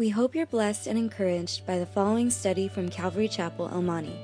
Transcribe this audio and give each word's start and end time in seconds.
We 0.00 0.08
hope 0.08 0.34
you're 0.34 0.46
blessed 0.46 0.86
and 0.86 0.98
encouraged 0.98 1.66
by 1.66 1.78
the 1.78 1.84
following 1.84 2.30
study 2.30 2.68
from 2.68 2.88
Calvary 2.88 3.28
Chapel, 3.28 3.68
El 3.70 3.82
Monte. 3.82 4.16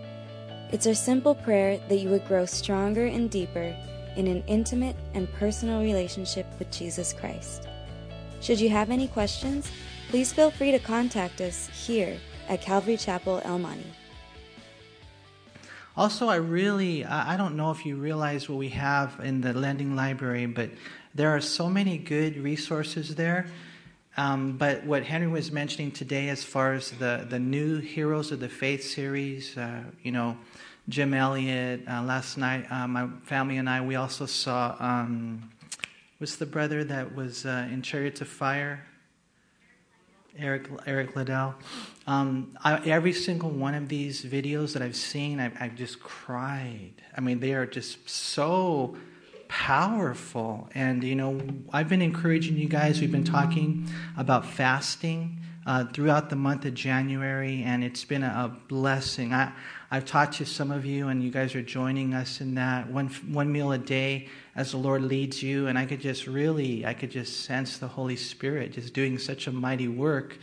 It's 0.73 0.87
our 0.87 0.95
simple 0.95 1.35
prayer 1.35 1.79
that 1.91 1.99
you 1.99 2.09
would 2.09 2.27
grow 2.27 2.47
stronger 2.47 3.05
and 3.05 3.29
deeper 3.31 3.77
in 4.17 4.27
an 4.27 4.43
intimate 4.47 4.97
and 5.13 5.31
personal 5.35 5.83
relationship 5.83 6.47
with 6.59 6.71
Jesus 6.71 7.13
Christ. 7.13 7.69
Should 8.41 8.59
you 8.59 8.71
have 8.71 8.89
any 8.89 9.07
questions, 9.07 9.71
please 10.09 10.33
feel 10.33 10.51
free 10.51 10.71
to 10.71 10.79
contact 10.79 11.43
us 11.43 11.69
here 11.69 12.17
at 12.49 12.63
Calvary 12.63 12.97
Chapel, 12.97 13.43
El 13.45 13.59
Monte. 13.59 13.85
Also, 15.95 16.29
I 16.29 16.37
really, 16.37 17.05
I 17.05 17.37
don't 17.37 17.55
know 17.55 17.71
if 17.71 17.85
you 17.85 17.97
realize 17.97 18.49
what 18.49 18.57
we 18.57 18.71
have 18.71 19.21
in 19.23 19.43
the 19.43 19.53
lending 19.53 19.95
library, 19.95 20.47
but 20.47 20.71
there 21.15 21.29
are 21.37 21.41
so 21.43 21.69
many 21.69 21.99
good 21.99 22.39
resources 22.39 23.17
there. 23.17 23.47
Um, 24.19 24.57
but 24.57 24.85
what 24.85 25.05
Henry 25.05 25.29
was 25.29 25.53
mentioning 25.53 25.91
today, 25.91 26.31
as 26.31 26.43
far 26.43 26.73
as 26.73 26.91
the, 26.93 27.27
the 27.29 27.39
new 27.39 27.79
Heroes 27.79 28.33
of 28.33 28.41
the 28.41 28.49
Faith 28.49 28.83
series, 28.83 29.57
uh, 29.59 29.83
you 30.03 30.11
know, 30.11 30.39
Jim 30.89 31.13
Elliot, 31.13 31.83
uh, 31.87 32.03
last 32.03 32.39
night, 32.39 32.67
uh, 32.71 32.87
my 32.87 33.09
family 33.25 33.59
and 33.59 33.69
I, 33.69 33.83
we 33.83 33.97
also 33.97 34.25
saw, 34.25 34.75
um, 34.79 35.51
what's 36.19 36.37
the 36.37 36.47
brother 36.47 36.83
that 36.85 37.15
was 37.15 37.45
uh, 37.45 37.69
in 37.71 37.83
Chariots 37.83 38.23
of 38.23 38.29
Fire? 38.29 38.87
Eric, 40.39 40.69
Eric 40.87 41.17
Liddell. 41.17 41.55
Um, 42.07 42.57
I, 42.63 42.79
every 42.89 43.13
single 43.13 43.51
one 43.51 43.75
of 43.75 43.89
these 43.89 44.23
videos 44.25 44.73
that 44.75 44.83
I've 44.83 44.97
seen, 44.97 45.41
I've, 45.41 45.57
I've 45.61 45.75
just 45.75 46.01
cried. 46.01 46.93
I 47.17 47.21
mean, 47.21 47.41
they 47.41 47.55
are 47.55 47.67
just 47.67 48.09
so 48.09 48.97
powerful. 49.49 50.69
And, 50.75 51.03
you 51.03 51.15
know, 51.15 51.41
I've 51.73 51.89
been 51.89 52.03
encouraging 52.03 52.57
you 52.57 52.69
guys, 52.69 53.01
we've 53.01 53.13
been 53.13 53.25
talking 53.25 53.89
about 54.17 54.47
fasting 54.47 55.41
uh, 55.67 55.85
throughout 55.85 56.31
the 56.31 56.37
month 56.37 56.65
of 56.65 56.75
January, 56.75 57.63
and 57.65 57.83
it's 57.83 58.05
been 58.05 58.23
a, 58.23 58.57
blessing. 58.69 59.35
I, 59.35 59.53
I've 59.91 60.05
talked 60.05 60.35
to 60.35 60.47
some 60.47 60.71
of 60.71 60.87
you, 60.87 61.09
and 61.09 61.23
you 61.23 61.31
guys 61.31 61.55
are 61.57 61.63
joining 61.63 62.15
us 62.15 62.41
in 62.41 62.55
that 62.55 62.89
one, 62.89 63.09
one 63.09 63.51
meal 63.51 63.73
a 63.73 63.79
day 63.79 64.29
as 64.55 64.71
the 64.71 64.77
Lord 64.77 65.03
leads 65.03 65.43
you. 65.43 65.67
And 65.67 65.77
I 65.79 65.85
could 65.85 66.01
just 66.01 66.27
really, 66.27 66.87
I 66.87 66.95
could 66.95 67.11
just 67.11 67.41
sense 67.45 67.79
the 67.79 67.89
Holy 67.89 68.17
Spirit 68.17 68.73
just 68.73 68.95
doing 68.95 69.19
such 69.19 69.47
a 69.49 69.53
mighty 69.53 69.89
work. 69.89 70.39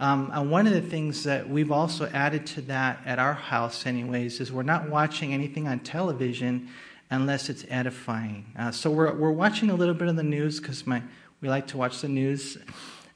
Um, 0.00 0.30
and 0.32 0.50
one 0.50 0.66
of 0.66 0.72
the 0.72 0.80
things 0.80 1.22
that 1.24 1.48
we've 1.48 1.70
also 1.70 2.08
added 2.12 2.46
to 2.48 2.62
that 2.62 3.00
at 3.04 3.18
our 3.18 3.34
house, 3.34 3.86
anyways, 3.86 4.40
is 4.40 4.50
we're 4.50 4.62
not 4.62 4.88
watching 4.88 5.32
anything 5.32 5.68
on 5.68 5.80
television 5.80 6.68
unless 7.12 7.50
it's 7.50 7.64
edifying. 7.68 8.46
Uh, 8.58 8.70
so 8.70 8.90
we're, 8.90 9.12
we're 9.14 9.30
watching 9.30 9.68
a 9.68 9.74
little 9.74 9.94
bit 9.94 10.08
of 10.08 10.16
the 10.16 10.22
news 10.22 10.58
because 10.58 10.84
we 10.86 11.48
like 11.48 11.66
to 11.68 11.76
watch 11.76 12.00
the 12.00 12.08
news. 12.08 12.56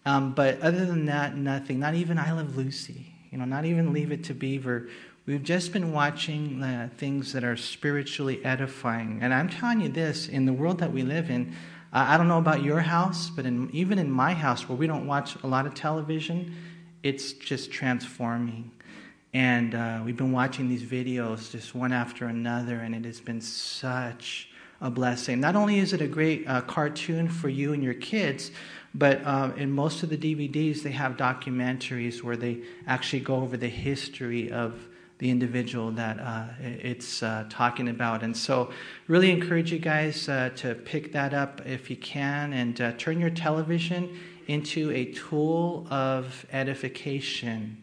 Um, 0.05 0.33
but 0.33 0.61
other 0.61 0.85
than 0.85 1.07
that, 1.07 1.37
nothing. 1.37 1.81
Not 1.81 1.95
even 1.95 2.19
I 2.19 2.33
Love 2.33 2.57
Lucy. 2.57 3.15
You 3.33 3.39
know, 3.39 3.47
not 3.47 3.65
even 3.65 3.93
Leave 3.93 4.13
It 4.13 4.25
to 4.25 4.35
Beaver. 4.35 4.89
We've 5.25 5.43
just 5.43 5.73
been 5.73 5.93
watching 5.93 6.63
uh, 6.63 6.91
things 6.99 7.33
that 7.33 7.43
are 7.43 7.57
spiritually 7.57 8.45
edifying. 8.45 9.21
And 9.23 9.33
I'm 9.33 9.49
telling 9.49 9.81
you 9.81 9.89
this: 9.89 10.29
in 10.29 10.45
the 10.45 10.53
world 10.53 10.79
that 10.79 10.93
we 10.93 11.03
live 11.03 11.31
in, 11.31 11.57
uh, 11.93 12.05
I 12.09 12.19
don't 12.19 12.29
know 12.29 12.39
about 12.39 12.63
your 12.63 12.81
house, 12.81 13.31
but 13.31 13.47
in, 13.47 13.71
even 13.73 13.99
in 13.99 14.11
my 14.11 14.35
house, 14.35 14.69
where 14.69 14.77
we 14.77 14.87
don't 14.87 15.07
watch 15.07 15.37
a 15.43 15.47
lot 15.47 15.67
of 15.67 15.75
television, 15.75 16.55
it's 17.03 17.33
just 17.33 17.73
transforming. 17.73 18.71
And 19.37 19.75
uh, 19.75 20.01
we've 20.03 20.17
been 20.17 20.33
watching 20.33 20.67
these 20.67 20.83
videos 20.83 21.51
just 21.51 21.75
one 21.75 21.93
after 21.93 22.25
another, 22.25 22.77
and 22.77 22.95
it 22.95 23.05
has 23.05 23.21
been 23.21 23.43
such 23.43 24.49
a 24.81 24.89
blessing. 24.89 25.41
Not 25.41 25.57
only 25.57 25.79
is 25.79 25.93
it 25.93 26.01
a 26.01 26.07
great 26.07 26.49
uh, 26.49 26.63
cartoon 26.63 27.29
for 27.29 27.51
you 27.51 27.75
and 27.75 27.85
your 27.85 27.93
kids, 27.93 28.51
but 28.95 29.23
uh, 29.27 29.53
in 29.59 29.71
most 29.71 30.03
of 30.03 30.09
the 30.09 30.17
DVDs, 30.17 30.83
they 30.83 30.93
have 30.93 31.19
documentaries 31.19 32.23
where 32.23 32.39
they 32.39 32.63
actually 32.87 33.21
go 33.21 33.35
over 33.35 33.59
the 33.59 33.69
history 33.69 34.51
of 34.51 34.89
the 35.19 35.29
individual 35.29 35.91
that 35.91 36.19
uh, 36.19 36.47
it's 36.59 37.23
uh, 37.23 37.45
talking 37.51 37.89
about. 37.89 38.23
And 38.23 38.35
so, 38.35 38.73
really 39.07 39.31
encourage 39.31 39.71
you 39.71 39.79
guys 39.79 40.31
uh, 40.31 40.49
to 40.57 40.75
pick 40.75 41.13
that 41.13 41.35
up 41.35 41.61
if 41.67 41.91
you 41.91 41.97
can 41.97 42.55
and 42.55 42.81
uh, 42.81 42.93
turn 42.93 43.21
your 43.21 43.29
television 43.29 44.19
into 44.47 44.91
a 44.93 45.13
tool 45.13 45.87
of 45.91 46.47
edification 46.53 47.83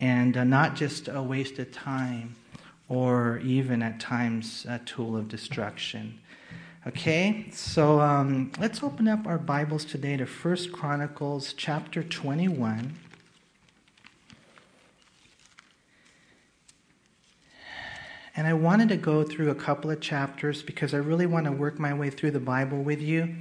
and 0.00 0.36
uh, 0.36 0.44
not 0.44 0.76
just 0.76 1.08
a 1.08 1.22
waste 1.22 1.58
of 1.58 1.72
time 1.72 2.36
or 2.88 3.38
even 3.38 3.82
at 3.82 3.98
times 3.98 4.66
a 4.68 4.78
tool 4.80 5.16
of 5.16 5.28
destruction. 5.28 6.18
Okay, 6.86 7.46
so 7.50 8.00
um, 8.00 8.52
let's 8.60 8.82
open 8.82 9.08
up 9.08 9.26
our 9.26 9.38
Bibles 9.38 9.84
today 9.84 10.16
to 10.16 10.26
First 10.26 10.70
Chronicles 10.70 11.52
chapter 11.52 12.04
21. 12.04 12.96
And 18.36 18.46
I 18.46 18.52
wanted 18.52 18.90
to 18.90 18.96
go 18.96 19.24
through 19.24 19.50
a 19.50 19.54
couple 19.54 19.90
of 19.90 20.00
chapters 20.00 20.62
because 20.62 20.94
I 20.94 20.98
really 20.98 21.26
want 21.26 21.46
to 21.46 21.52
work 21.52 21.80
my 21.80 21.92
way 21.92 22.10
through 22.10 22.32
the 22.32 22.38
Bible 22.38 22.82
with 22.82 23.00
you. 23.00 23.34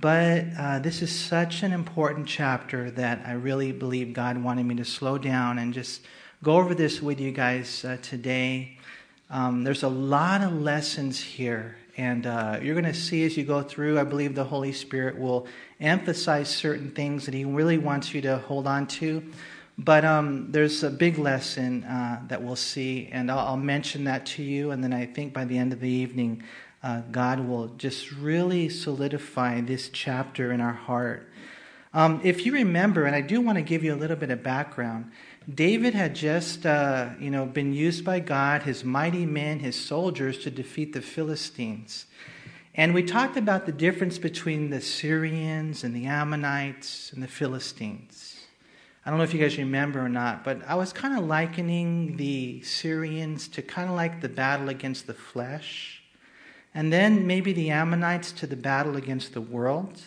But 0.00 0.46
uh, 0.58 0.78
this 0.80 1.02
is 1.02 1.16
such 1.16 1.62
an 1.62 1.72
important 1.72 2.26
chapter 2.26 2.90
that 2.92 3.22
I 3.24 3.34
really 3.34 3.70
believe 3.70 4.12
God 4.12 4.42
wanted 4.42 4.66
me 4.66 4.74
to 4.74 4.84
slow 4.84 5.18
down 5.18 5.56
and 5.60 5.72
just 5.72 6.02
go 6.42 6.56
over 6.56 6.74
this 6.74 7.00
with 7.00 7.20
you 7.20 7.30
guys 7.30 7.84
uh, 7.84 7.98
today. 8.02 8.76
Um, 9.30 9.62
there's 9.62 9.84
a 9.84 9.88
lot 9.88 10.42
of 10.42 10.52
lessons 10.52 11.20
here, 11.20 11.76
and 11.96 12.26
uh, 12.26 12.58
you're 12.60 12.74
going 12.74 12.92
to 12.92 12.98
see 12.98 13.24
as 13.24 13.36
you 13.36 13.44
go 13.44 13.62
through. 13.62 14.00
I 14.00 14.02
believe 14.02 14.34
the 14.34 14.42
Holy 14.42 14.72
Spirit 14.72 15.16
will 15.16 15.46
emphasize 15.78 16.48
certain 16.48 16.90
things 16.90 17.26
that 17.26 17.34
He 17.34 17.44
really 17.44 17.78
wants 17.78 18.12
you 18.12 18.20
to 18.22 18.38
hold 18.38 18.66
on 18.66 18.88
to. 18.98 19.22
But 19.78 20.04
um, 20.04 20.50
there's 20.50 20.82
a 20.82 20.90
big 20.90 21.18
lesson 21.18 21.84
uh, 21.84 22.20
that 22.26 22.42
we'll 22.42 22.56
see, 22.56 23.08
and 23.12 23.30
I'll, 23.30 23.38
I'll 23.38 23.56
mention 23.56 24.04
that 24.04 24.26
to 24.26 24.42
you. 24.42 24.72
And 24.72 24.82
then 24.82 24.92
I 24.92 25.06
think 25.06 25.32
by 25.32 25.44
the 25.44 25.56
end 25.56 25.72
of 25.72 25.78
the 25.78 25.88
evening, 25.88 26.42
uh, 26.84 27.00
God 27.10 27.40
will 27.40 27.68
just 27.78 28.12
really 28.12 28.68
solidify 28.68 29.62
this 29.62 29.88
chapter 29.88 30.52
in 30.52 30.60
our 30.60 30.74
heart. 30.74 31.30
Um, 31.94 32.20
if 32.22 32.44
you 32.44 32.52
remember, 32.52 33.06
and 33.06 33.16
I 33.16 33.22
do 33.22 33.40
want 33.40 33.56
to 33.56 33.62
give 33.62 33.82
you 33.82 33.94
a 33.94 33.96
little 33.96 34.18
bit 34.18 34.30
of 34.30 34.42
background, 34.42 35.10
David 35.52 35.94
had 35.94 36.14
just, 36.14 36.66
uh, 36.66 37.08
you 37.18 37.30
know, 37.30 37.46
been 37.46 37.72
used 37.72 38.04
by 38.04 38.20
God, 38.20 38.64
his 38.64 38.84
mighty 38.84 39.24
men, 39.24 39.60
his 39.60 39.76
soldiers, 39.76 40.36
to 40.40 40.50
defeat 40.50 40.92
the 40.92 41.00
Philistines. 41.00 42.04
And 42.74 42.92
we 42.92 43.02
talked 43.02 43.38
about 43.38 43.64
the 43.64 43.72
difference 43.72 44.18
between 44.18 44.68
the 44.68 44.82
Syrians 44.82 45.84
and 45.84 45.96
the 45.96 46.04
Ammonites 46.04 47.14
and 47.14 47.22
the 47.22 47.28
Philistines. 47.28 48.40
I 49.06 49.10
don't 49.10 49.18
know 49.18 49.24
if 49.24 49.32
you 49.32 49.40
guys 49.40 49.56
remember 49.56 50.04
or 50.04 50.10
not, 50.10 50.44
but 50.44 50.60
I 50.66 50.74
was 50.74 50.92
kind 50.92 51.16
of 51.16 51.24
likening 51.24 52.18
the 52.18 52.60
Syrians 52.60 53.48
to 53.48 53.62
kind 53.62 53.88
of 53.88 53.96
like 53.96 54.20
the 54.20 54.28
battle 54.28 54.68
against 54.68 55.06
the 55.06 55.14
flesh 55.14 56.03
and 56.74 56.92
then 56.92 57.26
maybe 57.26 57.52
the 57.52 57.70
Ammonites 57.70 58.32
to 58.32 58.46
the 58.46 58.56
battle 58.56 58.96
against 58.96 59.32
the 59.32 59.40
world, 59.40 60.00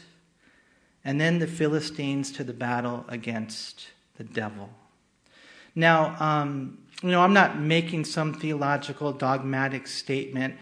and 1.06 1.20
then 1.20 1.40
the 1.40 1.48
Philistines 1.48 2.32
to 2.34 2.44
the 2.44 2.54
battle 2.54 3.06
against 3.08 3.88
the 4.18 4.24
devil. 4.24 4.70
Now, 5.74 6.16
um, 6.20 6.80
you 7.02 7.12
know, 7.12 7.22
I'm 7.22 7.34
not 7.34 7.60
making 7.60 8.06
some 8.06 8.34
theological 8.34 9.14
dogmatic 9.14 9.88
statement. 9.88 10.56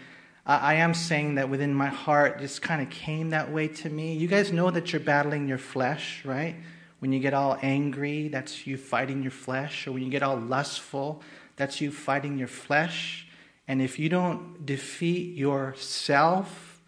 I 0.44 0.74
am 0.74 0.94
saying 0.94 1.34
that 1.36 1.48
within 1.48 1.74
my 1.74 1.88
heart, 1.88 2.38
just 2.38 2.62
kind 2.62 2.80
of 2.80 2.88
came 2.88 3.30
that 3.30 3.50
way 3.50 3.66
to 3.66 3.90
me. 3.90 4.14
You 4.14 4.28
guys 4.28 4.52
know 4.52 4.70
that 4.70 4.92
you're 4.92 5.00
battling 5.00 5.48
your 5.48 5.58
flesh, 5.58 6.24
right? 6.24 6.54
When 7.00 7.12
you 7.12 7.18
get 7.18 7.34
all 7.34 7.58
angry, 7.62 8.28
that's 8.28 8.64
you 8.64 8.76
fighting 8.76 9.22
your 9.22 9.32
flesh. 9.32 9.88
Or 9.88 9.92
when 9.92 10.04
you 10.04 10.10
get 10.10 10.22
all 10.22 10.36
lustful, 10.36 11.20
that's 11.56 11.80
you 11.80 11.90
fighting 11.90 12.38
your 12.38 12.46
flesh. 12.46 13.25
And 13.68 13.82
if 13.82 13.98
you 13.98 14.08
don't 14.08 14.64
defeat 14.64 15.36
yourself, 15.36 16.80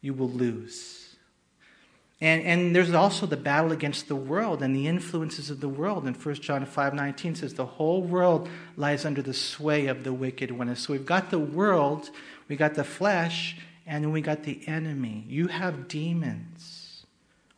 you 0.00 0.14
will 0.14 0.30
lose. 0.30 1.06
And, 2.20 2.42
and 2.44 2.74
there's 2.74 2.92
also 2.94 3.26
the 3.26 3.36
battle 3.36 3.72
against 3.72 4.08
the 4.08 4.16
world 4.16 4.62
and 4.62 4.74
the 4.74 4.86
influences 4.86 5.50
of 5.50 5.60
the 5.60 5.68
world. 5.68 6.06
And 6.06 6.16
1 6.16 6.34
John 6.36 6.64
5 6.64 6.94
19 6.94 7.34
says, 7.34 7.54
The 7.54 7.66
whole 7.66 8.02
world 8.02 8.48
lies 8.76 9.04
under 9.04 9.20
the 9.20 9.34
sway 9.34 9.86
of 9.86 10.02
the 10.02 10.14
wicked 10.14 10.50
one. 10.50 10.74
So 10.76 10.94
we've 10.94 11.04
got 11.04 11.30
the 11.30 11.38
world, 11.38 12.10
we 12.48 12.56
got 12.56 12.74
the 12.74 12.84
flesh, 12.84 13.58
and 13.86 14.12
we 14.12 14.22
got 14.22 14.44
the 14.44 14.66
enemy. 14.66 15.24
You 15.28 15.48
have 15.48 15.88
demons. 15.88 17.04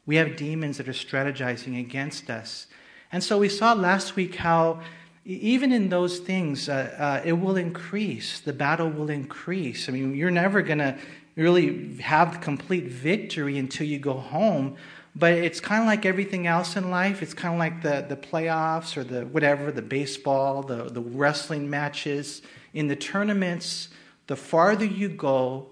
We 0.06 0.16
have 0.16 0.36
demons 0.36 0.78
that 0.78 0.88
are 0.88 0.92
strategizing 0.92 1.78
against 1.78 2.28
us. 2.28 2.66
And 3.12 3.22
so 3.22 3.38
we 3.38 3.48
saw 3.48 3.74
last 3.74 4.16
week 4.16 4.34
how 4.36 4.80
even 5.28 5.72
in 5.72 5.90
those 5.90 6.20
things, 6.20 6.70
uh, 6.70 7.20
uh, 7.22 7.22
it 7.22 7.34
will 7.34 7.56
increase. 7.56 8.40
The 8.40 8.54
battle 8.54 8.88
will 8.88 9.10
increase. 9.10 9.86
I 9.86 9.92
mean, 9.92 10.14
you're 10.14 10.30
never 10.30 10.62
going 10.62 10.78
to 10.78 10.96
really 11.36 11.96
have 11.98 12.40
complete 12.40 12.84
victory 12.84 13.58
until 13.58 13.86
you 13.86 13.98
go 13.98 14.14
home. 14.14 14.76
But 15.14 15.34
it's 15.34 15.60
kind 15.60 15.82
of 15.82 15.86
like 15.86 16.06
everything 16.06 16.46
else 16.46 16.76
in 16.76 16.90
life. 16.90 17.22
It's 17.22 17.34
kind 17.34 17.54
of 17.54 17.58
like 17.58 17.82
the, 17.82 18.06
the 18.08 18.16
playoffs 18.16 18.96
or 18.96 19.04
the 19.04 19.26
whatever, 19.26 19.70
the 19.70 19.82
baseball, 19.82 20.62
the, 20.62 20.84
the 20.84 21.02
wrestling 21.02 21.68
matches. 21.68 22.40
In 22.72 22.88
the 22.88 22.96
tournaments, 22.96 23.88
the 24.28 24.36
farther 24.36 24.84
you 24.86 25.10
go, 25.10 25.66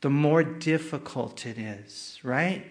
the 0.00 0.10
more 0.10 0.42
difficult 0.42 1.46
it 1.46 1.58
is, 1.58 2.18
right? 2.24 2.64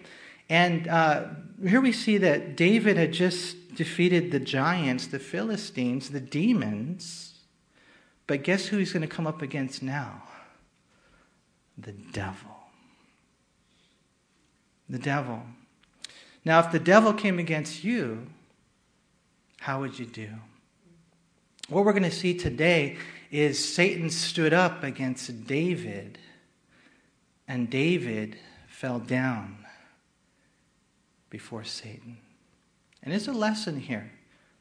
And 0.48 0.86
uh, 0.86 1.28
here 1.66 1.80
we 1.80 1.92
see 1.92 2.18
that 2.18 2.56
David 2.56 2.98
had 2.98 3.12
just 3.12 3.56
defeated 3.76 4.30
the 4.30 4.40
giants, 4.40 5.06
the 5.06 5.18
Philistines, 5.18 6.10
the 6.10 6.20
demons. 6.20 7.34
But 8.26 8.42
guess 8.42 8.66
who 8.66 8.78
he's 8.78 8.92
going 8.92 9.02
to 9.02 9.14
come 9.14 9.26
up 9.26 9.42
against 9.42 9.82
now? 9.82 10.22
The 11.78 11.92
devil. 11.92 12.56
The 14.88 14.98
devil. 14.98 15.42
Now, 16.44 16.60
if 16.60 16.72
the 16.72 16.78
devil 16.78 17.12
came 17.12 17.38
against 17.38 17.84
you, 17.84 18.26
how 19.60 19.80
would 19.80 19.98
you 19.98 20.06
do? 20.06 20.28
What 21.68 21.84
we're 21.84 21.92
going 21.92 22.04
to 22.04 22.10
see 22.10 22.34
today 22.34 22.96
is 23.30 23.62
Satan 23.62 24.10
stood 24.10 24.52
up 24.52 24.84
against 24.84 25.46
David, 25.46 26.18
and 27.48 27.68
David 27.68 28.36
fell 28.68 29.00
down 29.00 29.58
before 31.28 31.64
Satan. 31.64 32.18
And 33.06 33.12
there's 33.12 33.28
a 33.28 33.32
lesson 33.32 33.78
here. 33.78 34.10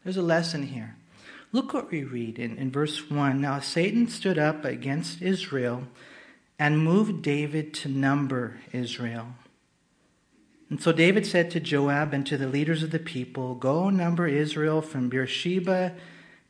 There's 0.03 0.17
a 0.17 0.21
lesson 0.21 0.67
here. 0.67 0.97
Look 1.51 1.73
what 1.73 1.89
we 1.89 2.03
read 2.03 2.37
in, 2.37 2.59
in 2.59 2.69
verse 2.69 3.09
1. 3.09 3.41
Now 3.41 3.59
Satan 3.59 4.07
stood 4.07 4.37
up 4.37 4.63
against 4.63 5.23
Israel 5.23 5.87
and 6.59 6.77
moved 6.77 7.23
David 7.23 7.73
to 7.73 7.89
number 7.89 8.59
Israel. 8.71 9.29
And 10.69 10.79
so 10.79 10.91
David 10.91 11.25
said 11.25 11.49
to 11.51 11.59
Joab 11.59 12.13
and 12.13 12.23
to 12.27 12.37
the 12.37 12.47
leaders 12.47 12.83
of 12.83 12.91
the 12.91 12.99
people, 12.99 13.55
Go 13.55 13.89
number 13.89 14.27
Israel 14.27 14.83
from 14.83 15.09
Beersheba 15.09 15.95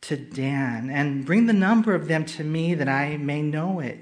to 0.02 0.18
Dan, 0.18 0.90
and 0.90 1.26
bring 1.26 1.46
the 1.46 1.54
number 1.54 1.96
of 1.96 2.10
them 2.10 2.26
to 2.26 2.44
me 2.44 2.74
that 2.74 2.90
I 2.90 3.16
may 3.16 3.42
know 3.42 3.80
it. 3.80 4.00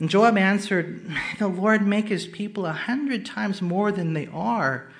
And 0.00 0.08
Joab 0.08 0.38
answered, 0.38 1.06
May 1.06 1.34
the 1.38 1.48
Lord 1.48 1.86
make 1.86 2.08
his 2.08 2.26
people 2.26 2.64
a 2.64 2.72
hundred 2.72 3.26
times 3.26 3.60
more 3.60 3.92
than 3.92 4.14
they 4.14 4.28
are. 4.28 4.90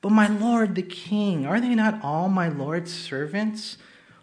But 0.00 0.12
my 0.12 0.28
Lord 0.28 0.74
the 0.74 0.82
king, 0.82 1.44
are 1.46 1.60
they 1.60 1.74
not 1.74 2.02
all 2.02 2.28
my 2.28 2.48
Lord's 2.48 2.92
servants? 2.92 3.78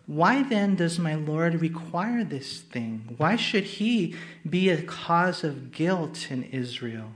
Why 0.08 0.44
then 0.44 0.76
does 0.76 1.00
my 1.00 1.16
Lord 1.16 1.62
require 1.62 2.24
this 2.24 2.62
thing? 2.62 3.16
Why 3.18 3.36
should 3.36 3.64
he 3.64 4.16
be 4.48 4.70
a 4.70 4.82
cause 4.82 5.44
of 5.44 5.72
guilt 5.72 6.28
in 6.30 6.44
Israel? 6.44 7.12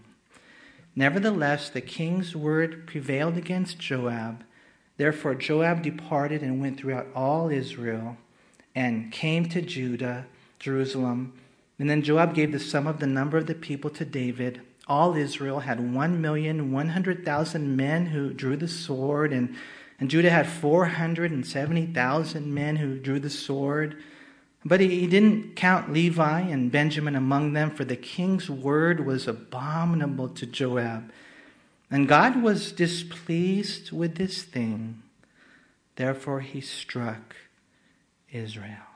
Nevertheless, 0.95 1.69
the 1.69 1.81
king's 1.81 2.35
word 2.35 2.88
prevailed 2.88 3.38
against 3.38 3.79
Joab. 3.79 4.44
Therefore, 4.97 5.35
Joab 5.35 5.83
departed 5.83 6.41
and 6.41 6.59
went 6.59 6.77
throughout 6.77 7.07
all 7.15 7.50
Israel 7.50 8.17
and 8.75 9.11
came 9.11 9.47
to 9.50 9.61
Judah, 9.61 10.25
Jerusalem. 10.59 11.33
And 11.77 11.89
then 11.89 12.01
Joab 12.01 12.33
gave 12.33 12.51
the 12.51 12.59
sum 12.59 12.88
of 12.88 13.00
the 13.00 13.07
number 13.07 13.38
of 13.38 13.45
the 13.45 13.56
people 13.56 13.89
to 13.91 14.03
David. 14.03 14.61
All 14.89 15.15
Israel 15.15 15.59
had 15.59 15.94
one 15.94 16.19
million 16.19 16.71
one 16.71 16.89
hundred 16.89 17.24
thousand 17.24 17.77
men 17.77 18.07
who 18.07 18.33
drew 18.33 18.57
the 18.57 18.68
sword, 18.68 19.31
and, 19.31 19.56
and 20.00 20.09
Judah 20.09 20.31
had 20.31 20.50
four 20.50 20.86
hundred 20.86 21.31
and 21.31 21.45
seventy 21.45 21.86
thousand 21.86 22.51
men 22.51 22.77
who 22.77 22.97
drew 22.97 23.19
the 23.19 23.30
sword. 23.30 24.01
But 24.65 24.81
he, 24.81 25.00
he 25.00 25.07
didn't 25.07 25.56
count 25.56 25.94
Levi 25.94 26.41
and 26.41 26.71
Benjamin 26.71 27.15
among 27.15 27.53
them, 27.53 27.69
for 27.69 27.86
the 27.86 27.95
king's 27.95 28.50
word 28.50 29.06
was 29.06 29.27
abominable 29.27 30.30
to 30.30 30.45
Joab. 30.45 31.12
And 31.92 32.07
God 32.07 32.42
was 32.42 32.71
displeased 32.71 33.92
with 33.92 34.15
this 34.15 34.42
thing. 34.44 35.03
Therefore, 35.95 36.42
he 36.42 36.62
struck 36.62 37.35
Israel. 38.31 38.88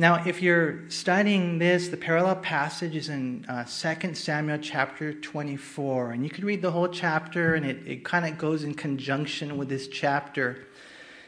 Now, 0.00 0.22
if 0.24 0.40
you're 0.40 0.88
studying 0.88 1.58
this, 1.58 1.88
the 1.88 1.96
parallel 1.96 2.36
passage 2.36 2.94
is 2.94 3.08
in 3.08 3.44
uh, 3.48 3.64
2 3.64 4.14
Samuel 4.14 4.58
chapter 4.58 5.12
24. 5.12 6.12
And 6.12 6.22
you 6.22 6.30
could 6.30 6.44
read 6.44 6.62
the 6.62 6.70
whole 6.70 6.86
chapter, 6.86 7.56
and 7.56 7.66
it, 7.66 7.78
it 7.84 8.04
kind 8.04 8.24
of 8.24 8.38
goes 8.38 8.62
in 8.62 8.74
conjunction 8.74 9.56
with 9.58 9.68
this 9.68 9.88
chapter. 9.88 10.68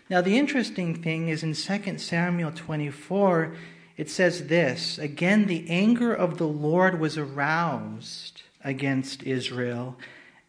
Now, 0.08 0.20
the 0.20 0.38
interesting 0.38 1.02
thing 1.02 1.30
is 1.30 1.42
in 1.42 1.52
2 1.52 1.98
Samuel 1.98 2.52
24, 2.54 3.56
it 3.96 4.08
says 4.08 4.46
this 4.46 4.98
Again, 4.98 5.48
the 5.48 5.68
anger 5.68 6.14
of 6.14 6.38
the 6.38 6.46
Lord 6.46 7.00
was 7.00 7.18
aroused 7.18 8.42
against 8.62 9.24
Israel, 9.24 9.96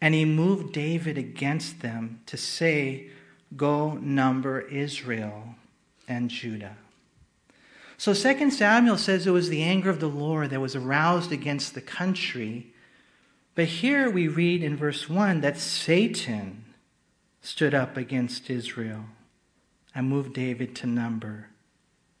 and 0.00 0.14
he 0.14 0.24
moved 0.24 0.72
David 0.72 1.18
against 1.18 1.80
them 1.80 2.20
to 2.26 2.36
say, 2.36 3.10
Go 3.56 3.94
number 3.94 4.60
Israel 4.60 5.56
and 6.06 6.30
Judah. 6.30 6.76
So 8.02 8.14
2 8.14 8.50
Samuel 8.50 8.98
says 8.98 9.28
it 9.28 9.30
was 9.30 9.48
the 9.48 9.62
anger 9.62 9.88
of 9.88 10.00
the 10.00 10.08
Lord 10.08 10.50
that 10.50 10.60
was 10.60 10.74
aroused 10.74 11.30
against 11.30 11.72
the 11.72 11.80
country. 11.80 12.74
But 13.54 13.66
here 13.66 14.10
we 14.10 14.26
read 14.26 14.64
in 14.64 14.76
verse 14.76 15.08
1 15.08 15.40
that 15.42 15.56
Satan 15.56 16.64
stood 17.42 17.74
up 17.74 17.96
against 17.96 18.50
Israel 18.50 19.04
and 19.94 20.08
moved 20.08 20.34
David 20.34 20.74
to 20.74 20.88
number 20.88 21.50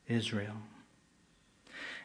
Israel. 0.06 0.54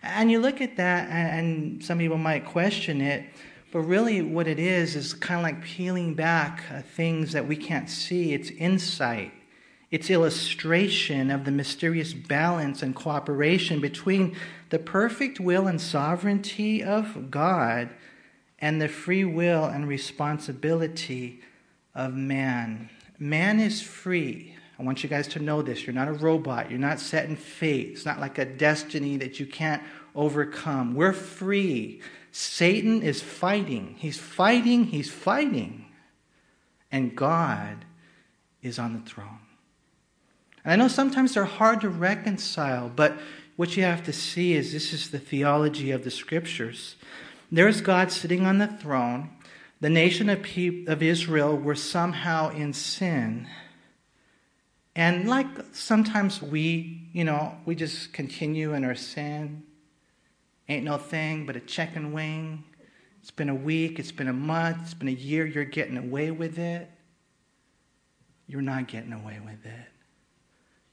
And 0.01 0.31
you 0.31 0.39
look 0.39 0.59
at 0.59 0.77
that, 0.77 1.07
and 1.11 1.85
some 1.85 1.99
people 1.99 2.17
might 2.17 2.47
question 2.47 2.99
it, 2.99 3.25
but 3.71 3.81
really 3.81 4.23
what 4.23 4.47
it 4.47 4.57
is 4.57 4.95
is 4.95 5.13
kind 5.13 5.39
of 5.39 5.43
like 5.43 5.63
peeling 5.63 6.15
back 6.15 6.63
uh, 6.73 6.81
things 6.81 7.31
that 7.33 7.47
we 7.47 7.55
can't 7.55 7.91
see. 7.91 8.33
It's 8.33 8.49
insight, 8.49 9.33
it's 9.89 10.09
illustration 10.09 11.31
of 11.31 11.45
the 11.45 11.51
mysterious 11.51 12.13
balance 12.13 12.81
and 12.81 12.95
cooperation 12.95 13.79
between 13.79 14.35
the 14.69 14.79
perfect 14.79 15.39
will 15.39 15.67
and 15.67 15.79
sovereignty 15.79 16.83
of 16.83 17.31
God 17.31 17.89
and 18.59 18.81
the 18.81 18.89
free 18.89 19.23
will 19.23 19.63
and 19.63 19.87
responsibility 19.87 21.41
of 21.95 22.13
man. 22.13 22.89
Man 23.17 23.59
is 23.59 23.81
free 23.81 24.57
I 24.79 24.83
want 24.83 25.01
you 25.03 25.09
guys 25.09 25.27
to 25.29 25.39
know 25.39 25.61
this. 25.61 25.87
You're 25.87 25.95
not 25.95 26.07
a 26.07 26.13
robot. 26.13 26.69
You're 26.69 26.79
not 26.79 26.99
set 26.99 27.25
in 27.25 27.35
fate. 27.35 27.89
It's 27.89 28.05
not 28.05 28.19
like 28.19 28.37
a 28.37 28.45
destiny 28.45 29.17
that 29.17 29.39
you 29.39 29.47
can't 29.47 29.81
overcome. 30.13 30.93
We're 30.93 31.13
free. 31.13 32.01
Satan 32.31 33.01
is 33.01 33.21
fighting. 33.21 33.95
He's 33.97 34.19
fighting. 34.19 34.85
He's 34.85 35.11
fighting. 35.11 35.85
And 36.91 37.15
God 37.15 37.85
is 38.61 38.77
on 38.77 38.93
the 38.93 38.99
throne. 38.99 39.39
And 40.67 40.73
I 40.73 40.75
know 40.75 40.89
sometimes 40.89 41.33
they're 41.33 41.45
hard 41.45 41.81
to 41.81 41.89
reconcile, 41.89 42.91
but 42.93 43.17
what 43.55 43.75
you 43.75 43.83
have 43.83 44.03
to 44.03 44.13
see 44.13 44.53
is 44.53 44.71
this 44.73 44.93
is 44.93 45.09
the 45.09 45.17
theology 45.17 45.89
of 45.89 46.03
the 46.03 46.11
scriptures. 46.11 46.95
There's 47.51 47.81
God 47.81 48.11
sitting 48.11 48.45
on 48.45 48.59
the 48.59 48.67
throne. 48.67 49.31
The 49.81 49.89
nation 49.89 50.29
of, 50.29 50.45
of 50.87 51.01
Israel 51.01 51.57
were 51.57 51.75
somehow 51.75 52.49
in 52.49 52.73
sin 52.73 53.47
and 54.97 55.29
like 55.29 55.45
sometimes 55.73 56.41
we, 56.41 57.07
you 57.13 57.23
know, 57.23 57.55
we 57.65 57.75
just 57.75 58.13
continue 58.13 58.73
in 58.73 58.83
our 58.83 58.95
sin. 58.95 59.61
Ain't 60.67 60.85
no 60.85 60.97
thing 60.97 61.45
but 61.45 61.55
a 61.55 61.59
chicken 61.59 62.13
wing. 62.13 62.63
It's 63.21 63.29
been 63.29 63.49
a 63.49 63.55
week, 63.55 63.99
it's 63.99 64.11
been 64.11 64.27
a 64.27 64.33
month, 64.33 64.79
it's 64.81 64.93
been 64.95 65.07
a 65.07 65.11
year, 65.11 65.45
you're 65.45 65.65
getting 65.65 65.97
away 65.97 66.31
with 66.31 66.57
it. 66.57 66.89
You're 68.47 68.63
not 68.63 68.87
getting 68.87 69.13
away 69.13 69.39
with 69.45 69.63
it. 69.67 69.87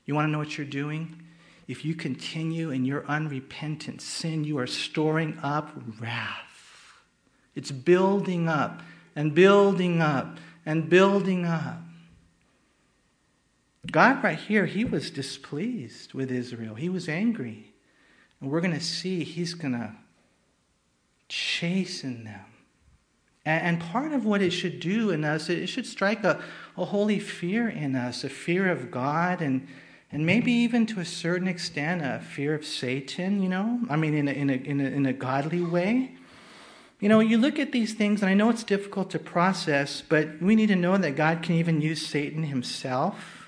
You 0.06 0.14
want 0.14 0.28
to 0.28 0.30
know 0.32 0.38
what 0.38 0.58
you're 0.58 0.66
doing? 0.66 1.20
If 1.66 1.84
you 1.84 1.94
continue 1.94 2.70
in 2.70 2.84
your 2.84 3.06
unrepentant 3.06 4.02
sin, 4.02 4.44
you 4.44 4.58
are 4.58 4.66
storing 4.66 5.38
up 5.42 5.70
wrath. 5.98 7.00
It's 7.54 7.70
building 7.70 8.48
up 8.48 8.82
and 9.16 9.34
building 9.34 10.02
up 10.02 10.38
and 10.66 10.90
building 10.90 11.46
up. 11.46 11.78
God, 13.90 14.22
right 14.22 14.38
here, 14.38 14.66
he 14.66 14.84
was 14.84 15.10
displeased 15.10 16.14
with 16.14 16.30
Israel. 16.30 16.74
He 16.74 16.88
was 16.88 17.08
angry. 17.08 17.72
And 18.40 18.50
we're 18.50 18.60
going 18.60 18.74
to 18.74 18.80
see 18.80 19.24
he's 19.24 19.54
going 19.54 19.72
to 19.72 19.92
chasten 21.28 22.24
them. 22.24 22.44
And 23.46 23.78
part 23.78 24.12
of 24.12 24.24
what 24.24 24.40
it 24.40 24.50
should 24.50 24.80
do 24.80 25.10
in 25.10 25.22
us, 25.22 25.50
it 25.50 25.66
should 25.66 25.86
strike 25.86 26.24
a, 26.24 26.42
a 26.78 26.86
holy 26.86 27.18
fear 27.18 27.68
in 27.68 27.94
us, 27.94 28.24
a 28.24 28.30
fear 28.30 28.70
of 28.70 28.90
God, 28.90 29.42
and, 29.42 29.68
and 30.12 30.24
maybe 30.24 30.52
even 30.52 30.86
to 30.86 31.00
a 31.00 31.04
certain 31.04 31.48
extent 31.48 32.02
a 32.02 32.20
fear 32.20 32.54
of 32.54 32.64
Satan, 32.64 33.42
you 33.42 33.48
know? 33.48 33.80
I 33.90 33.96
mean, 33.96 34.14
in 34.14 34.28
a, 34.28 34.32
in 34.32 34.50
a, 34.50 34.54
in 34.54 34.80
a, 34.80 34.84
in 34.84 35.06
a 35.06 35.12
godly 35.12 35.62
way. 35.62 36.12
You 37.00 37.08
know, 37.08 37.20
you 37.20 37.38
look 37.38 37.58
at 37.58 37.72
these 37.72 37.94
things, 37.94 38.22
and 38.22 38.30
I 38.30 38.34
know 38.34 38.48
it's 38.50 38.64
difficult 38.64 39.10
to 39.10 39.18
process, 39.18 40.02
but 40.06 40.40
we 40.40 40.54
need 40.54 40.68
to 40.68 40.76
know 40.76 40.96
that 40.96 41.16
God 41.16 41.42
can 41.42 41.56
even 41.56 41.80
use 41.80 42.06
Satan 42.06 42.44
himself 42.44 43.44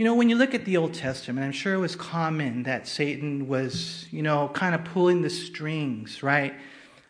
you 0.00 0.06
know, 0.06 0.14
when 0.14 0.30
you 0.30 0.36
look 0.36 0.54
at 0.54 0.64
the 0.64 0.78
Old 0.78 0.94
Testament, 0.94 1.44
I'm 1.44 1.52
sure 1.52 1.74
it 1.74 1.78
was 1.78 1.94
common 1.94 2.62
that 2.62 2.88
Satan 2.88 3.48
was, 3.48 4.06
you 4.10 4.22
know, 4.22 4.48
kind 4.54 4.74
of 4.74 4.82
pulling 4.82 5.20
the 5.20 5.28
strings, 5.28 6.22
right? 6.22 6.54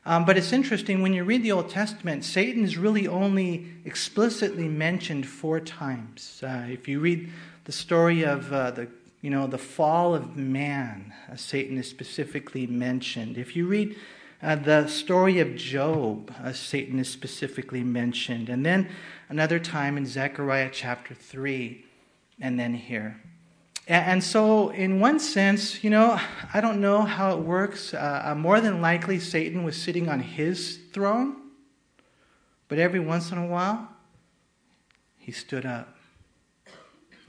Um, 0.05 0.25
but 0.25 0.37
it's 0.37 0.53
interesting 0.53 1.00
when 1.00 1.12
you 1.12 1.23
read 1.23 1.45
the 1.45 1.53
Old 1.53 1.71
Testament, 1.71 2.25
Satan 2.25 2.65
is 2.65 2.77
really 2.77 3.07
only 3.07 3.69
explicitly 3.85 4.67
mentioned 4.67 5.29
four 5.29 5.61
times. 5.61 6.43
Uh, 6.45 6.67
if 6.69 6.89
you 6.89 6.99
read 6.99 7.31
the 7.71 7.77
story 7.77 8.25
of 8.25 8.53
uh, 8.53 8.73
the, 8.73 8.89
you 9.23 9.31
know, 9.31 9.47
the 9.47 9.57
fall 9.57 10.12
of 10.12 10.37
man, 10.37 11.15
uh, 11.31 11.37
Satan 11.37 11.79
is 11.79 11.89
specifically 11.89 12.67
mentioned. 12.67 13.39
If 13.39 13.55
you 13.55 13.65
read 13.69 13.97
Uh, 14.43 14.57
the 14.57 14.89
story 14.89 15.39
of 15.39 15.55
Job, 15.55 16.33
Satan 16.55 16.99
is 16.99 17.09
specifically 17.09 17.85
mentioned. 17.85 18.49
And 18.49 18.65
then 18.65 18.89
another 19.29 19.61
time 19.61 19.99
in 19.99 20.07
Zechariah 20.07 20.71
chapter 20.73 21.15
3, 21.15 21.85
and 22.41 22.59
then 22.59 22.73
here. 22.75 23.21
And, 23.87 24.05
and 24.12 24.25
so, 24.25 24.71
in 24.71 24.99
one 24.99 25.21
sense, 25.21 25.85
you 25.85 25.91
know, 25.91 26.19
I 26.55 26.61
don't 26.62 26.81
know 26.81 27.03
how 27.03 27.37
it 27.37 27.41
works. 27.45 27.93
Uh, 27.93 28.23
uh, 28.25 28.35
more 28.35 28.61
than 28.61 28.81
likely, 28.81 29.21
Satan 29.21 29.62
was 29.62 29.77
sitting 29.77 30.09
on 30.09 30.21
his 30.21 30.79
throne. 30.93 31.37
But 32.67 32.79
every 32.79 33.00
once 33.00 33.31
in 33.31 33.39
a 33.39 33.47
while, 33.47 33.91
he 35.19 35.33
stood 35.33 35.67
up. 35.67 36.00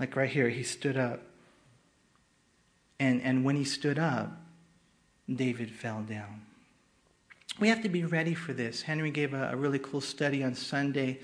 Like 0.01 0.15
right 0.15 0.31
here, 0.31 0.49
he 0.49 0.63
stood 0.63 0.97
up. 0.97 1.21
And, 2.99 3.21
and 3.21 3.45
when 3.45 3.55
he 3.55 3.63
stood 3.63 3.99
up, 3.99 4.31
David 5.31 5.69
fell 5.69 6.01
down. 6.01 6.41
We 7.59 7.67
have 7.67 7.83
to 7.83 7.89
be 7.89 8.03
ready 8.03 8.33
for 8.33 8.51
this. 8.51 8.81
Henry 8.81 9.11
gave 9.11 9.35
a, 9.35 9.51
a 9.53 9.55
really 9.55 9.77
cool 9.77 10.01
study 10.01 10.43
on 10.43 10.55
Sunday 10.55 11.19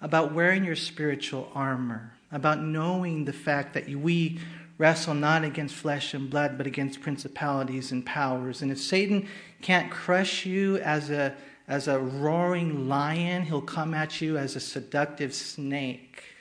about 0.00 0.32
wearing 0.32 0.64
your 0.64 0.76
spiritual 0.76 1.50
armor, 1.54 2.14
about 2.32 2.62
knowing 2.62 3.26
the 3.26 3.34
fact 3.34 3.74
that 3.74 3.86
we 3.86 4.40
wrestle 4.78 5.12
not 5.12 5.44
against 5.44 5.74
flesh 5.74 6.14
and 6.14 6.30
blood, 6.30 6.56
but 6.56 6.66
against 6.66 7.02
principalities 7.02 7.92
and 7.92 8.06
powers. 8.06 8.62
And 8.62 8.72
if 8.72 8.80
Satan 8.80 9.28
can't 9.60 9.90
crush 9.90 10.46
you 10.46 10.78
as 10.78 11.10
a, 11.10 11.34
as 11.68 11.86
a 11.86 11.98
roaring 11.98 12.88
lion, 12.88 13.42
he'll 13.42 13.60
come 13.60 13.92
at 13.92 14.22
you 14.22 14.38
as 14.38 14.56
a 14.56 14.60
seductive 14.60 15.34
snake. 15.34 16.31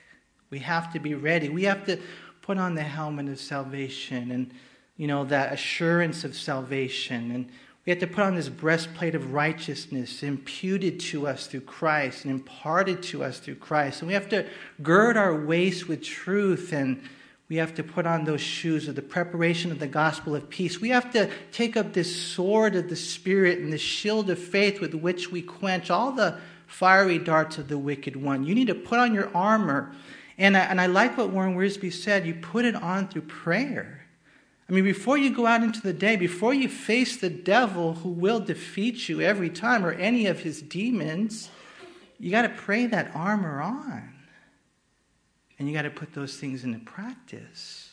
We 0.51 0.59
have 0.59 0.91
to 0.93 0.99
be 0.99 1.15
ready. 1.15 1.49
We 1.49 1.63
have 1.63 1.85
to 1.85 1.97
put 2.41 2.57
on 2.57 2.75
the 2.75 2.83
helmet 2.83 3.29
of 3.29 3.39
salvation 3.39 4.31
and, 4.31 4.53
you 4.97 5.07
know, 5.07 5.23
that 5.25 5.53
assurance 5.53 6.23
of 6.25 6.35
salvation. 6.35 7.31
And 7.31 7.49
we 7.85 7.89
have 7.89 7.99
to 7.99 8.07
put 8.07 8.25
on 8.25 8.35
this 8.35 8.49
breastplate 8.49 9.15
of 9.15 9.33
righteousness 9.33 10.21
imputed 10.21 10.99
to 10.99 11.25
us 11.25 11.47
through 11.47 11.61
Christ 11.61 12.25
and 12.25 12.33
imparted 12.33 13.01
to 13.03 13.23
us 13.23 13.39
through 13.39 13.55
Christ. 13.55 14.01
And 14.01 14.09
we 14.09 14.13
have 14.13 14.29
to 14.29 14.45
gird 14.83 15.15
our 15.15 15.33
waist 15.33 15.87
with 15.87 16.03
truth 16.03 16.73
and 16.73 17.01
we 17.47 17.57
have 17.57 17.75
to 17.75 17.83
put 17.83 18.05
on 18.05 18.23
those 18.23 18.39
shoes 18.39 18.87
of 18.87 18.95
the 18.95 19.01
preparation 19.01 19.71
of 19.71 19.79
the 19.79 19.87
gospel 19.87 20.35
of 20.35 20.49
peace. 20.49 20.79
We 20.79 20.89
have 20.89 21.11
to 21.11 21.29
take 21.51 21.75
up 21.75 21.91
this 21.91 22.15
sword 22.15 22.75
of 22.75 22.87
the 22.87 22.95
Spirit 22.95 23.59
and 23.59 23.73
the 23.73 23.77
shield 23.77 24.29
of 24.29 24.39
faith 24.39 24.79
with 24.79 24.93
which 24.93 25.31
we 25.31 25.41
quench 25.41 25.89
all 25.89 26.11
the 26.11 26.37
fiery 26.67 27.19
darts 27.19 27.57
of 27.57 27.67
the 27.67 27.77
wicked 27.77 28.15
one. 28.15 28.45
You 28.45 28.55
need 28.55 28.67
to 28.67 28.75
put 28.75 28.99
on 28.99 29.13
your 29.13 29.35
armor. 29.35 29.93
And 30.41 30.57
I, 30.57 30.61
and 30.61 30.81
I 30.81 30.87
like 30.87 31.19
what 31.19 31.29
Warren 31.29 31.55
Wiersbe 31.55 31.93
said 31.93 32.25
you 32.25 32.33
put 32.33 32.65
it 32.65 32.73
on 32.73 33.07
through 33.07 33.21
prayer. 33.21 34.07
I 34.67 34.73
mean, 34.73 34.83
before 34.83 35.15
you 35.15 35.29
go 35.29 35.45
out 35.45 35.61
into 35.61 35.81
the 35.81 35.93
day, 35.93 36.15
before 36.15 36.51
you 36.51 36.67
face 36.67 37.15
the 37.15 37.29
devil 37.29 37.93
who 37.93 38.09
will 38.09 38.39
defeat 38.39 39.07
you 39.07 39.21
every 39.21 39.51
time 39.51 39.85
or 39.85 39.91
any 39.91 40.25
of 40.25 40.39
his 40.39 40.63
demons, 40.63 41.51
you 42.19 42.31
got 42.31 42.41
to 42.41 42.49
pray 42.49 42.87
that 42.87 43.11
armor 43.13 43.61
on. 43.61 44.15
And 45.59 45.67
you 45.67 45.75
got 45.75 45.83
to 45.83 45.91
put 45.91 46.13
those 46.15 46.37
things 46.37 46.63
into 46.63 46.79
practice. 46.79 47.91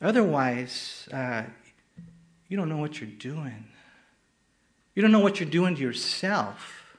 Otherwise, 0.00 1.10
uh, 1.12 1.42
you 2.48 2.56
don't 2.56 2.70
know 2.70 2.78
what 2.78 3.02
you're 3.02 3.10
doing. 3.10 3.66
You 4.94 5.02
don't 5.02 5.12
know 5.12 5.20
what 5.20 5.40
you're 5.40 5.50
doing 5.50 5.74
to 5.74 5.82
yourself. 5.82 6.96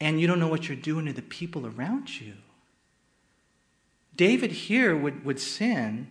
And 0.00 0.20
you 0.20 0.26
don't 0.26 0.38
know 0.38 0.48
what 0.48 0.68
you're 0.68 0.76
doing 0.76 1.06
to 1.06 1.14
the 1.14 1.22
people 1.22 1.66
around 1.66 2.20
you. 2.20 2.34
David 4.20 4.52
here 4.52 4.94
would, 4.94 5.24
would 5.24 5.40
sin 5.40 6.08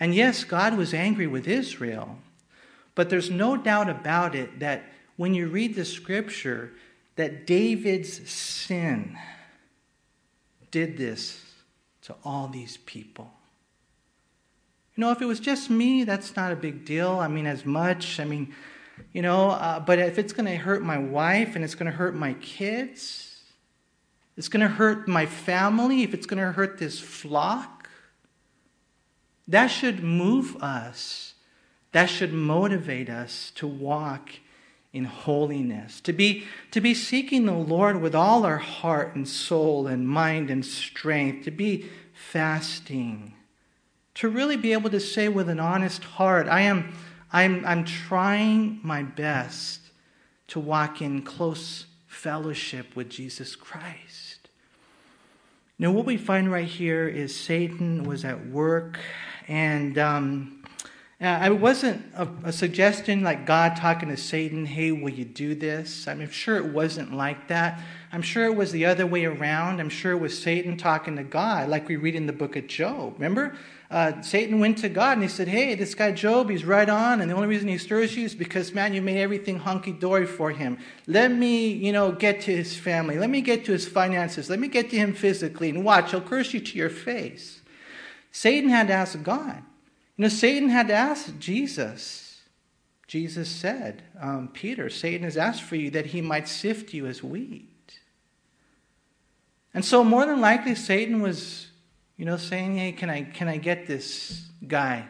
and 0.00 0.14
yes, 0.14 0.44
God 0.44 0.76
was 0.76 0.92
angry 0.92 1.26
with 1.26 1.46
Israel, 1.46 2.18
but 2.94 3.10
there's 3.10 3.30
no 3.30 3.56
doubt 3.56 3.88
about 3.88 4.34
it 4.34 4.58
that 4.60 4.84
when 5.16 5.34
you 5.34 5.46
read 5.46 5.74
the 5.74 5.84
scripture, 5.84 6.72
that 7.16 7.46
David's 7.46 8.28
sin 8.28 9.16
did 10.70 10.96
this 10.96 11.44
to 12.02 12.14
all 12.24 12.48
these 12.48 12.76
people. 12.78 13.32
You 14.96 15.02
know, 15.02 15.12
if 15.12 15.22
it 15.22 15.26
was 15.26 15.40
just 15.40 15.70
me, 15.70 16.04
that's 16.04 16.34
not 16.34 16.52
a 16.52 16.56
big 16.56 16.84
deal. 16.84 17.12
I 17.12 17.28
mean, 17.28 17.46
as 17.46 17.64
much. 17.64 18.18
I 18.18 18.24
mean, 18.24 18.52
you 19.12 19.22
know, 19.22 19.50
uh, 19.50 19.80
but 19.80 19.98
if 19.98 20.18
it's 20.18 20.32
going 20.32 20.46
to 20.46 20.56
hurt 20.56 20.82
my 20.82 20.98
wife 20.98 21.54
and 21.54 21.64
it's 21.64 21.74
going 21.74 21.90
to 21.90 21.96
hurt 21.96 22.14
my 22.14 22.34
kids, 22.34 23.33
it's 24.36 24.48
going 24.48 24.62
to 24.62 24.68
hurt 24.68 25.06
my 25.06 25.26
family, 25.26 26.02
if 26.02 26.12
it's 26.12 26.26
going 26.26 26.42
to 26.42 26.52
hurt 26.52 26.78
this 26.78 26.98
flock, 26.98 27.88
that 29.46 29.68
should 29.68 30.02
move 30.02 30.56
us. 30.62 31.34
That 31.92 32.06
should 32.06 32.32
motivate 32.32 33.08
us 33.08 33.52
to 33.56 33.66
walk 33.68 34.30
in 34.92 35.04
holiness, 35.04 36.00
to 36.00 36.12
be, 36.12 36.44
to 36.70 36.80
be 36.80 36.94
seeking 36.94 37.46
the 37.46 37.52
Lord 37.52 38.00
with 38.00 38.14
all 38.14 38.44
our 38.44 38.58
heart 38.58 39.14
and 39.14 39.28
soul 39.28 39.86
and 39.86 40.08
mind 40.08 40.50
and 40.50 40.64
strength, 40.64 41.44
to 41.44 41.50
be 41.50 41.88
fasting, 42.12 43.34
to 44.14 44.28
really 44.28 44.56
be 44.56 44.72
able 44.72 44.90
to 44.90 45.00
say 45.00 45.28
with 45.28 45.48
an 45.48 45.60
honest 45.60 46.04
heart, 46.04 46.48
I 46.48 46.62
am, 46.62 46.92
I'm, 47.32 47.64
I'm 47.66 47.84
trying 47.84 48.80
my 48.82 49.02
best 49.02 49.80
to 50.48 50.60
walk 50.60 51.02
in 51.02 51.22
close 51.22 51.86
fellowship 52.06 52.94
with 52.94 53.08
Jesus 53.08 53.56
Christ. 53.56 54.23
Now, 55.84 55.90
what 55.90 56.06
we 56.06 56.16
find 56.16 56.50
right 56.50 56.66
here 56.66 57.06
is 57.06 57.38
Satan 57.38 58.04
was 58.04 58.24
at 58.24 58.46
work 58.46 58.98
and 59.48 59.98
um, 59.98 60.62
uh, 61.20 61.42
it 61.44 61.60
wasn't 61.60 62.02
a, 62.16 62.26
a, 62.44 62.52
suggestion 62.52 63.22
like 63.22 63.44
God 63.44 63.76
talking 63.76 64.08
to 64.08 64.16
Satan, 64.16 64.64
hey, 64.64 64.92
will 64.92 65.10
you 65.10 65.26
do 65.26 65.54
this? 65.54 66.08
I'm 66.08 66.26
sure 66.30 66.56
it 66.56 66.72
wasn't 66.72 67.12
like 67.12 67.48
that. 67.48 67.82
I'm 68.14 68.22
sure 68.22 68.46
it 68.46 68.56
was 68.56 68.72
the 68.72 68.86
other 68.86 69.06
way 69.06 69.26
around. 69.26 69.78
I'm 69.78 69.90
sure 69.90 70.12
it 70.12 70.20
was 70.20 70.40
Satan 70.42 70.78
talking 70.78 71.16
to 71.16 71.22
God, 71.22 71.68
like 71.68 71.86
we 71.86 71.96
read 71.96 72.14
in 72.14 72.24
the 72.24 72.32
book 72.32 72.56
of 72.56 72.66
Job. 72.66 73.16
Remember? 73.18 73.54
Uh, 73.94 74.20
Satan 74.22 74.58
went 74.58 74.78
to 74.78 74.88
God 74.88 75.12
and 75.12 75.22
he 75.22 75.28
said, 75.28 75.46
Hey, 75.46 75.76
this 75.76 75.94
guy 75.94 76.10
Job, 76.10 76.50
he's 76.50 76.64
right 76.64 76.88
on. 76.88 77.20
And 77.20 77.30
the 77.30 77.34
only 77.36 77.46
reason 77.46 77.68
he 77.68 77.78
stirs 77.78 78.16
you 78.16 78.24
is 78.24 78.34
because, 78.34 78.74
man, 78.74 78.92
you 78.92 79.00
made 79.00 79.18
everything 79.18 79.60
hunky 79.60 79.92
dory 79.92 80.26
for 80.26 80.50
him. 80.50 80.78
Let 81.06 81.30
me, 81.30 81.68
you 81.68 81.92
know, 81.92 82.10
get 82.10 82.40
to 82.40 82.56
his 82.56 82.76
family. 82.76 83.18
Let 83.20 83.30
me 83.30 83.40
get 83.40 83.64
to 83.66 83.72
his 83.72 83.86
finances. 83.86 84.50
Let 84.50 84.58
me 84.58 84.66
get 84.66 84.90
to 84.90 84.96
him 84.96 85.14
physically. 85.14 85.70
And 85.70 85.84
watch, 85.84 86.10
he'll 86.10 86.20
curse 86.20 86.52
you 86.52 86.58
to 86.58 86.76
your 86.76 86.90
face. 86.90 87.60
Satan 88.32 88.68
had 88.68 88.88
to 88.88 88.94
ask 88.94 89.22
God. 89.22 89.62
You 90.16 90.22
know, 90.22 90.28
Satan 90.28 90.70
had 90.70 90.88
to 90.88 90.94
ask 90.94 91.38
Jesus. 91.38 92.42
Jesus 93.06 93.48
said, 93.48 94.02
um, 94.20 94.48
Peter, 94.52 94.90
Satan 94.90 95.22
has 95.22 95.36
asked 95.36 95.62
for 95.62 95.76
you 95.76 95.92
that 95.92 96.06
he 96.06 96.20
might 96.20 96.48
sift 96.48 96.94
you 96.94 97.06
as 97.06 97.22
wheat. 97.22 98.00
And 99.72 99.84
so, 99.84 100.02
more 100.02 100.26
than 100.26 100.40
likely, 100.40 100.74
Satan 100.74 101.22
was, 101.22 101.68
you 102.16 102.24
know, 102.24 102.36
saying, 102.36 102.76
Hey, 102.76 102.92
can 102.92 103.10
I, 103.10 103.22
can 103.22 103.48
I 103.48 103.56
get 103.56 103.86
this 103.86 104.48
guy? 104.66 105.06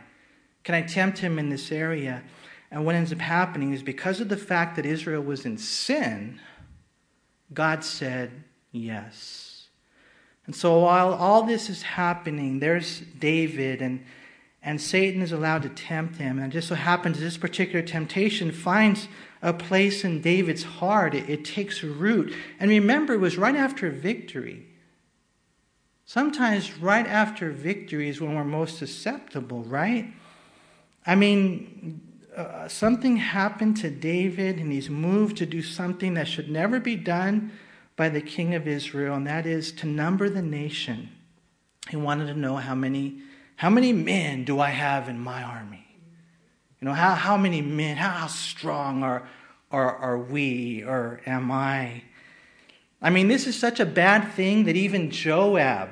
Can 0.63 0.75
I 0.75 0.83
tempt 0.83 1.19
him 1.19 1.39
in 1.39 1.51
this 1.51 1.71
area? 1.71 2.23
And 2.71 2.85
what 2.85 2.95
ends 2.95 3.13
up 3.13 3.21
happening 3.21 3.73
is 3.73 3.83
because 3.83 4.21
of 4.21 4.29
the 4.29 4.37
fact 4.37 4.77
that 4.77 4.87
Israel 4.87 5.23
was 5.23 5.45
in 5.45 5.59
sin, 5.59 6.41
God 7.53 7.85
said 7.85 8.45
yes. 8.73 9.69
And 10.47 10.55
so 10.55 10.81
while 10.81 11.15
all 11.15 11.43
this 11.43 11.71
is 11.71 11.83
happening, 11.83 12.59
there's 12.59 13.01
David, 13.19 13.81
and, 13.81 14.05
and 14.63 14.81
Satan 14.81 15.23
is 15.23 15.33
allowed 15.33 15.63
to 15.63 15.69
tempt 15.69 16.17
him. 16.17 16.39
And 16.39 16.53
it 16.53 16.55
just 16.55 16.69
so 16.69 16.75
happens 16.75 17.19
this 17.21 17.39
particular 17.39 17.85
temptation 17.85 18.51
finds 18.51 19.09
a 19.41 19.53
place 19.53 20.05
in 20.05 20.21
David's 20.21 20.65
heart, 20.65 21.15
it, 21.15 21.29
it 21.29 21.45
takes 21.45 21.83
root. 21.85 22.35
And 22.59 22.71
remember, 22.71 23.13
it 23.13 23.21
was 23.21 23.37
right 23.37 23.55
after 23.55 23.91
victory. 23.91 24.67
Sometimes, 26.07 26.79
right 26.79 27.07
after 27.07 27.51
victory 27.51 28.09
is 28.09 28.21
when 28.21 28.35
we're 28.35 28.45
most 28.45 28.79
susceptible, 28.79 29.63
right? 29.65 30.13
I 31.07 31.15
mean, 31.15 32.01
uh, 32.37 32.69
something 32.69 33.17
happened 33.17 33.79
to 33.79 33.91
David, 33.91 34.59
and 34.59 34.71
he's 34.71 34.91
moved 34.91 35.37
to 35.39 35.47
do 35.47 35.63
something 35.63 36.15
that 36.15 36.29
should 36.29 36.51
never 36.51 36.79
be 36.79 36.97
done 36.97 37.53
by 37.97 38.09
the 38.09 38.21
king 38.21 38.55
of 38.55 38.67
Israel, 38.69 39.15
and 39.15 39.27
that 39.27 39.47
is 39.47 39.73
to 39.73 39.87
number 39.87 40.29
the 40.29 40.43
nation. 40.43 41.11
He 41.89 41.97
wanted 41.97 42.27
to 42.27 42.35
know 42.35 42.57
how 42.57 42.75
many, 42.75 43.21
how 43.57 43.71
many 43.71 43.93
men 43.93 44.45
do 44.45 44.61
I 44.61 44.71
have 44.71 45.09
in 45.09 45.19
my 45.19 45.43
army? 45.43 45.87
You 46.81 46.89
know, 46.89 46.95
how, 46.95 47.15
how 47.15 47.37
many 47.37 47.63
men, 47.63 47.97
how, 47.97 48.11
how 48.11 48.27
strong 48.27 49.03
are, 49.03 49.29
are, 49.71 49.97
are 49.97 50.19
we 50.19 50.83
or 50.83 51.23
am 51.25 51.51
I? 51.51 52.03
I 53.05 53.11
mean, 53.11 53.29
this 53.29 53.47
is 53.47 53.55
such 53.55 53.81
a 53.81 53.85
bad 53.85 54.33
thing 54.33 54.65
that 54.65 54.77
even 54.77 55.11
Joab 55.11 55.91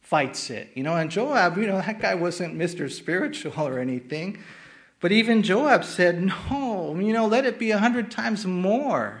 fights 0.00 0.50
it. 0.50 0.68
You 0.74 0.82
know, 0.82 0.96
and 0.96 1.08
Joab, 1.08 1.56
you 1.56 1.68
know, 1.68 1.76
that 1.76 2.00
guy 2.00 2.16
wasn't 2.16 2.58
Mr. 2.58 2.90
Spiritual 2.90 3.52
or 3.56 3.78
anything. 3.78 4.42
But 4.98 5.12
even 5.12 5.44
Joab 5.44 5.84
said, 5.84 6.20
no, 6.20 6.96
you 6.98 7.12
know, 7.12 7.26
let 7.26 7.46
it 7.46 7.60
be 7.60 7.70
a 7.70 7.78
hundred 7.78 8.10
times 8.10 8.44
more. 8.44 9.20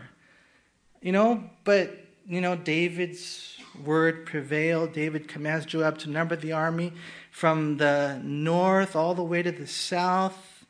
You 1.00 1.12
know, 1.12 1.44
but, 1.62 1.96
you 2.26 2.40
know, 2.40 2.56
David's 2.56 3.58
word 3.84 4.26
prevailed. 4.26 4.92
David 4.92 5.28
commands 5.28 5.66
Joab 5.66 5.98
to 5.98 6.10
number 6.10 6.34
the 6.34 6.50
army 6.50 6.92
from 7.30 7.76
the 7.76 8.20
north 8.24 8.96
all 8.96 9.14
the 9.14 9.22
way 9.22 9.40
to 9.40 9.52
the 9.52 9.68
south. 9.68 10.64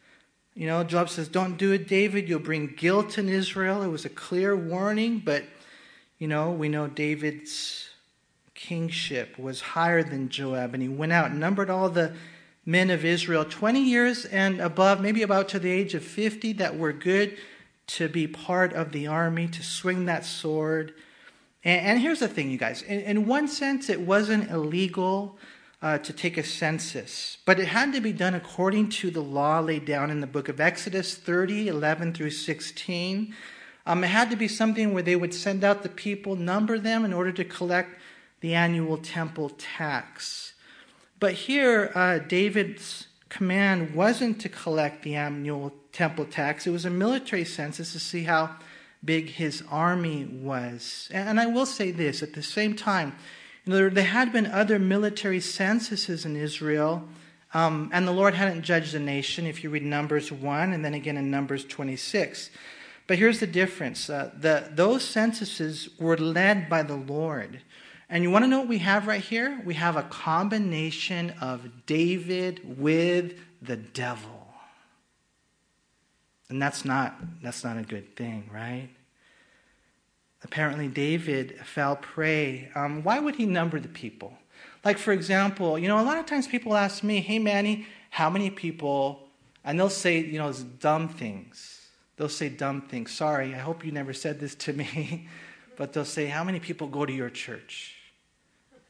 You 0.55 0.67
know, 0.67 0.85
Joab 0.85 1.09
says, 1.09 1.27
Don't 1.27 1.57
do 1.57 1.73
it, 1.73 1.89
David. 1.89 2.29
You'll 2.29 2.39
bring 2.39 2.75
guilt 2.77 3.17
in 3.17 3.31
Israel. 3.31 3.83
It 3.83 3.89
was 3.89 4.05
a 4.05 4.11
clear 4.11 4.55
warning, 4.55 5.23
but, 5.25 5.45
you 6.19 6.29
know, 6.29 6.51
we 6.51 6.69
know 6.69 6.87
David's 6.87 7.89
kingship 8.55 9.39
was 9.39 9.61
higher 9.61 10.03
than 10.03 10.29
Joab, 10.29 10.75
and 10.75 10.83
he 10.83 10.89
went 10.89 11.13
out 11.13 11.31
and 11.31 11.41
numbered 11.41 11.71
all 11.71 11.91
the 11.91 12.15
men 12.65 12.91
of 12.91 13.05
Israel, 13.05 13.45
20 13.45 13.81
years 13.83 14.25
and 14.27 14.61
above, 14.61 15.01
maybe 15.01 15.23
about 15.23 15.49
to 15.51 15.59
the 15.59 15.71
age 15.71 15.95
of 15.95 16.05
50, 16.05 16.55
that 16.55 16.79
were 16.79 16.93
good 16.93 17.37
to 17.87 18.09
be 18.09 18.27
part 18.27 18.73
of 18.73 18.93
the 18.93 19.07
army, 19.07 19.49
to 19.49 19.63
swing 19.63 20.07
that 20.07 20.25
sword. 20.25 20.95
And, 21.63 21.87
and 21.87 22.01
here's 22.01 22.21
the 22.21 22.29
thing, 22.29 22.51
you 22.51 22.59
guys. 22.59 22.83
In, 22.83 23.01
in 23.01 23.27
one 23.27 23.49
sense, 23.49 23.91
it 23.91 24.01
wasn't 24.01 24.51
illegal 24.51 25.37
uh, 25.83 25.99
to 25.99 26.13
take 26.15 26.39
a 26.39 26.43
census, 26.43 27.37
but 27.45 27.61
it 27.61 27.69
had 27.69 27.93
to 27.93 28.01
be 28.01 28.13
done 28.13 28.35
according 28.35 28.89
to 28.89 29.11
the 29.11 29.21
law 29.21 29.59
laid 29.61 29.85
down 29.85 30.11
in 30.11 30.21
the 30.21 30.27
book 30.27 30.49
of 30.49 30.59
Exodus 30.59 31.15
30, 31.15 31.69
11 31.69 32.15
through 32.15 32.31
16. 32.31 33.35
Um, 33.87 34.03
it 34.05 34.09
had 34.09 34.31
to 34.31 34.37
be 34.37 34.49
something 34.49 34.95
where 34.95 35.03
they 35.03 35.17
would 35.17 35.35
send 35.35 35.63
out 35.63 35.83
the 35.83 35.89
people, 35.89 36.37
number 36.37 36.79
them 36.79 37.05
in 37.05 37.13
order 37.13 37.33
to 37.33 37.45
collect 37.45 37.99
the 38.41 38.55
annual 38.55 38.97
temple 38.97 39.51
tax. 39.51 40.55
But 41.21 41.35
here, 41.35 41.93
uh, 41.95 42.19
David's 42.19 43.09
command 43.29 43.95
wasn't 43.95 44.41
to 44.41 44.49
collect 44.49 45.03
the 45.03 45.15
annual 45.17 45.73
temple 45.93 46.25
tax, 46.25 46.67
it 46.67 46.71
was 46.71 46.85
a 46.85 46.91
military 46.91 47.45
census 47.45 47.93
to 47.93 48.01
see 48.01 48.25
how 48.25 48.57
big 49.05 49.29
his 49.29 49.63
army 49.71 50.25
was. 50.25 51.09
And 51.13 51.39
I 51.39 51.47
will 51.47 51.67
say 51.67 51.91
this 51.91 52.23
at 52.23 52.33
the 52.33 52.43
same 52.43 52.75
time, 52.75 53.15
you 53.65 53.73
know, 53.73 53.77
there, 53.77 53.91
there 53.91 54.05
had 54.05 54.33
been 54.33 54.47
other 54.47 54.79
military 54.79 55.41
censuses 55.41 56.25
in 56.25 56.37
Israel, 56.37 57.07
um, 57.53 57.91
and 57.93 58.07
the 58.07 58.13
Lord 58.13 58.35
hadn't 58.35 58.63
judged 58.63 58.93
the 58.93 59.01
nation, 59.01 59.47
if 59.47 59.63
you 59.63 59.71
read 59.71 59.85
Numbers 59.85 60.33
1 60.33 60.73
and 60.73 60.85
then 60.85 60.95
again 60.95 61.17
in 61.17 61.31
Numbers 61.31 61.65
26. 61.65 62.51
But 63.07 63.19
here's 63.19 63.41
the 63.41 63.47
difference 63.47 64.09
uh, 64.09 64.31
the, 64.39 64.71
those 64.73 65.05
censuses 65.05 65.89
were 65.99 66.17
led 66.17 66.69
by 66.69 66.83
the 66.83 66.97
Lord. 66.97 67.61
And 68.09 68.23
you 68.23 68.31
want 68.31 68.45
to 68.45 68.49
know 68.49 68.61
what 68.61 68.69
we 68.69 68.79
have 68.79 69.07
right 69.07 69.23
here? 69.23 69.61
We 69.65 69.75
have 69.75 69.97
a 69.97 70.03
combination 70.03 71.31
of 71.41 71.87
David 71.87 72.79
with 72.79 73.39
the 73.63 73.77
devil. 73.77 74.47
And 76.49 76.61
that's 76.61 76.85
not, 76.85 77.17
that's 77.43 77.65
not 77.65 77.79
a 77.79 77.83
good 77.83 78.15
thing, 78.15 78.49
right? 78.53 78.91
apparently 80.45 80.89
David 80.89 81.59
fell 81.65 81.97
prey. 81.97 82.71
Um, 82.75 83.03
why 83.03 83.19
would 83.19 83.35
he 83.35 83.47
number 83.47 83.81
the 83.81 83.89
people? 83.89 84.35
Like, 84.85 84.99
for 84.99 85.13
example, 85.13 85.79
you 85.79 85.89
know, 85.89 85.99
a 85.99 86.05
lot 86.05 86.19
of 86.19 86.27
times 86.27 86.47
people 86.47 86.77
ask 86.77 87.03
me, 87.03 87.21
hey, 87.21 87.39
Manny, 87.39 87.87
how 88.11 88.31
many 88.31 88.51
people, 88.51 89.27
and 89.65 89.81
they'll 89.81 89.89
say, 89.89 90.21
you 90.21 90.39
know, 90.39 90.53
dumb 90.53 91.09
things. 91.09 91.74
They'll 92.17 92.29
say 92.29 92.49
dumb 92.49 92.83
things. 92.83 93.13
Sorry, 93.13 93.55
I 93.55 93.59
hope 93.59 93.85
you 93.85 93.93
never 93.93 94.13
said 94.13 94.41
this 94.41 94.55
to 94.57 94.73
me, 94.73 95.29
but 95.77 95.93
they'll 95.93 96.05
say, 96.05 96.27
how 96.27 96.45
many 96.45 96.61
people 96.61 96.87
go 96.87 97.05
to 97.05 97.13
your 97.13 97.31
church? 97.31 97.97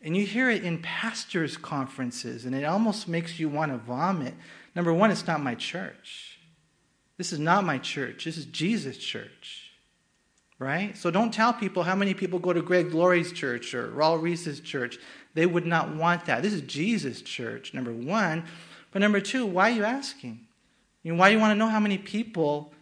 And 0.03 0.17
you 0.17 0.27
hear 0.27 0.51
it 0.51 0.65
in 0.65 0.83
pastors' 0.83 1.57
conferences, 1.57 2.45
and 2.45 2.55
it 2.55 2.65
almost 2.65 3.09
makes 3.09 3.39
you 3.39 3.49
want 3.49 3.73
to 3.73 3.79
vomit. 3.79 4.35
Number 4.75 4.93
one, 4.93 5.11
it's 5.11 5.27
not 5.27 5.43
my 5.43 5.55
church. 5.55 6.39
This 7.17 7.33
is 7.33 7.39
not 7.39 7.65
my 7.65 7.79
church. 7.79 8.25
This 8.25 8.37
is 8.37 8.45
Jesus' 8.47 8.99
church 8.99 9.65
right? 10.59 10.97
So 10.97 11.11
don't 11.11 11.33
tell 11.33 11.53
people 11.53 11.83
how 11.83 11.95
many 11.95 12.15
people 12.15 12.39
go 12.39 12.53
to 12.53 12.63
Greg 12.63 12.95
Laurie's 12.95 13.33
church 13.33 13.75
or 13.75 13.89
Raul 13.91 14.21
Ries's 14.21 14.61
church. 14.61 14.99
They 15.35 15.47
would 15.47 15.67
not 15.67 15.95
want 15.95 16.27
that. 16.27 16.43
This 16.43 16.53
is 16.53 16.63
Jesus' 16.63 17.23
church, 17.23 17.75
number 17.75 17.93
one. 17.93 18.45
But 18.93 19.01
number 19.01 19.21
two, 19.21 19.45
why 19.47 19.71
are 19.71 19.75
you 19.75 19.85
asking? 19.85 20.41
You 21.03 21.13
know, 21.13 21.19
why 21.19 21.29
do 21.29 21.35
you 21.35 21.41
want 21.41 21.51
to 21.51 21.59
know 21.59 21.69
how 21.69 21.81
many 21.81 21.99
people, 21.99 22.73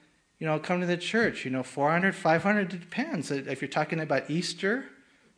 you 0.42 0.48
know, 0.48 0.58
come 0.58 0.80
to 0.80 0.86
the 0.86 0.96
church? 0.96 1.44
You 1.44 1.52
know, 1.52 1.62
400, 1.62 2.16
500, 2.16 2.74
it 2.74 2.80
depends. 2.80 3.30
If 3.30 3.62
you're 3.62 3.68
talking 3.68 4.00
about 4.00 4.28
Easter, 4.28 4.86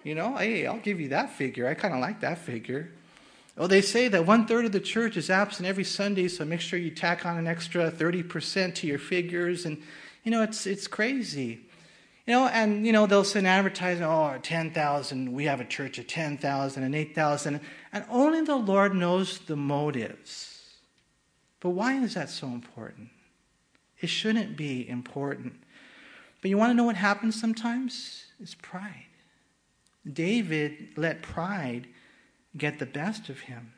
you 0.03 0.15
know, 0.15 0.35
hey, 0.39 0.67
I'll 0.67 0.79
give 0.79 0.99
you 0.99 1.11
that 1.11 1.29
figure. 1.29 1.69
I 1.69 1.75
kind 1.75 1.93
of 1.93 2.01
like 2.01 2.23
that 2.23 2.39
figure. 2.39 2.91
Oh, 3.59 3.67
they 3.67 3.83
say 3.83 4.09
that 4.09 4.25
one 4.25 4.47
third 4.47 4.65
of 4.65 4.73
the 4.73 4.81
church 4.81 5.19
is 5.19 5.29
absent 5.29 5.69
every 5.69 5.85
Sunday, 5.85 6.27
so 6.29 6.47
make 6.47 6.63
sure 6.63 6.79
you 6.79 6.91
tack 6.91 7.27
on 7.27 7.37
an 7.37 7.47
extra 7.47 7.91
30% 7.91 8.75
to 8.77 8.87
your 8.87 8.99
figures. 8.99 9.67
And, 9.67 9.83
you 10.23 10.31
know, 10.31 10.43
it's, 10.43 10.67
it's 10.67 10.87
crazy. 10.87 11.61
You 12.27 12.33
know, 12.33 12.47
and, 12.47 12.87
you 12.87 12.93
know, 12.93 13.05
they'll 13.05 13.25
send 13.25 13.47
advertising, 13.47 14.05
oh, 14.05 14.39
10,000, 14.43 15.31
we 15.35 15.45
have 15.45 15.61
a 15.61 15.67
church 15.67 15.99
of 15.99 16.07
10,000 16.07 16.83
and 16.83 16.95
8,000. 16.95 17.61
And 17.93 18.05
only 18.09 18.41
the 18.41 18.57
Lord 18.57 18.95
knows 18.95 19.39
the 19.41 19.55
motives. 19.55 20.63
But 21.61 21.71
why 21.71 22.03
is 22.03 22.15
that 22.15 22.31
so 22.31 22.47
important? 22.47 23.11
It 24.05 24.09
shouldn't 24.09 24.55
be 24.55 24.87
important. 24.87 25.55
But 26.43 26.51
you 26.51 26.59
want 26.59 26.69
to 26.69 26.75
know 26.75 26.85
what 26.85 26.97
happens 26.97 27.41
sometimes? 27.41 28.27
It's 28.39 28.55
pride. 28.55 29.07
David 30.07 30.89
let 30.99 31.23
pride 31.23 31.87
get 32.55 32.79
the 32.79 32.85
best 32.85 33.31
of 33.31 33.41
him. 33.41 33.73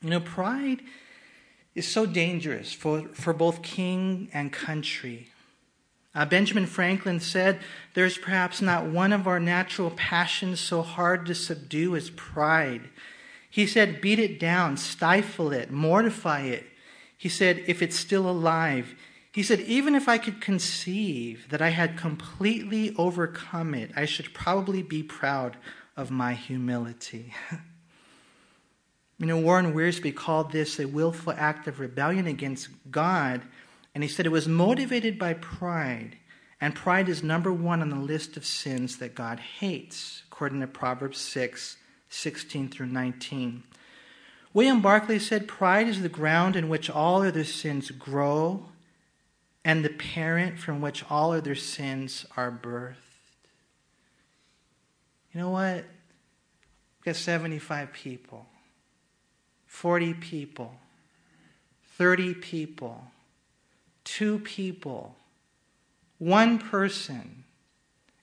You 0.00 0.10
know, 0.10 0.18
pride 0.18 0.82
is 1.76 1.86
so 1.86 2.04
dangerous 2.04 2.72
for, 2.72 3.02
for 3.12 3.32
both 3.32 3.62
king 3.62 4.28
and 4.32 4.52
country. 4.52 5.28
Uh, 6.16 6.24
Benjamin 6.24 6.66
Franklin 6.66 7.20
said, 7.20 7.60
There's 7.94 8.18
perhaps 8.18 8.60
not 8.60 8.86
one 8.86 9.12
of 9.12 9.28
our 9.28 9.38
natural 9.38 9.92
passions 9.92 10.58
so 10.58 10.82
hard 10.82 11.26
to 11.26 11.34
subdue 11.36 11.94
as 11.94 12.10
pride. 12.10 12.90
He 13.48 13.68
said, 13.68 14.00
Beat 14.00 14.18
it 14.18 14.40
down, 14.40 14.78
stifle 14.78 15.52
it, 15.52 15.70
mortify 15.70 16.40
it. 16.40 16.66
He 17.16 17.28
said, 17.28 17.62
If 17.68 17.82
it's 17.82 17.94
still 17.94 18.28
alive, 18.28 18.96
he 19.32 19.42
said, 19.42 19.60
Even 19.60 19.94
if 19.94 20.08
I 20.08 20.18
could 20.18 20.40
conceive 20.40 21.48
that 21.50 21.62
I 21.62 21.70
had 21.70 21.96
completely 21.96 22.94
overcome 22.96 23.74
it, 23.74 23.90
I 23.96 24.04
should 24.04 24.34
probably 24.34 24.82
be 24.82 25.02
proud 25.02 25.56
of 25.96 26.10
my 26.10 26.34
humility. 26.34 27.34
you 29.18 29.26
know, 29.26 29.38
Warren 29.38 29.74
Wiersbe 29.74 30.14
called 30.14 30.52
this 30.52 30.78
a 30.78 30.86
willful 30.86 31.34
act 31.36 31.66
of 31.66 31.80
rebellion 31.80 32.26
against 32.26 32.68
God 32.90 33.42
and 33.94 34.02
he 34.02 34.08
said 34.08 34.26
it 34.26 34.30
was 34.30 34.48
motivated 34.48 35.18
by 35.18 35.34
pride. 35.34 36.16
And 36.60 36.74
pride 36.74 37.08
is 37.08 37.22
number 37.22 37.52
one 37.52 37.82
on 37.82 37.90
the 37.90 37.96
list 37.96 38.36
of 38.36 38.46
sins 38.46 38.98
that 38.98 39.14
God 39.14 39.40
hates, 39.40 40.22
according 40.30 40.60
to 40.60 40.66
Proverbs 40.66 41.18
6 41.18 41.76
16 42.08 42.68
through 42.68 42.86
19. 42.86 43.62
William 44.52 44.82
Barclay 44.82 45.18
said, 45.18 45.48
Pride 45.48 45.88
is 45.88 46.02
the 46.02 46.10
ground 46.10 46.56
in 46.56 46.68
which 46.68 46.90
all 46.90 47.22
other 47.22 47.42
sins 47.42 47.90
grow, 47.90 48.66
and 49.64 49.84
the 49.84 49.90
parent 49.90 50.58
from 50.58 50.80
which 50.80 51.04
all 51.10 51.32
other 51.32 51.54
sins 51.54 52.26
are 52.36 52.50
birthed. 52.50 52.96
You 55.32 55.40
know 55.40 55.50
what? 55.50 55.76
We've 55.76 57.04
got 57.04 57.16
75 57.16 57.92
people, 57.92 58.46
40 59.66 60.14
people, 60.14 60.74
30 61.96 62.34
people 62.34 63.12
two 64.04 64.38
people, 64.40 65.16
one 66.18 66.58
person, 66.58 67.44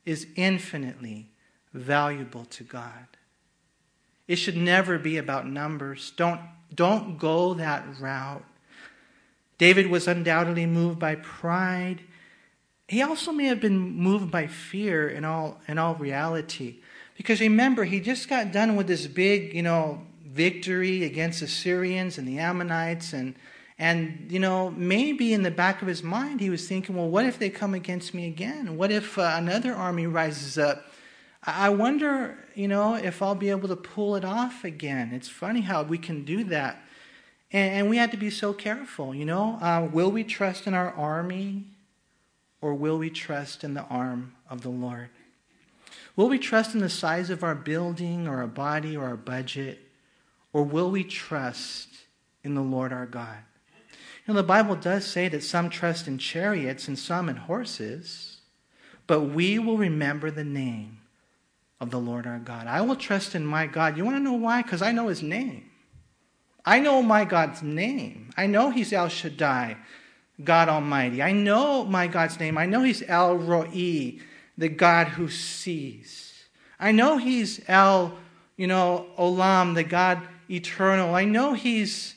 is 0.06 0.28
infinitely 0.36 1.28
valuable 1.74 2.46
to 2.46 2.64
God. 2.64 3.08
It 4.28 4.38
should 4.38 4.58
never 4.58 4.98
be 4.98 5.18
about 5.18 5.48
numbers. 5.48 6.12
Don't, 6.16 6.40
don't 6.74 7.18
go 7.18 7.54
that 7.56 7.84
route. 8.00 8.46
David 9.60 9.88
was 9.88 10.08
undoubtedly 10.08 10.66
moved 10.66 10.98
by 10.98 11.16
pride. 11.16 12.02
He 12.88 13.04
also 13.04 13.32
may 13.32 13.46
have 13.46 13.62
been 13.62 13.78
moved 13.78 14.32
by 14.32 14.48
fear 14.48 15.08
in 15.08 15.24
all, 15.24 15.62
in 15.68 15.78
all 15.78 15.94
reality. 15.94 16.78
Because 17.16 17.40
remember, 17.40 17.84
he 17.84 18.00
just 18.00 18.28
got 18.28 18.52
done 18.52 18.76
with 18.76 18.88
this 18.88 19.06
big, 19.06 19.54
you 19.54 19.62
know, 19.62 20.02
victory 20.26 21.04
against 21.04 21.42
the 21.42 21.48
Syrians 21.48 22.18
and 22.18 22.28
the 22.28 22.40
Ammonites 22.40 23.14
and 23.14 23.36
and, 23.82 24.28
you 24.30 24.40
know, 24.40 24.72
maybe 24.72 25.32
in 25.32 25.44
the 25.44 25.52
back 25.52 25.82
of 25.82 25.88
his 25.88 26.04
mind, 26.04 26.42
he 26.42 26.50
was 26.50 26.68
thinking, 26.68 26.98
well, 26.98 27.08
what 27.08 27.26
if 27.26 27.40
they 27.40 27.50
come 27.50 27.74
against 27.74 28.14
me 28.14 28.28
again? 28.28 28.76
What 28.76 28.92
if 28.92 29.18
uh, 29.18 29.36
another 29.36 29.74
army 29.74 30.06
rises 30.06 30.58
up? 30.58 30.84
I 31.44 31.70
wonder, 31.70 32.38
you 32.56 32.68
know, 32.68 32.96
if 32.96 33.22
I'll 33.22 33.36
be 33.36 33.50
able 33.50 33.70
to 33.70 33.78
pull 33.78 34.18
it 34.18 34.26
off 34.26 34.66
again. 34.66 35.14
It's 35.14 35.30
funny 35.30 35.62
how 35.62 35.84
we 35.84 35.98
can 35.98 36.26
do 36.26 36.44
that. 36.46 36.84
And, 37.52 37.74
and 37.74 37.90
we 37.90 37.98
have 37.98 38.12
to 38.12 38.18
be 38.18 38.30
so 38.30 38.54
careful, 38.54 39.14
you 39.14 39.26
know. 39.26 39.58
Uh, 39.62 39.88
will 39.92 40.12
we 40.12 40.24
trust 40.24 40.68
in 40.68 40.74
our 40.74 40.94
army 40.94 41.66
or 42.62 42.74
will 42.74 42.98
we 42.98 43.10
trust 43.10 43.64
in 43.64 43.74
the 43.74 43.84
arm 43.84 44.36
of 44.50 44.62
the 44.62 44.70
Lord? 44.70 45.10
Will 46.16 46.30
we 46.30 46.40
trust 46.40 46.74
in 46.74 46.82
the 46.82 46.90
size 46.90 47.30
of 47.30 47.44
our 47.44 47.56
building 47.56 48.28
or 48.28 48.38
our 48.38 48.48
body 48.48 48.98
or 48.98 49.06
our 49.06 49.18
budget? 49.18 49.80
Or 50.52 50.64
will 50.64 50.92
we 50.92 51.04
trust 51.04 51.88
in 52.44 52.56
the 52.56 52.62
Lord 52.62 52.92
our 52.92 53.06
God? 53.06 53.38
Now, 54.28 54.34
the 54.34 54.44
Bible 54.44 54.76
does 54.76 55.06
say 55.06 55.28
that 55.30 55.44
some 55.44 55.70
trust 55.70 56.08
in 56.08 56.18
chariots 56.18 56.88
and 56.88 57.00
some 57.00 57.30
in 57.30 57.36
horses, 57.36 58.42
but 59.08 59.22
we 59.22 59.58
will 59.58 59.78
remember 59.78 60.30
the 60.30 60.44
name 60.44 61.00
of 61.80 61.90
the 61.90 62.00
Lord 62.00 62.28
our 62.28 62.38
God. 62.38 62.68
I 62.68 62.82
will 62.82 62.96
trust 62.96 63.34
in 63.34 63.46
my 63.46 63.66
God. 63.66 63.98
You 63.98 64.06
want 64.06 64.18
to 64.18 64.24
know 64.24 64.34
why? 64.34 64.62
Because 64.62 64.82
I 64.82 64.92
know 64.92 65.08
his 65.08 65.24
name. 65.24 65.69
I 66.66 66.80
know 66.80 67.02
my 67.02 67.26
God's 67.26 67.64
name. 67.64 68.32
I 68.38 68.46
know 68.46 68.70
he's 68.70 68.94
El 68.94 69.10
Shaddai, 69.10 69.78
God 70.44 70.70
Almighty. 70.70 71.22
I 71.22 71.32
know 71.32 71.86
my 71.86 72.08
God's 72.08 72.40
name. 72.40 72.58
I 72.58 72.66
know 72.66 72.84
He's 72.84 73.04
El 73.08 73.38
Roi, 73.38 74.20
the 74.58 74.70
God 74.70 75.08
who 75.08 75.28
sees. 75.30 76.34
I 76.80 76.92
know 76.92 77.18
He's 77.18 77.62
El, 77.68 78.18
you 78.56 78.68
know, 78.68 79.08
Olam, 79.18 79.76
the 79.76 79.84
God 79.84 80.22
eternal. 80.50 81.14
I 81.14 81.26
know 81.26 81.54
He's 81.54 82.16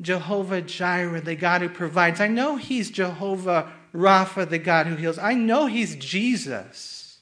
Jehovah 0.00 0.62
Jireh, 0.62 1.20
the 1.20 1.36
God 1.36 1.62
who 1.62 1.68
provides. 1.68 2.20
I 2.20 2.28
know 2.28 2.56
He's 2.56 2.90
Jehovah 2.90 3.72
Rapha, 3.92 4.48
the 4.48 4.58
God 4.58 4.86
who 4.86 4.96
heals. 4.96 5.18
I 5.18 5.34
know 5.34 5.66
He's 5.66 5.96
Jesus, 5.96 7.18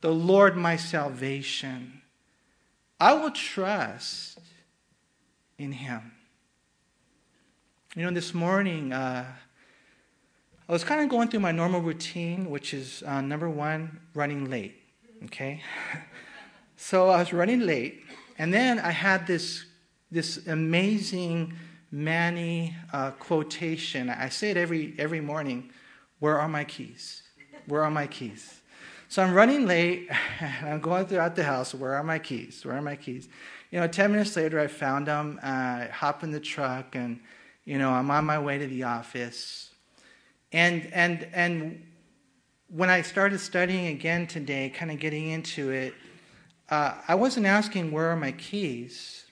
the 0.00 0.12
Lord 0.12 0.56
my 0.56 0.76
salvation. 0.76 2.02
I 3.00 3.14
will 3.14 3.30
trust 3.30 4.38
in 5.58 5.72
Him. 5.72 6.12
You 7.96 8.02
know, 8.02 8.10
this 8.10 8.34
morning, 8.34 8.92
uh, 8.92 9.24
I 10.68 10.72
was 10.72 10.84
kind 10.84 11.00
of 11.00 11.08
going 11.08 11.28
through 11.28 11.40
my 11.40 11.50
normal 11.50 11.80
routine, 11.80 12.50
which 12.50 12.74
is 12.74 13.02
uh, 13.06 13.22
number 13.22 13.48
one, 13.48 13.98
running 14.12 14.50
late. 14.50 14.74
Okay? 15.24 15.62
so 16.76 17.08
I 17.08 17.20
was 17.20 17.32
running 17.32 17.60
late, 17.60 18.02
and 18.36 18.52
then 18.52 18.78
I 18.78 18.90
had 18.90 19.26
this, 19.26 19.64
this 20.10 20.46
amazing 20.46 21.54
Manny 21.90 22.76
uh, 22.92 23.12
quotation. 23.12 24.10
I 24.10 24.28
say 24.28 24.50
it 24.50 24.58
every, 24.58 24.94
every 24.98 25.22
morning 25.22 25.70
Where 26.18 26.38
are 26.38 26.48
my 26.48 26.64
keys? 26.64 27.22
Where 27.64 27.82
are 27.82 27.90
my 27.90 28.06
keys? 28.06 28.60
So 29.08 29.22
I'm 29.22 29.32
running 29.32 29.64
late, 29.64 30.10
and 30.40 30.68
I'm 30.68 30.80
going 30.80 31.06
throughout 31.06 31.34
the 31.34 31.44
house. 31.44 31.74
Where 31.74 31.94
are 31.94 32.04
my 32.04 32.18
keys? 32.18 32.62
Where 32.62 32.76
are 32.76 32.82
my 32.82 32.96
keys? 32.96 33.30
You 33.70 33.80
know, 33.80 33.86
10 33.86 34.12
minutes 34.12 34.36
later, 34.36 34.60
I 34.60 34.66
found 34.66 35.06
them. 35.06 35.40
Uh, 35.42 35.46
I 35.46 35.88
hop 35.90 36.22
in 36.22 36.30
the 36.30 36.40
truck, 36.40 36.94
and, 36.94 37.20
you 37.66 37.76
know, 37.76 37.90
I'm 37.90 38.10
on 38.10 38.24
my 38.24 38.38
way 38.38 38.56
to 38.56 38.66
the 38.66 38.84
office 38.84 39.66
and, 40.52 40.88
and, 40.92 41.28
and 41.34 41.86
when 42.68 42.88
I 42.88 43.02
started 43.02 43.40
studying 43.40 43.88
again 43.88 44.26
today, 44.26 44.70
kind 44.70 44.90
of 44.90 44.98
getting 44.98 45.28
into 45.28 45.70
it, 45.70 45.94
uh, 46.70 46.94
I 47.06 47.14
wasn't 47.14 47.46
asking, 47.46 47.92
where 47.92 48.10
are 48.10 48.16
my 48.16 48.32
keys? 48.32 49.26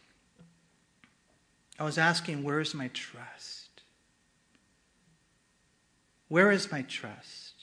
I 1.79 1.85
was 1.85 1.99
asking, 1.99 2.43
where 2.43 2.61
is 2.61 2.75
my 2.75 2.89
trust? 2.89 3.83
Where 6.29 6.51
is 6.51 6.71
my 6.71 6.83
trust? 6.83 7.55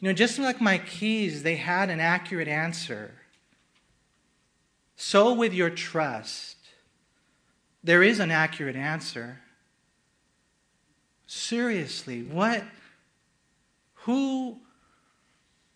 You 0.00 0.08
know, 0.08 0.14
just 0.14 0.38
like 0.38 0.60
my 0.60 0.78
keys, 0.78 1.42
they 1.42 1.56
had 1.56 1.90
an 1.90 2.00
accurate 2.00 2.48
answer. 2.48 3.14
So 4.96 5.34
with 5.34 5.52
your 5.52 5.70
trust, 5.70 6.56
there 7.84 8.02
is 8.02 8.20
an 8.20 8.30
accurate 8.30 8.76
answer. 8.76 9.40
Seriously, 11.28 12.22
what, 12.22 12.64
who 13.94 14.56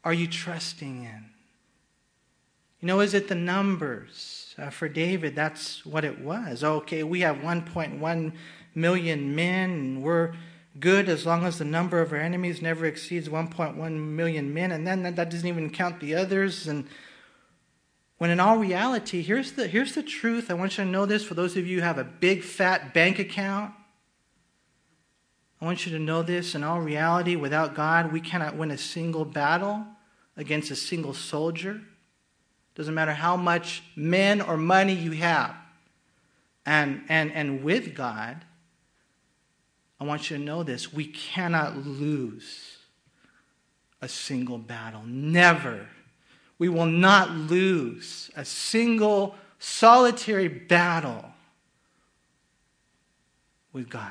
are 0.03 0.15
you 0.15 0.27
trusting 0.27 1.05
in? 1.05 1.27
You 2.81 2.89
know, 2.89 3.01
is 3.01 3.13
it 3.13 3.29
the 3.29 3.35
numbers? 3.35 4.55
Uh, 4.59 4.71
for 4.71 4.89
David, 4.89 5.37
that's 5.37 5.85
what 5.85 6.07
it 6.07 6.23
was. 6.23 6.65
Okay, 6.65 7.03
we 7.03 7.21
have 7.21 7.37
1.1 7.37 8.33
million 8.75 9.35
men, 9.35 9.71
and 9.71 10.03
we're 10.03 10.33
good 10.81 11.11
as 11.11 11.27
long 11.27 11.45
as 11.45 11.59
the 11.59 11.67
number 11.67 12.01
of 12.01 12.13
our 12.13 12.19
enemies 12.19 12.63
never 12.63 12.87
exceeds 12.87 13.29
1.1 13.29 13.77
million 13.95 14.55
men, 14.55 14.73
and 14.73 14.87
then 14.87 15.03
that, 15.03 15.17
that 15.17 15.31
doesn't 15.31 15.47
even 15.47 15.69
count 15.69 16.01
the 16.01 16.15
others. 16.15 16.67
And 16.67 16.89
when 18.17 18.31
in 18.31 18.41
all 18.41 18.57
reality, 18.57 19.21
here's 19.21 19.53
the, 19.53 19.67
here's 19.67 19.95
the 19.95 20.03
truth. 20.03 20.51
I 20.51 20.55
want 20.55 20.79
you 20.79 20.85
to 20.85 20.91
know 20.91 21.05
this 21.05 21.23
for 21.23 21.35
those 21.35 21.59
of 21.59 21.67
you 21.67 21.81
who 21.81 21.85
have 21.85 21.99
a 21.99 22.05
big 22.05 22.43
fat 22.43 22.95
bank 22.95 23.19
account. 23.19 23.75
I 25.63 25.65
want 25.65 25.87
you 25.87 25.93
to 25.93 26.01
know 26.01 26.25
this 26.25 26.57
in 26.57 26.65
all 26.65 26.81
reality, 26.81 27.37
without 27.37 27.77
God, 27.77 28.11
we 28.11 28.21
cannot 28.21 28.57
win 28.57 28.73
a 28.73 28.77
single 28.77 29.25
battle 29.25 29.87
against 30.37 30.73
a 30.73 30.77
single 30.77 31.15
soldier. 31.15 31.81
Doesn't 32.75 32.95
matter 32.95 33.13
how 33.13 33.37
much 33.37 33.85
men 33.95 34.41
or 34.41 34.57
money 34.57 34.93
you 34.93 35.13
have. 35.13 35.55
And, 36.67 37.05
and, 37.09 37.31
and 37.31 37.63
with 37.63 37.95
God, 37.95 38.45
I 40.01 40.05
want 40.05 40.29
you 40.29 40.37
to 40.37 40.43
know 40.43 40.65
this 40.65 40.93
we 40.93 41.07
cannot 41.07 41.77
lose 41.87 42.79
a 44.01 44.09
single 44.09 44.59
battle. 44.59 45.03
Never. 45.07 45.87
We 46.59 46.71
will 46.71 46.87
not 46.87 47.31
lose 47.31 48.33
a 48.35 48.45
single 48.45 49.37
solitary 49.61 50.49
battle 50.49 51.25
with 53.73 53.89
God. 53.89 54.11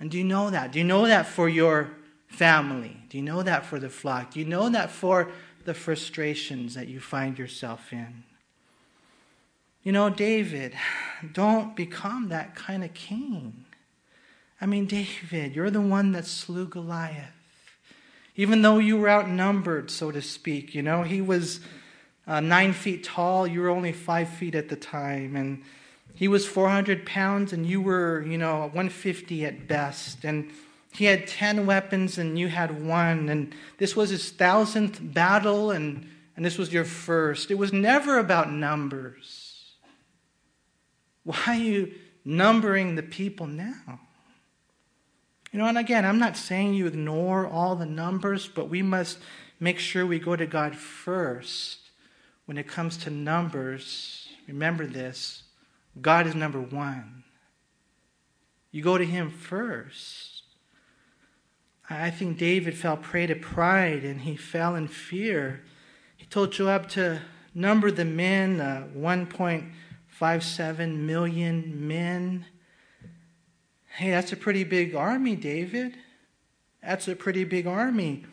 And 0.00 0.10
do 0.10 0.18
you 0.18 0.24
know 0.24 0.50
that? 0.50 0.72
Do 0.72 0.78
you 0.78 0.84
know 0.84 1.06
that 1.06 1.26
for 1.26 1.48
your 1.48 1.90
family? 2.26 2.96
Do 3.10 3.18
you 3.18 3.22
know 3.22 3.42
that 3.42 3.66
for 3.66 3.78
the 3.78 3.90
flock? 3.90 4.32
Do 4.32 4.40
you 4.40 4.46
know 4.46 4.70
that 4.70 4.90
for 4.90 5.30
the 5.64 5.74
frustrations 5.74 6.74
that 6.74 6.88
you 6.88 7.00
find 7.00 7.38
yourself 7.38 7.92
in? 7.92 8.24
You 9.82 9.92
know, 9.92 10.10
David, 10.10 10.74
don't 11.32 11.76
become 11.76 12.28
that 12.28 12.54
kind 12.54 12.82
of 12.82 12.94
king. 12.94 13.64
I 14.60 14.66
mean, 14.66 14.86
David, 14.86 15.54
you're 15.54 15.70
the 15.70 15.80
one 15.80 16.12
that 16.12 16.26
slew 16.26 16.66
Goliath. 16.66 17.32
Even 18.36 18.62
though 18.62 18.78
you 18.78 18.96
were 18.96 19.08
outnumbered, 19.10 19.90
so 19.90 20.10
to 20.10 20.22
speak, 20.22 20.74
you 20.74 20.82
know, 20.82 21.02
he 21.02 21.20
was 21.20 21.60
uh, 22.26 22.40
nine 22.40 22.72
feet 22.72 23.04
tall, 23.04 23.46
you 23.46 23.60
were 23.60 23.68
only 23.68 23.92
five 23.92 24.28
feet 24.28 24.54
at 24.54 24.68
the 24.68 24.76
time. 24.76 25.34
And 25.34 25.62
he 26.20 26.28
was 26.28 26.46
400 26.46 27.06
pounds 27.06 27.54
and 27.54 27.64
you 27.64 27.80
were, 27.80 28.22
you 28.26 28.36
know, 28.36 28.58
150 28.58 29.46
at 29.46 29.66
best. 29.66 30.22
And 30.22 30.50
he 30.92 31.06
had 31.06 31.26
10 31.26 31.64
weapons 31.64 32.18
and 32.18 32.38
you 32.38 32.48
had 32.48 32.84
one. 32.84 33.30
And 33.30 33.54
this 33.78 33.96
was 33.96 34.10
his 34.10 34.28
thousandth 34.28 35.00
battle 35.02 35.70
and, 35.70 36.06
and 36.36 36.44
this 36.44 36.58
was 36.58 36.74
your 36.74 36.84
first. 36.84 37.50
It 37.50 37.54
was 37.54 37.72
never 37.72 38.18
about 38.18 38.52
numbers. 38.52 39.76
Why 41.24 41.38
are 41.46 41.54
you 41.54 41.94
numbering 42.22 42.96
the 42.96 43.02
people 43.02 43.46
now? 43.46 44.00
You 45.52 45.58
know, 45.58 45.68
and 45.68 45.78
again, 45.78 46.04
I'm 46.04 46.18
not 46.18 46.36
saying 46.36 46.74
you 46.74 46.86
ignore 46.86 47.46
all 47.46 47.76
the 47.76 47.86
numbers, 47.86 48.46
but 48.46 48.68
we 48.68 48.82
must 48.82 49.20
make 49.58 49.78
sure 49.78 50.04
we 50.04 50.18
go 50.18 50.36
to 50.36 50.44
God 50.44 50.76
first 50.76 51.78
when 52.44 52.58
it 52.58 52.68
comes 52.68 52.98
to 52.98 53.10
numbers. 53.10 54.28
Remember 54.46 54.86
this 54.86 55.44
God 55.98 56.26
is 56.26 56.34
number 56.34 56.60
one. 56.60 57.24
You 58.70 58.82
go 58.82 58.98
to 58.98 59.04
Him 59.04 59.30
first. 59.30 60.30
I 61.90 62.10
think 62.10 62.38
David 62.38 62.76
fell 62.76 62.96
prey 62.96 63.26
to 63.26 63.34
pride 63.34 64.04
and 64.04 64.20
he 64.20 64.36
fell 64.36 64.76
in 64.76 64.86
fear. 64.86 65.62
He 66.16 66.24
told 66.26 66.52
Joab 66.52 66.88
to 66.90 67.20
number 67.52 67.90
the 67.90 68.04
men, 68.04 68.60
uh, 68.60 68.86
1.57 68.96 70.96
million 70.96 71.88
men. 71.88 72.46
Hey, 73.96 74.12
that's 74.12 74.32
a 74.32 74.36
pretty 74.36 74.62
big 74.62 74.94
army, 74.94 75.34
David. 75.34 75.96
That's 76.80 77.08
a 77.08 77.16
pretty 77.16 77.42
big 77.42 77.66
army. 77.66 78.24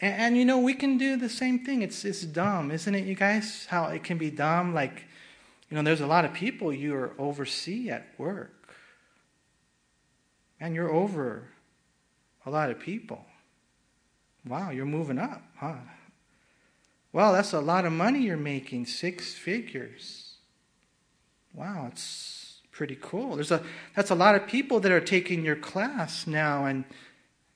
And, 0.00 0.14
and, 0.14 0.36
you 0.36 0.44
know, 0.44 0.58
we 0.58 0.74
can 0.74 0.98
do 0.98 1.16
the 1.16 1.28
same 1.28 1.64
thing. 1.64 1.82
It's, 1.82 2.04
it's 2.04 2.22
dumb, 2.22 2.72
isn't 2.72 2.92
it, 2.92 3.04
you 3.04 3.14
guys? 3.14 3.68
How 3.70 3.84
it 3.84 4.02
can 4.02 4.18
be 4.18 4.30
dumb. 4.30 4.74
Like, 4.74 5.04
you 5.72 5.76
know, 5.76 5.82
there's 5.84 6.02
a 6.02 6.06
lot 6.06 6.26
of 6.26 6.34
people 6.34 6.70
you 6.70 7.12
oversee 7.18 7.88
at 7.88 8.08
work. 8.18 8.74
And 10.60 10.74
you're 10.74 10.92
over 10.92 11.44
a 12.44 12.50
lot 12.50 12.70
of 12.70 12.78
people. 12.78 13.24
Wow, 14.46 14.68
you're 14.68 14.84
moving 14.84 15.18
up, 15.18 15.42
huh? 15.56 15.76
Well, 17.10 17.32
that's 17.32 17.54
a 17.54 17.60
lot 17.60 17.86
of 17.86 17.92
money 17.94 18.20
you're 18.20 18.36
making, 18.36 18.84
six 18.84 19.32
figures. 19.32 20.34
Wow, 21.54 21.88
it's 21.90 22.60
pretty 22.70 22.98
cool. 23.00 23.36
There's 23.36 23.50
a 23.50 23.62
that's 23.96 24.10
a 24.10 24.14
lot 24.14 24.34
of 24.34 24.46
people 24.46 24.78
that 24.80 24.92
are 24.92 25.00
taking 25.00 25.42
your 25.42 25.56
class 25.56 26.26
now, 26.26 26.66
and 26.66 26.84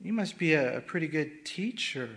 you 0.00 0.14
must 0.14 0.38
be 0.38 0.54
a, 0.54 0.78
a 0.78 0.80
pretty 0.80 1.06
good 1.06 1.44
teacher. 1.44 2.08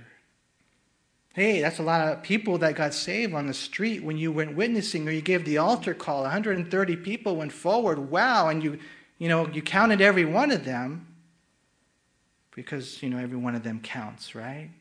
Hey, 1.33 1.61
that's 1.61 1.79
a 1.79 1.83
lot 1.83 2.07
of 2.07 2.23
people 2.23 2.57
that 2.57 2.75
got 2.75 2.93
saved 2.93 3.33
on 3.33 3.47
the 3.47 3.53
street 3.53 4.03
when 4.03 4.17
you 4.17 4.31
went 4.31 4.55
witnessing 4.55 5.07
or 5.07 5.11
you 5.11 5.21
gave 5.21 5.45
the 5.45 5.59
altar 5.59 5.93
call. 5.93 6.23
130 6.23 6.95
people 6.97 7.35
went 7.35 7.51
forward. 7.51 8.09
Wow, 8.09 8.49
and 8.49 8.63
you 8.63 8.79
you 9.19 9.27
know, 9.27 9.47
you 9.49 9.61
counted 9.61 10.01
every 10.01 10.25
one 10.25 10.49
of 10.49 10.63
them 10.63 11.05
because, 12.55 13.03
you 13.03 13.09
know, 13.09 13.17
every 13.17 13.37
one 13.37 13.53
of 13.53 13.63
them 13.63 13.81
counts, 13.81 14.33
right? 14.33 14.71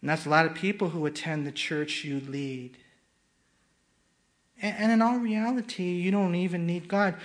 And 0.00 0.08
that's 0.08 0.24
a 0.24 0.28
lot 0.28 0.46
of 0.46 0.54
people 0.54 0.90
who 0.90 1.04
attend 1.04 1.46
the 1.46 1.52
church 1.52 2.04
you 2.04 2.20
lead. 2.20 2.78
And, 4.60 4.76
and 4.78 4.92
in 4.92 5.02
all 5.02 5.18
reality, 5.18 5.82
you 5.82 6.12
don't 6.12 6.36
even 6.36 6.64
need 6.64 6.86
God. 6.86 7.16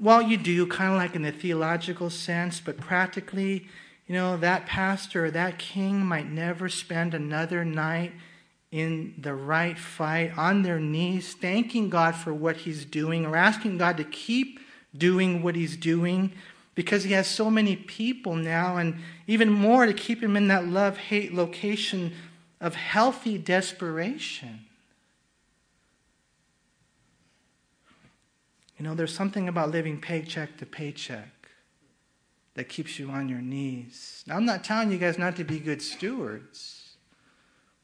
Well, 0.00 0.22
you 0.22 0.36
do, 0.36 0.66
kind 0.68 0.92
of 0.92 0.98
like 0.98 1.16
in 1.16 1.22
the 1.22 1.32
theological 1.32 2.08
sense, 2.08 2.60
but 2.60 2.76
practically, 2.76 3.66
you 4.08 4.14
know, 4.14 4.38
that 4.38 4.66
pastor 4.66 5.26
or 5.26 5.30
that 5.30 5.58
king 5.58 6.04
might 6.04 6.28
never 6.28 6.68
spend 6.70 7.12
another 7.12 7.64
night 7.64 8.12
in 8.72 9.14
the 9.18 9.34
right 9.34 9.78
fight 9.78 10.36
on 10.36 10.62
their 10.62 10.80
knees, 10.80 11.34
thanking 11.34 11.90
God 11.90 12.14
for 12.14 12.32
what 12.32 12.56
he's 12.56 12.84
doing 12.86 13.26
or 13.26 13.36
asking 13.36 13.78
God 13.78 13.98
to 13.98 14.04
keep 14.04 14.60
doing 14.96 15.42
what 15.42 15.54
he's 15.54 15.76
doing 15.76 16.32
because 16.74 17.04
he 17.04 17.12
has 17.12 17.26
so 17.26 17.50
many 17.50 17.74
people 17.74 18.36
now, 18.36 18.76
and 18.76 18.96
even 19.26 19.50
more 19.50 19.84
to 19.84 19.92
keep 19.92 20.22
him 20.22 20.36
in 20.36 20.46
that 20.46 20.64
love 20.64 20.96
hate 20.96 21.34
location 21.34 22.14
of 22.60 22.76
healthy 22.76 23.36
desperation. 23.36 24.60
You 28.78 28.84
know, 28.84 28.94
there's 28.94 29.12
something 29.12 29.48
about 29.48 29.72
living 29.72 30.00
paycheck 30.00 30.56
to 30.58 30.66
paycheck 30.66 31.37
that 32.58 32.68
keeps 32.68 32.98
you 32.98 33.08
on 33.08 33.28
your 33.28 33.40
knees. 33.40 34.24
Now, 34.26 34.34
I'm 34.34 34.44
not 34.44 34.64
telling 34.64 34.90
you 34.90 34.98
guys 34.98 35.16
not 35.16 35.36
to 35.36 35.44
be 35.44 35.60
good 35.60 35.80
stewards, 35.80 36.96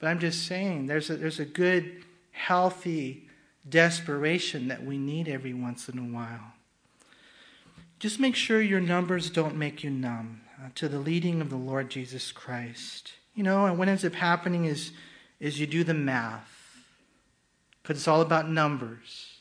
but 0.00 0.08
I'm 0.08 0.18
just 0.18 0.48
saying 0.48 0.86
there's 0.86 1.08
a, 1.10 1.16
there's 1.16 1.38
a 1.38 1.44
good, 1.44 2.04
healthy 2.32 3.28
desperation 3.68 4.66
that 4.66 4.84
we 4.84 4.98
need 4.98 5.28
every 5.28 5.54
once 5.54 5.88
in 5.88 5.96
a 5.96 6.02
while. 6.02 6.54
Just 8.00 8.18
make 8.18 8.34
sure 8.34 8.60
your 8.60 8.80
numbers 8.80 9.30
don't 9.30 9.54
make 9.54 9.84
you 9.84 9.90
numb 9.90 10.40
uh, 10.60 10.70
to 10.74 10.88
the 10.88 10.98
leading 10.98 11.40
of 11.40 11.50
the 11.50 11.56
Lord 11.56 11.88
Jesus 11.88 12.32
Christ. 12.32 13.12
You 13.36 13.44
know, 13.44 13.66
and 13.66 13.78
what 13.78 13.86
ends 13.86 14.04
up 14.04 14.14
happening 14.14 14.64
is, 14.64 14.90
is 15.38 15.60
you 15.60 15.68
do 15.68 15.84
the 15.84 15.94
math, 15.94 16.82
because 17.80 17.98
it's 17.98 18.08
all 18.08 18.22
about 18.22 18.50
numbers, 18.50 19.34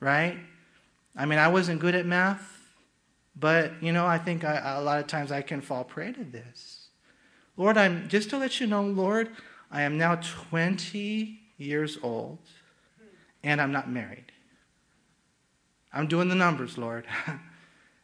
right? 0.00 0.38
I 1.14 1.26
mean, 1.26 1.38
I 1.38 1.48
wasn't 1.48 1.78
good 1.78 1.94
at 1.94 2.06
math, 2.06 2.61
but, 3.34 3.82
you 3.82 3.92
know, 3.92 4.06
I 4.06 4.18
think 4.18 4.44
I, 4.44 4.76
a 4.76 4.82
lot 4.82 4.98
of 4.98 5.06
times 5.06 5.32
I 5.32 5.42
can 5.42 5.60
fall 5.60 5.84
prey 5.84 6.12
to 6.12 6.24
this. 6.24 6.88
Lord, 7.56 7.76
I'm 7.76 8.08
just 8.08 8.30
to 8.30 8.38
let 8.38 8.60
you 8.60 8.66
know, 8.66 8.82
Lord, 8.82 9.30
I 9.70 9.82
am 9.82 9.98
now 9.98 10.16
20 10.16 11.40
years 11.58 11.98
old 12.02 12.38
and 13.42 13.60
I'm 13.60 13.72
not 13.72 13.90
married. 13.90 14.32
I'm 15.92 16.06
doing 16.06 16.28
the 16.28 16.34
numbers, 16.34 16.78
Lord. 16.78 17.06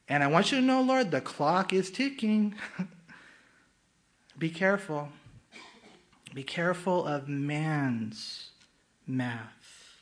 And 0.09 0.25
I 0.25 0.27
want 0.27 0.51
you 0.51 0.59
to 0.59 0.65
know, 0.65 0.81
Lord, 0.81 1.11
the 1.11 1.21
clock 1.21 1.73
is 1.73 1.91
ticking. 1.91 2.55
Be 4.39 4.49
careful. 4.49 5.11
Be 6.35 6.43
careful 6.43 7.07
of 7.07 7.29
man's 7.29 8.51
math. 9.07 9.99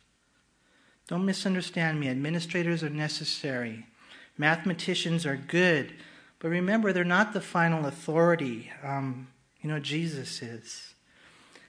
Don't 1.09 1.25
misunderstand 1.25 1.99
me. 1.99 2.09
Administrators 2.09 2.85
are 2.85 2.91
necessary, 2.91 3.87
mathematicians 4.39 5.27
are 5.27 5.37
good. 5.37 5.93
But 6.39 6.49
remember, 6.49 6.93
they're 6.93 7.05
not 7.05 7.33
the 7.33 7.41
final 7.41 7.87
authority. 7.87 8.71
Um, 8.83 9.29
you 9.61 9.71
know, 9.71 9.79
Jesus 9.79 10.43
is. 10.43 10.95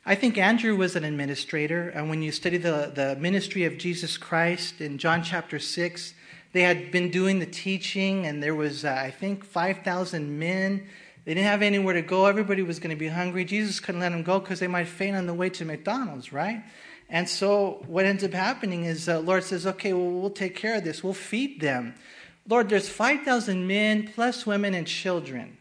I 0.06 0.16
think 0.16 0.38
Andrew 0.38 0.76
was 0.76 0.96
an 0.96 1.04
administrator. 1.04 1.90
And 1.90 2.10
when 2.10 2.22
you 2.22 2.32
study 2.32 2.58
the, 2.58 2.92
the 2.94 3.16
ministry 3.20 3.66
of 3.66 3.78
Jesus 3.78 4.18
Christ 4.18 4.80
in 4.80 4.98
John 4.98 5.24
chapter 5.24 5.60
6, 5.60 6.14
they 6.54 6.62
had 6.62 6.92
been 6.92 7.12
doing 7.12 7.40
the 7.40 7.46
teaching, 7.46 8.26
and 8.26 8.42
there 8.42 8.56
was, 8.56 8.86
uh, 8.86 8.96
I 8.98 9.12
think, 9.12 9.44
5,000 9.44 10.40
men. 10.40 10.88
They 11.26 11.34
didn't 11.34 11.48
have 11.48 11.62
anywhere 11.62 11.94
to 11.94 12.02
go. 12.02 12.26
Everybody 12.26 12.62
was 12.62 12.80
going 12.80 12.96
to 12.96 13.00
be 13.00 13.10
hungry. 13.10 13.44
Jesus 13.44 13.82
couldn't 13.82 14.00
let 14.00 14.14
them 14.14 14.24
go 14.24 14.40
because 14.40 14.62
they 14.62 14.68
might 14.68 14.88
faint 14.88 15.18
on 15.18 15.26
the 15.26 15.34
way 15.34 15.50
to 15.50 15.66
McDonald's, 15.66 16.32
right? 16.32 16.64
And 17.10 17.28
so 17.28 17.84
what 17.88 18.06
ends 18.06 18.24
up 18.24 18.32
happening 18.32 18.86
is 18.86 19.10
uh, 19.10 19.20
Lord 19.20 19.44
says, 19.44 19.68
okay, 19.68 19.94
well, 19.94 20.10
we'll 20.10 20.30
take 20.30 20.56
care 20.56 20.76
of 20.78 20.84
this. 20.84 21.04
We'll 21.04 21.14
feed 21.14 21.60
them. 21.60 21.96
Lord, 22.48 22.70
there's 22.70 22.90
5,000 22.90 23.68
men 23.68 24.08
plus 24.14 24.46
women 24.46 24.74
and 24.74 24.88
children. 24.88 25.58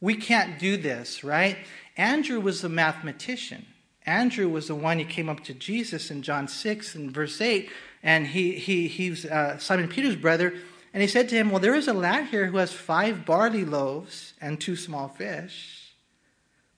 We 0.00 0.16
can't 0.16 0.58
do 0.58 0.76
this, 0.76 1.24
right? 1.24 1.56
Andrew 1.96 2.40
was 2.40 2.62
a 2.62 2.68
mathematician. 2.68 3.66
Andrew 4.04 4.48
was 4.48 4.68
the 4.68 4.74
one 4.74 4.98
who 4.98 5.06
came 5.06 5.30
up 5.30 5.42
to 5.44 5.54
Jesus 5.54 6.10
in 6.10 6.20
John 6.22 6.46
6 6.46 6.94
and 6.94 7.10
verse 7.10 7.40
8 7.40 7.70
and 8.04 8.26
he, 8.26 8.52
he, 8.52 8.86
he's 8.86 9.24
uh, 9.24 9.56
Simon 9.58 9.88
Peter's 9.88 10.14
brother. 10.14 10.54
And 10.92 11.00
he 11.00 11.08
said 11.08 11.28
to 11.30 11.34
him, 11.34 11.50
Well, 11.50 11.58
there 11.58 11.74
is 11.74 11.88
a 11.88 11.94
lad 11.94 12.26
here 12.26 12.46
who 12.46 12.58
has 12.58 12.72
five 12.72 13.24
barley 13.24 13.64
loaves 13.64 14.34
and 14.40 14.60
two 14.60 14.76
small 14.76 15.08
fish. 15.08 15.94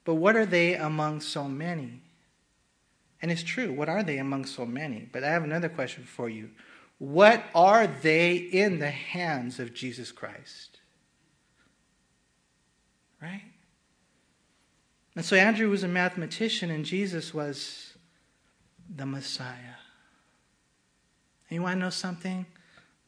But 0.04 0.14
what 0.14 0.36
are 0.36 0.46
they 0.46 0.74
among 0.74 1.20
so 1.20 1.48
many? 1.48 2.00
And 3.20 3.30
it's 3.30 3.42
true, 3.42 3.72
what 3.72 3.88
are 3.88 4.04
they 4.04 4.18
among 4.18 4.44
so 4.46 4.64
many? 4.64 5.08
But 5.12 5.24
I 5.24 5.30
have 5.30 5.42
another 5.42 5.68
question 5.68 6.04
for 6.04 6.28
you. 6.28 6.50
What 6.98 7.44
are 7.54 7.86
they 7.86 8.36
in 8.36 8.78
the 8.78 8.90
hands 8.90 9.60
of 9.60 9.74
Jesus 9.74 10.12
Christ? 10.12 10.78
Right? 13.20 13.42
And 15.14 15.24
so 15.24 15.36
Andrew 15.36 15.70
was 15.70 15.82
a 15.82 15.88
mathematician, 15.88 16.70
and 16.70 16.84
Jesus 16.84 17.32
was 17.34 17.94
the 18.94 19.06
Messiah. 19.06 19.76
And 21.48 21.56
you 21.56 21.62
want 21.62 21.76
to 21.76 21.80
know 21.80 21.90
something? 21.90 22.46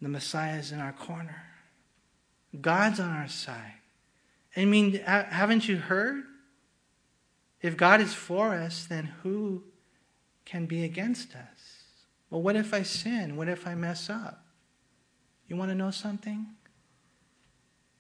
The 0.01 0.09
Messiah 0.09 0.59
is 0.59 0.73
in 0.73 0.81
our 0.81 0.93
corner. 0.93 1.43
God's 2.61 3.01
on 3.01 3.11
our 3.11 3.29
side. 3.29 3.75
I 4.57 4.65
mean, 4.65 4.95
haven't 5.05 5.69
you 5.69 5.77
heard? 5.77 6.25
If 7.61 7.77
God 7.77 8.01
is 8.01 8.15
for 8.15 8.55
us, 8.55 8.87
then 8.87 9.13
who 9.23 9.65
can 10.45 10.67
be 10.67 10.85
against 10.85 11.35
us? 11.35 11.58
Well, 12.31 12.43
what 12.43 12.57
if 12.57 12.75
I 12.75 12.83
sin? 12.83 13.37
What 13.37 13.49
if 13.49 13.67
I 13.67 13.75
mess 13.75 14.11
up? 14.11 14.45
You 15.47 15.57
want 15.57 15.71
to 15.71 15.75
know 15.75 15.91
something? 15.91 16.47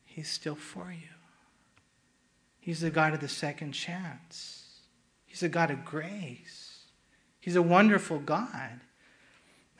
He's 0.04 0.28
still 0.28 0.54
for 0.54 0.92
you. 0.92 1.08
He's 2.60 2.80
the 2.80 2.90
God 2.90 3.14
of 3.14 3.20
the 3.20 3.28
second 3.28 3.72
chance. 3.72 4.80
He's 5.24 5.42
a 5.42 5.48
God 5.48 5.70
of 5.70 5.84
grace. 5.84 6.86
He's 7.40 7.56
a 7.56 7.62
wonderful 7.62 8.18
God. 8.18 8.80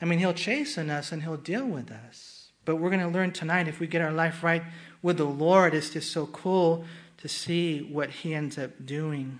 I 0.01 0.05
mean, 0.05 0.19
He'll 0.19 0.33
chasten 0.33 0.89
us 0.89 1.11
and 1.11 1.21
He'll 1.21 1.37
deal 1.37 1.65
with 1.65 1.91
us. 1.91 2.51
But 2.65 2.77
we're 2.77 2.89
going 2.89 3.01
to 3.01 3.07
learn 3.07 3.31
tonight 3.31 3.67
if 3.67 3.79
we 3.79 3.87
get 3.87 4.01
our 4.01 4.11
life 4.11 4.43
right 4.43 4.63
with 5.01 5.17
the 5.17 5.25
Lord, 5.25 5.73
it's 5.73 5.91
just 5.91 6.11
so 6.11 6.25
cool 6.27 6.85
to 7.17 7.27
see 7.27 7.79
what 7.79 8.09
He 8.09 8.33
ends 8.33 8.57
up 8.57 8.85
doing. 8.85 9.39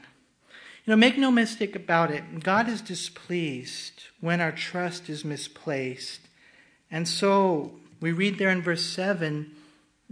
You 0.90 0.96
know, 0.96 1.02
make 1.02 1.20
no 1.20 1.30
mistake 1.30 1.76
about 1.76 2.10
it. 2.10 2.40
God 2.40 2.68
is 2.68 2.82
displeased 2.82 4.06
when 4.22 4.42
our 4.42 4.52
trust 4.52 5.08
is 5.08 5.24
misplaced. 5.24 6.22
And 6.90 7.08
so 7.08 7.74
we 8.02 8.12
read 8.12 8.40
there 8.40 8.50
in 8.50 8.64
verse 8.64 8.84
7 8.84 9.56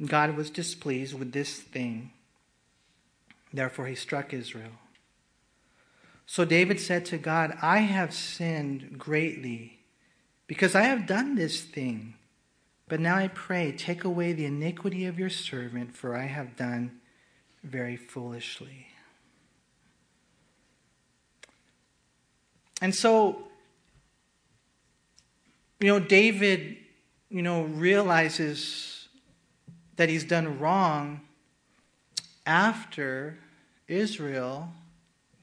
God 0.05 0.35
was 0.37 0.51
displeased 0.51 1.17
with 1.17 1.31
this 1.31 1.55
thing. 1.55 2.11
Therefore, 3.51 3.87
he 3.87 3.95
struck 3.95 4.35
Israel. 4.35 4.73
So 6.27 6.45
David 6.45 6.79
said 6.79 7.05
to 7.05 7.17
God, 7.17 7.57
I 7.59 7.79
have 7.79 8.13
sinned 8.13 8.99
greatly 8.99 9.79
because 10.45 10.75
I 10.75 10.83
have 10.83 11.07
done 11.07 11.33
this 11.33 11.59
thing. 11.59 12.13
But 12.87 12.99
now 12.99 13.15
I 13.15 13.29
pray, 13.29 13.71
take 13.71 14.03
away 14.03 14.31
the 14.31 14.45
iniquity 14.45 15.07
of 15.07 15.17
your 15.17 15.31
servant, 15.31 15.95
for 15.97 16.15
I 16.15 16.27
have 16.27 16.55
done 16.55 16.99
very 17.63 17.97
foolishly. 17.97 18.86
And 22.81 22.93
so, 22.93 23.43
you 25.79 25.87
know, 25.87 25.99
David, 25.99 26.77
you 27.29 27.41
know, 27.41 27.63
realizes 27.63 29.07
that 29.95 30.09
he's 30.09 30.23
done 30.23 30.59
wrong 30.59 31.21
after 32.45 33.37
Israel 33.87 34.69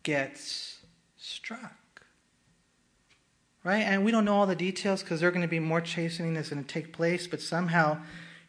gets 0.03 0.79
struck 1.16 1.85
right? 3.64 3.83
And 3.83 4.05
we 4.05 4.12
don't 4.12 4.27
know 4.27 4.37
all 4.37 4.47
the 4.47 4.55
details 4.55 5.03
because 5.03 5.20
there 5.20 5.29
are 5.31 5.33
going 5.33 5.42
to 5.42 5.49
be 5.49 5.59
more 5.59 5.81
chastening 5.81 6.35
that's 6.35 6.51
going 6.51 6.62
to 6.62 6.68
take 6.68 6.92
place, 6.92 7.27
but 7.27 7.40
somehow, 7.40 7.99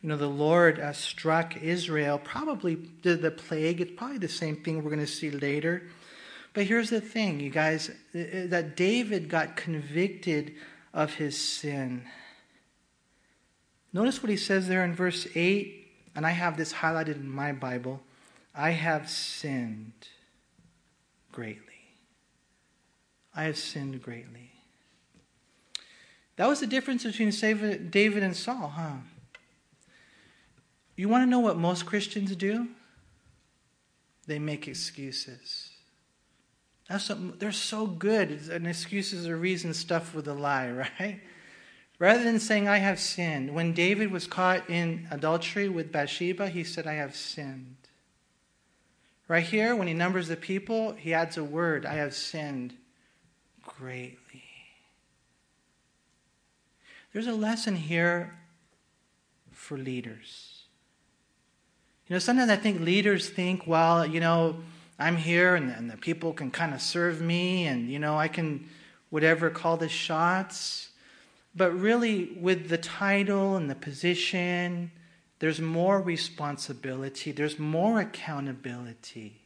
you 0.01 0.09
know, 0.09 0.17
the 0.17 0.27
Lord 0.27 0.79
uh, 0.79 0.91
struck 0.93 1.57
Israel. 1.57 2.19
Probably 2.23 2.77
the, 3.01 3.15
the 3.15 3.31
plague, 3.31 3.81
it's 3.81 3.93
probably 3.95 4.17
the 4.17 4.27
same 4.27 4.57
thing 4.57 4.83
we're 4.83 4.91
going 4.91 4.99
to 4.99 5.07
see 5.07 5.31
later. 5.31 5.83
But 6.55 6.65
here's 6.65 6.89
the 6.89 7.01
thing, 7.01 7.41
you 7.41 7.49
guys, 7.49 7.91
that 8.13 8.77
David 8.77 9.29
got 9.29 9.57
convicted 9.57 10.55
of 10.93 11.15
his 11.15 11.37
sin. 11.37 12.05
Notice 13.91 14.23
what 14.23 14.29
he 14.29 14.37
says 14.37 14.69
there 14.69 14.85
in 14.85 14.95
verse 14.95 15.27
8, 15.35 15.85
and 16.15 16.25
I 16.25 16.31
have 16.31 16.55
this 16.55 16.71
highlighted 16.71 17.17
in 17.17 17.29
my 17.29 17.51
Bible. 17.51 18.01
I 18.55 18.71
have 18.71 19.09
sinned 19.09 20.07
greatly. 21.33 21.59
I 23.35 23.43
have 23.43 23.57
sinned 23.57 24.01
greatly. 24.01 24.51
That 26.37 26.47
was 26.47 26.61
the 26.61 26.67
difference 26.67 27.03
between 27.03 27.31
David 27.89 28.23
and 28.23 28.35
Saul, 28.35 28.69
huh? 28.69 28.99
You 30.95 31.09
want 31.09 31.23
to 31.23 31.29
know 31.29 31.41
what 31.41 31.57
most 31.57 31.85
Christians 31.85 32.33
do? 32.37 32.69
They 34.25 34.39
make 34.39 34.69
excuses. 34.69 35.71
That's 36.89 37.11
they're 37.39 37.51
so 37.51 37.87
good. 37.87 38.29
And 38.51 38.67
excuses 38.67 39.27
are 39.27 39.37
reasons 39.37 39.77
stuff 39.77 40.13
with 40.13 40.27
a 40.27 40.33
lie, 40.33 40.69
right? 40.99 41.21
Rather 41.97 42.23
than 42.23 42.39
saying, 42.39 42.67
I 42.67 42.77
have 42.77 42.99
sinned. 42.99 43.53
When 43.53 43.73
David 43.73 44.11
was 44.11 44.27
caught 44.27 44.69
in 44.69 45.07
adultery 45.11 45.69
with 45.69 45.91
Bathsheba, 45.91 46.49
he 46.49 46.63
said, 46.63 46.85
I 46.85 46.93
have 46.93 47.15
sinned. 47.15 47.75
Right 49.27 49.43
here, 49.43 49.75
when 49.75 49.87
he 49.87 49.93
numbers 49.93 50.27
the 50.27 50.35
people, 50.35 50.93
he 50.93 51.13
adds 51.13 51.37
a 51.37 51.43
word, 51.43 51.85
I 51.85 51.95
have 51.95 52.13
sinned 52.13 52.75
greatly. 53.63 54.43
There's 57.11 57.27
a 57.27 57.33
lesson 57.33 57.75
here 57.77 58.37
for 59.51 59.77
leaders. 59.77 60.63
You 62.07 62.13
know, 62.13 62.19
sometimes 62.19 62.51
I 62.51 62.57
think 62.57 62.81
leaders 62.81 63.29
think, 63.29 63.65
well, 63.65 64.05
you 64.05 64.19
know, 64.19 64.57
I'm 64.97 65.17
here 65.17 65.55
and, 65.55 65.69
and 65.69 65.89
the 65.89 65.97
people 65.97 66.33
can 66.33 66.51
kind 66.51 66.73
of 66.73 66.81
serve 66.81 67.21
me 67.21 67.67
and, 67.67 67.89
you 67.89 67.99
know, 67.99 68.17
I 68.17 68.27
can, 68.27 68.69
whatever, 69.09 69.49
call 69.49 69.77
the 69.77 69.89
shots. 69.89 70.89
But 71.55 71.71
really, 71.71 72.37
with 72.39 72.69
the 72.69 72.77
title 72.77 73.55
and 73.55 73.69
the 73.69 73.75
position, 73.75 74.91
there's 75.39 75.59
more 75.59 76.01
responsibility, 76.01 77.31
there's 77.31 77.59
more 77.59 78.01
accountability. 78.01 79.41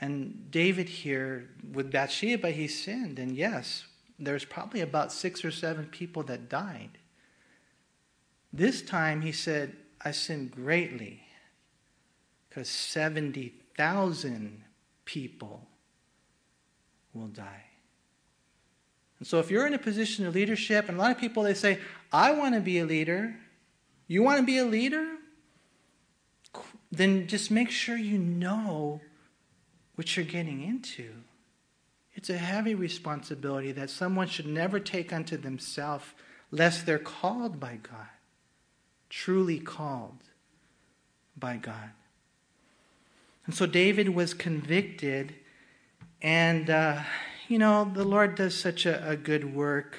And 0.00 0.50
David 0.50 0.88
here, 0.88 1.50
with 1.72 1.90
Bathsheba, 1.90 2.50
he 2.50 2.66
sinned. 2.68 3.18
And 3.18 3.36
yes, 3.36 3.86
there's 4.18 4.44
probably 4.44 4.80
about 4.80 5.12
six 5.12 5.44
or 5.44 5.50
seven 5.50 5.86
people 5.86 6.22
that 6.24 6.48
died. 6.48 6.98
This 8.52 8.82
time 8.82 9.22
he 9.22 9.32
said, 9.32 9.76
I 10.02 10.10
sinned 10.10 10.50
greatly 10.50 11.23
because 12.54 12.68
70,000 12.68 14.62
people 15.04 15.66
will 17.12 17.26
die. 17.26 17.64
And 19.18 19.26
so 19.26 19.40
if 19.40 19.50
you're 19.50 19.66
in 19.66 19.74
a 19.74 19.78
position 19.78 20.24
of 20.24 20.36
leadership, 20.36 20.88
and 20.88 20.96
a 20.96 21.00
lot 21.00 21.10
of 21.10 21.18
people 21.18 21.42
they 21.42 21.54
say, 21.54 21.80
I 22.12 22.30
want 22.30 22.54
to 22.54 22.60
be 22.60 22.78
a 22.78 22.86
leader. 22.86 23.34
You 24.06 24.22
want 24.22 24.38
to 24.38 24.46
be 24.46 24.58
a 24.58 24.64
leader? 24.64 25.16
Then 26.92 27.26
just 27.26 27.50
make 27.50 27.70
sure 27.70 27.96
you 27.96 28.18
know 28.18 29.00
what 29.96 30.16
you're 30.16 30.24
getting 30.24 30.62
into. 30.62 31.10
It's 32.12 32.30
a 32.30 32.38
heavy 32.38 32.76
responsibility 32.76 33.72
that 33.72 33.90
someone 33.90 34.28
should 34.28 34.46
never 34.46 34.78
take 34.78 35.12
unto 35.12 35.36
themselves 35.36 36.04
lest 36.52 36.86
they're 36.86 37.00
called 37.00 37.58
by 37.58 37.80
God, 37.82 38.06
truly 39.10 39.58
called 39.58 40.18
by 41.36 41.56
God. 41.56 41.90
And 43.46 43.54
so 43.54 43.66
David 43.66 44.10
was 44.10 44.32
convicted, 44.34 45.34
and, 46.22 46.70
uh, 46.70 47.02
you 47.48 47.58
know, 47.58 47.90
the 47.92 48.04
Lord 48.04 48.34
does 48.36 48.54
such 48.54 48.86
a, 48.86 49.06
a 49.08 49.16
good 49.16 49.54
work. 49.54 49.98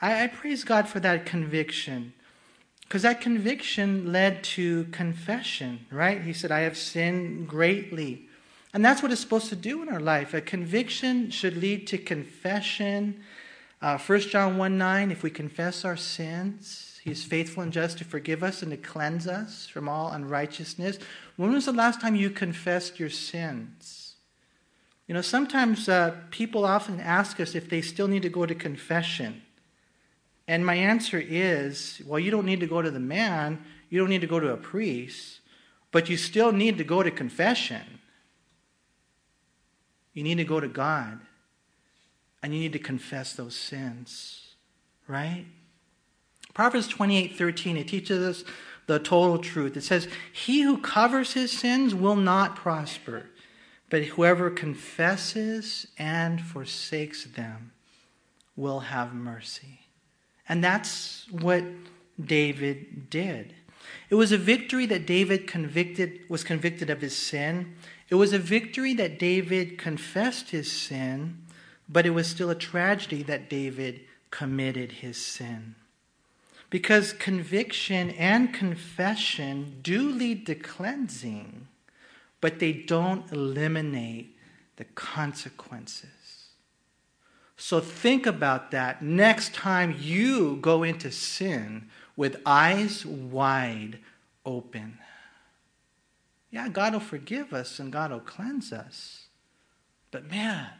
I, 0.00 0.24
I 0.24 0.26
praise 0.26 0.64
God 0.64 0.88
for 0.88 1.00
that 1.00 1.26
conviction. 1.26 2.14
Because 2.92 3.02
that 3.02 3.22
conviction 3.22 4.12
led 4.12 4.44
to 4.44 4.84
confession, 4.92 5.86
right? 5.90 6.20
He 6.20 6.34
said, 6.34 6.50
I 6.50 6.60
have 6.60 6.76
sinned 6.76 7.48
greatly. 7.48 8.28
And 8.74 8.84
that's 8.84 9.02
what 9.02 9.10
it's 9.10 9.20
supposed 9.20 9.48
to 9.48 9.56
do 9.56 9.82
in 9.82 9.88
our 9.88 10.00
life. 10.00 10.34
A 10.34 10.40
conviction 10.40 11.30
should 11.30 11.56
lead 11.56 11.86
to 11.86 11.98
confession. 11.98 13.22
Uh, 13.80 13.98
1 13.98 14.20
John 14.20 14.58
1 14.58 14.76
9, 14.76 15.10
if 15.10 15.22
we 15.22 15.30
confess 15.30 15.86
our 15.86 15.96
sins, 15.96 17.00
he 17.02 17.10
is 17.10 17.24
faithful 17.24 17.62
and 17.62 17.72
just 17.72 17.98
to 17.98 18.04
forgive 18.04 18.42
us 18.42 18.62
and 18.62 18.70
to 18.70 18.76
cleanse 18.76 19.26
us 19.26 19.66
from 19.66 19.88
all 19.88 20.12
unrighteousness. 20.12 20.98
When 21.36 21.52
was 21.52 21.66
the 21.66 21.72
last 21.72 22.00
time 22.00 22.14
you 22.14 22.30
confessed 22.30 23.00
your 23.00 23.10
sins? 23.10 24.14
You 25.06 25.14
know, 25.14 25.22
sometimes 25.22 25.88
uh, 25.88 26.16
people 26.30 26.64
often 26.64 27.00
ask 27.00 27.40
us 27.40 27.54
if 27.54 27.68
they 27.68 27.82
still 27.82 28.08
need 28.08 28.22
to 28.22 28.28
go 28.28 28.46
to 28.46 28.54
confession. 28.54 29.42
And 30.46 30.64
my 30.66 30.74
answer 30.74 31.22
is 31.24 32.02
well, 32.06 32.18
you 32.18 32.30
don't 32.30 32.46
need 32.46 32.60
to 32.60 32.66
go 32.66 32.82
to 32.82 32.90
the 32.90 33.00
man, 33.00 33.64
you 33.90 33.98
don't 33.98 34.08
need 34.08 34.20
to 34.20 34.26
go 34.26 34.40
to 34.40 34.52
a 34.52 34.56
priest, 34.56 35.40
but 35.90 36.08
you 36.08 36.16
still 36.16 36.52
need 36.52 36.78
to 36.78 36.84
go 36.84 37.02
to 37.02 37.10
confession. 37.10 38.00
You 40.14 40.22
need 40.22 40.36
to 40.36 40.44
go 40.44 40.60
to 40.60 40.68
God 40.68 41.20
and 42.42 42.54
you 42.54 42.60
need 42.60 42.72
to 42.72 42.78
confess 42.78 43.34
those 43.34 43.54
sins, 43.54 44.54
right? 45.06 45.46
Proverbs 46.54 46.88
28 46.88 47.36
13, 47.36 47.76
it 47.76 47.88
teaches 47.88 48.22
us 48.24 48.44
the 48.86 48.98
total 48.98 49.38
truth. 49.38 49.76
It 49.76 49.82
says, 49.82 50.08
He 50.32 50.62
who 50.62 50.78
covers 50.78 51.34
his 51.34 51.52
sins 51.52 51.94
will 51.94 52.16
not 52.16 52.56
prosper, 52.56 53.26
but 53.90 54.04
whoever 54.04 54.50
confesses 54.50 55.86
and 55.98 56.40
forsakes 56.40 57.24
them 57.24 57.72
will 58.56 58.80
have 58.80 59.14
mercy. 59.14 59.80
And 60.48 60.62
that's 60.62 61.26
what 61.30 61.64
David 62.22 63.08
did. 63.10 63.54
It 64.10 64.14
was 64.14 64.32
a 64.32 64.38
victory 64.38 64.86
that 64.86 65.06
David 65.06 65.46
convicted 65.46 66.20
was 66.28 66.44
convicted 66.44 66.90
of 66.90 67.00
his 67.00 67.16
sin 67.16 67.74
it 68.12 68.16
was 68.16 68.34
a 68.34 68.38
victory 68.38 68.92
that 68.92 69.18
David 69.18 69.78
confessed 69.78 70.50
his 70.50 70.70
sin, 70.70 71.38
but 71.88 72.04
it 72.04 72.10
was 72.10 72.26
still 72.26 72.50
a 72.50 72.54
tragedy 72.54 73.22
that 73.22 73.48
David 73.48 74.02
committed 74.30 74.92
his 74.92 75.16
sin. 75.16 75.76
Because 76.72 77.12
conviction 77.12 78.12
and 78.12 78.54
confession 78.54 79.80
do 79.82 80.10
lead 80.10 80.46
to 80.46 80.54
cleansing, 80.54 81.68
but 82.40 82.60
they 82.60 82.72
don't 82.72 83.30
eliminate 83.30 84.38
the 84.76 84.84
consequences. 84.84 86.48
So 87.58 87.78
think 87.78 88.24
about 88.24 88.70
that 88.70 89.02
next 89.02 89.52
time 89.52 89.98
you 90.00 90.56
go 90.62 90.82
into 90.82 91.10
sin 91.10 91.90
with 92.16 92.40
eyes 92.46 93.04
wide 93.04 93.98
open. 94.46 94.96
Yeah, 96.50 96.70
God 96.70 96.94
will 96.94 97.00
forgive 97.00 97.52
us 97.52 97.78
and 97.80 97.92
God 97.92 98.12
will 98.12 98.20
cleanse 98.20 98.72
us. 98.72 99.26
But 100.10 100.30
man, 100.30 100.70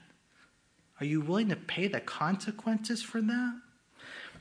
are 1.01 1.05
you 1.05 1.21
willing 1.21 1.51
to 1.51 1.57
pay 1.57 1.87
the 1.87 2.01
consequences 2.01 3.03
for 3.03 3.21
that? 3.21 3.62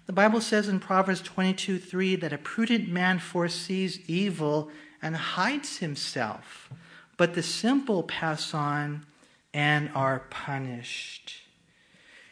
The 0.07 0.13
Bible 0.13 0.41
says 0.41 0.67
in 0.67 0.79
Proverbs 0.79 1.21
22 1.21 1.79
3 1.79 2.15
that 2.17 2.33
a 2.33 2.37
prudent 2.37 2.89
man 2.89 3.19
foresees 3.19 3.99
evil 4.07 4.69
and 5.01 5.15
hides 5.15 5.77
himself, 5.77 6.69
but 7.17 7.33
the 7.33 7.43
simple 7.43 8.03
pass 8.03 8.53
on 8.53 9.05
and 9.53 9.89
are 9.93 10.19
punished. 10.29 11.41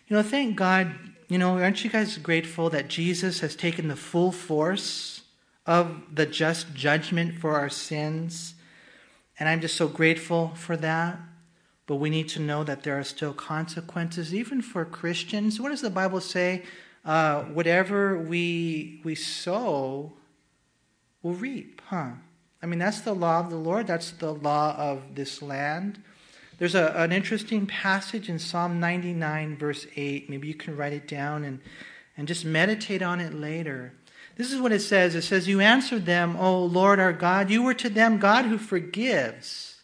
You 0.08 0.16
know, 0.16 0.24
thank 0.24 0.56
God, 0.56 0.94
you 1.28 1.38
know, 1.38 1.60
aren't 1.60 1.84
you 1.84 1.90
guys 1.90 2.18
grateful 2.18 2.70
that 2.72 2.88
Jesus 2.88 3.42
has 3.42 3.56
taken 3.56 3.88
the 3.88 3.96
full 3.96 4.32
force 4.32 5.22
of 5.66 6.02
the 6.12 6.26
just 6.26 6.74
judgment 6.74 7.36
for 7.36 7.60
our 7.60 7.70
sins? 7.70 8.56
And 9.40 9.48
I'm 9.48 9.62
just 9.62 9.76
so 9.76 9.88
grateful 9.88 10.50
for 10.56 10.76
that. 10.78 11.20
But 11.86 11.96
we 11.96 12.10
need 12.10 12.30
to 12.30 12.40
know 12.40 12.64
that 12.64 12.84
there 12.84 13.00
are 13.00 13.04
still 13.04 13.34
consequences, 13.34 14.34
even 14.34 14.62
for 14.62 14.86
Christians. 14.86 15.60
What 15.60 15.70
does 15.70 15.82
the 15.82 15.90
Bible 15.90 16.22
say? 16.22 16.64
Uh, 17.06 17.44
whatever 17.44 18.18
we, 18.18 19.02
we 19.04 19.16
sow, 19.16 20.14
we'll 21.24 21.34
reap, 21.34 21.82
huh? 21.86 22.12
I 22.62 22.66
mean, 22.66 22.80
that's 22.80 23.02
the 23.02 23.14
law 23.14 23.40
of 23.40 23.50
the 23.50 23.56
Lord. 23.56 23.88
That's 23.88 24.12
the 24.12 24.34
law 24.34 24.76
of 24.78 25.16
this 25.16 25.42
land. 25.42 26.02
There's 26.58 26.76
a, 26.76 26.94
an 26.98 27.14
interesting 27.14 27.66
passage 27.66 28.28
in 28.28 28.38
Psalm 28.38 28.80
99, 28.82 29.56
verse 29.58 29.88
8. 29.96 30.30
Maybe 30.30 30.48
you 30.50 30.54
can 30.54 30.76
write 30.76 30.92
it 30.92 31.08
down 31.08 31.46
and, 31.46 31.62
and 32.18 32.28
just 32.28 32.44
meditate 32.44 33.02
on 33.02 33.22
it 33.22 33.34
later. 33.34 33.94
This 34.36 34.52
is 34.52 34.60
what 34.60 34.74
it 34.74 34.82
says 34.82 35.16
it 35.16 35.24
says, 35.24 35.48
You 35.48 35.62
answered 35.62 36.06
them, 36.06 36.36
O 36.36 36.64
Lord 36.64 37.00
our 37.00 37.14
God. 37.14 37.50
You 37.50 37.64
were 37.64 37.74
to 37.76 37.90
them 37.90 38.20
God 38.20 38.46
who 38.46 38.58
forgives, 38.58 39.82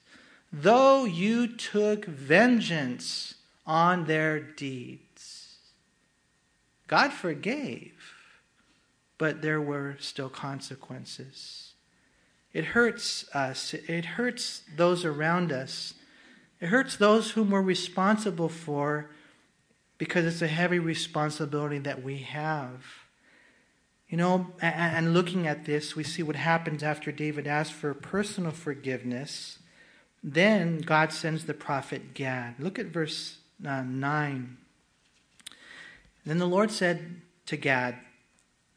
though 0.52 1.06
you 1.06 1.48
took 1.48 2.06
vengeance 2.06 3.36
on 3.66 4.06
their 4.06 4.40
deeds. 4.40 5.05
God 6.88 7.12
forgave, 7.12 8.14
but 9.18 9.42
there 9.42 9.62
were 9.62 9.98
still 10.00 10.30
consequences. 10.30 11.74
It 12.54 12.66
hurts 12.66 13.28
us, 13.36 13.74
it 13.74 14.06
hurts 14.06 14.62
those 14.78 15.04
around 15.04 15.52
us, 15.52 15.94
it 16.62 16.68
hurts 16.68 16.96
those 16.96 17.32
whom 17.32 17.52
we're 17.52 17.62
responsible 17.62 18.50
for 18.50 19.10
because 19.98 20.26
it's 20.26 20.42
a 20.42 20.48
heavy 20.48 20.80
responsibility 20.80 21.80
that 21.80 22.04
we 22.04 22.20
have. 22.20 22.86
You 24.08 24.18
know, 24.18 24.48
and 24.62 25.14
looking 25.14 25.48
at 25.48 25.66
this, 25.66 25.96
we 25.96 26.04
see 26.04 26.22
what 26.24 26.36
happens 26.36 26.84
after 26.84 27.12
David 27.12 27.48
asks 27.48 27.76
for 27.76 27.94
personal 27.94 28.52
forgiveness. 28.52 29.60
Then 30.24 30.80
God 30.80 31.12
sends 31.12 31.46
the 31.46 31.54
prophet 31.54 32.14
Gad. 32.14 32.56
Look 32.60 32.78
at 32.78 32.88
verse 32.88 33.38
uh, 33.66 33.82
9. 33.82 34.58
Then 36.26 36.40
the 36.40 36.48
Lord 36.48 36.72
said 36.72 37.22
to 37.46 37.58
Gad, 37.58 37.96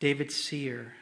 David's 0.01 0.35
seer, 0.35 0.95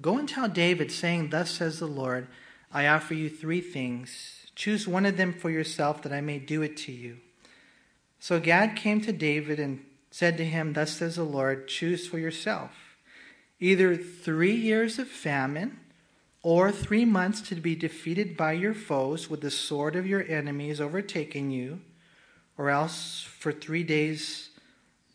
Go 0.00 0.18
and 0.18 0.28
tell 0.28 0.48
David, 0.48 0.92
saying, 0.92 1.30
Thus 1.30 1.50
says 1.50 1.78
the 1.78 1.86
Lord, 1.86 2.28
I 2.72 2.86
offer 2.86 3.14
you 3.14 3.28
three 3.28 3.60
things. 3.60 4.46
Choose 4.54 4.86
one 4.86 5.06
of 5.06 5.16
them 5.16 5.32
for 5.32 5.50
yourself, 5.50 6.02
that 6.02 6.12
I 6.12 6.20
may 6.20 6.38
do 6.38 6.62
it 6.62 6.76
to 6.78 6.92
you. 6.92 7.18
So 8.18 8.38
Gad 8.38 8.76
came 8.76 9.00
to 9.00 9.12
David 9.12 9.58
and 9.58 9.84
said 10.10 10.36
to 10.36 10.44
him, 10.44 10.74
Thus 10.74 10.92
says 10.92 11.16
the 11.16 11.24
Lord, 11.24 11.66
Choose 11.66 12.06
for 12.06 12.18
yourself 12.18 12.72
either 13.60 13.94
three 13.94 14.54
years 14.54 14.98
of 14.98 15.06
famine 15.06 15.78
or 16.42 16.72
three 16.72 17.04
months 17.04 17.42
to 17.42 17.54
be 17.54 17.76
defeated 17.76 18.36
by 18.36 18.52
your 18.52 18.72
foes 18.72 19.28
with 19.28 19.42
the 19.42 19.50
sword 19.50 19.94
of 19.94 20.06
your 20.06 20.24
enemies 20.26 20.80
overtaking 20.80 21.50
you, 21.50 21.80
or 22.56 22.70
else 22.70 23.22
for 23.22 23.52
three 23.52 23.82
days 23.82 24.49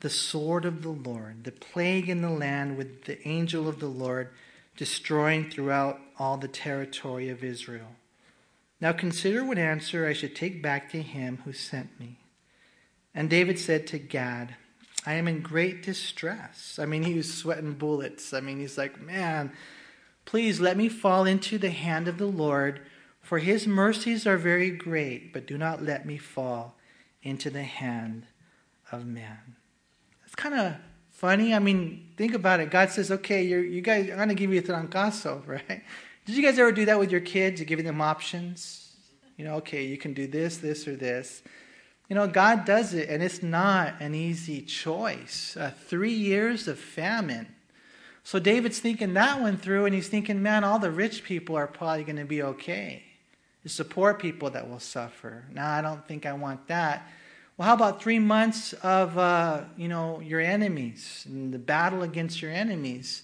the 0.05 0.09
sword 0.11 0.65
of 0.65 0.83
the 0.83 0.89
Lord, 0.89 1.45
the 1.45 1.51
plague 1.51 2.09
in 2.09 2.21
the 2.21 2.29
land 2.29 2.77
with 2.77 3.05
the 3.05 3.27
angel 3.27 3.67
of 3.67 3.79
the 3.79 3.87
Lord 3.87 4.29
destroying 4.77 5.49
throughout 5.49 5.99
all 6.19 6.37
the 6.37 6.47
territory 6.47 7.29
of 7.29 7.43
Israel. 7.43 7.95
Now 8.79 8.91
consider 8.91 9.43
what 9.43 9.57
answer 9.57 10.05
I 10.05 10.13
should 10.13 10.35
take 10.35 10.61
back 10.61 10.91
to 10.91 11.01
him 11.01 11.39
who 11.43 11.53
sent 11.53 11.99
me. 11.99 12.19
And 13.15 13.31
David 13.31 13.57
said 13.57 13.87
to 13.87 13.97
Gad, 13.97 14.53
I 15.07 15.13
am 15.13 15.27
in 15.27 15.41
great 15.41 15.81
distress. 15.81 16.77
I 16.77 16.85
mean, 16.85 17.01
he 17.01 17.15
was 17.15 17.33
sweating 17.33 17.73
bullets. 17.73 18.31
I 18.31 18.41
mean, 18.41 18.59
he's 18.59 18.77
like, 18.77 19.01
man, 19.01 19.53
please 20.25 20.59
let 20.59 20.77
me 20.77 20.87
fall 20.87 21.25
into 21.25 21.57
the 21.57 21.71
hand 21.71 22.07
of 22.07 22.19
the 22.19 22.27
Lord, 22.27 22.79
for 23.21 23.39
his 23.39 23.65
mercies 23.65 24.27
are 24.27 24.37
very 24.37 24.69
great, 24.69 25.33
but 25.33 25.47
do 25.47 25.57
not 25.57 25.81
let 25.81 26.05
me 26.05 26.19
fall 26.19 26.75
into 27.23 27.49
the 27.49 27.63
hand 27.63 28.27
of 28.91 29.07
man. 29.07 29.55
Kind 30.35 30.55
of 30.55 30.75
funny. 31.11 31.53
I 31.53 31.59
mean, 31.59 32.09
think 32.17 32.33
about 32.33 32.59
it. 32.59 32.69
God 32.69 32.89
says, 32.89 33.11
okay, 33.11 33.43
you 33.43 33.59
you 33.59 33.81
guys, 33.81 34.09
I'm 34.09 34.17
going 34.17 34.29
to 34.29 34.35
give 34.35 34.53
you 34.53 34.59
a 34.59 34.63
trancazo, 34.63 35.45
right? 35.47 35.83
Did 36.25 36.35
you 36.35 36.43
guys 36.43 36.57
ever 36.59 36.71
do 36.71 36.85
that 36.85 36.99
with 36.99 37.11
your 37.11 37.21
kids? 37.21 37.59
You 37.59 37.65
giving 37.65 37.85
them 37.85 38.01
options? 38.01 38.95
You 39.37 39.45
know, 39.45 39.55
okay, 39.55 39.85
you 39.85 39.97
can 39.97 40.13
do 40.13 40.27
this, 40.27 40.57
this, 40.57 40.87
or 40.87 40.95
this. 40.95 41.43
You 42.09 42.15
know, 42.15 42.27
God 42.27 42.65
does 42.65 42.93
it, 42.93 43.09
and 43.09 43.21
it's 43.21 43.43
not 43.43 43.95
an 43.99 44.13
easy 44.15 44.61
choice. 44.61 45.57
Uh, 45.59 45.71
three 45.87 46.13
years 46.13 46.67
of 46.67 46.79
famine. 46.79 47.47
So 48.23 48.39
David's 48.39 48.79
thinking 48.79 49.13
that 49.15 49.41
one 49.41 49.57
through, 49.57 49.85
and 49.85 49.93
he's 49.93 50.07
thinking, 50.07 50.41
man, 50.41 50.63
all 50.63 50.79
the 50.79 50.91
rich 50.91 51.23
people 51.23 51.55
are 51.55 51.67
probably 51.67 52.03
going 52.03 52.15
to 52.15 52.25
be 52.25 52.41
okay. 52.41 53.03
It's 53.63 53.77
the 53.77 53.85
poor 53.85 54.13
people 54.13 54.51
that 54.51 54.69
will 54.69 54.79
suffer. 54.79 55.45
Now, 55.51 55.71
I 55.71 55.81
don't 55.81 56.07
think 56.07 56.25
I 56.25 56.33
want 56.33 56.67
that. 56.67 57.07
Well, 57.57 57.69
how 57.69 57.73
about 57.73 58.01
three 58.01 58.19
months 58.19 58.73
of, 58.73 59.17
uh, 59.17 59.61
you 59.77 59.87
know, 59.87 60.19
your 60.19 60.41
enemies 60.41 61.23
and 61.25 61.53
the 61.53 61.59
battle 61.59 62.03
against 62.03 62.41
your 62.41 62.51
enemies? 62.51 63.23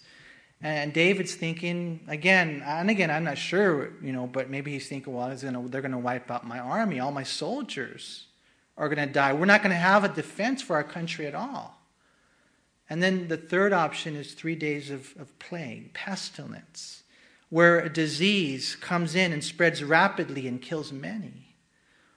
And 0.62 0.94
David's 0.94 1.36
thinking 1.36 2.00
again, 2.08 2.64
and 2.66 2.90
again, 2.90 3.12
I'm 3.12 3.26
not 3.26 3.38
sure, 3.38 3.92
you 4.02 4.14
know, 4.14 4.28
but 4.28 4.50
maybe 4.50 4.72
he's 4.72 4.88
thinking, 4.88 5.14
well, 5.14 5.36
gonna, 5.36 5.68
they're 5.68 5.82
going 5.82 5.92
to 5.92 5.98
wipe 5.98 6.32
out 6.32 6.48
my 6.48 6.60
army. 6.60 7.02
All 7.02 7.12
my 7.12 7.24
soldiers 7.24 8.28
are 8.78 8.88
going 8.88 9.06
to 9.06 9.12
die. 9.12 9.34
We're 9.34 9.46
not 9.46 9.64
going 9.64 9.72
to 9.72 9.76
have 9.76 10.06
a 10.06 10.10
defense 10.10 10.62
for 10.62 10.78
our 10.78 10.84
country 10.84 11.28
at 11.28 11.36
all. 11.36 11.78
And 12.90 13.04
then 13.04 13.28
the 13.28 13.38
third 13.38 13.74
option 13.74 14.16
is 14.16 14.34
three 14.34 14.56
days 14.56 14.92
of, 14.92 15.14
of 15.20 15.38
plague, 15.40 15.94
pestilence, 15.94 17.04
where 17.50 17.80
a 17.80 17.90
disease 17.90 18.76
comes 18.76 19.14
in 19.14 19.34
and 19.34 19.44
spreads 19.44 19.84
rapidly 19.84 20.48
and 20.48 20.62
kills 20.62 20.94
many. 20.94 21.51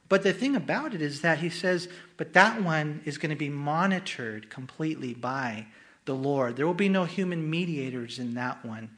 But 0.08 0.22
the 0.22 0.32
thing 0.32 0.54
about 0.54 0.94
it 0.94 1.00
is 1.00 1.22
that 1.22 1.38
he 1.38 1.48
says, 1.48 1.88
but 2.16 2.34
that 2.34 2.62
one 2.62 3.00
is 3.04 3.18
going 3.18 3.30
to 3.30 3.36
be 3.36 3.48
monitored 3.48 4.50
completely 4.50 5.14
by 5.14 5.66
the 6.04 6.14
Lord. 6.14 6.56
There 6.56 6.66
will 6.66 6.74
be 6.74 6.88
no 6.88 7.04
human 7.04 7.48
mediators 7.48 8.18
in 8.18 8.34
that 8.34 8.64
one. 8.64 8.90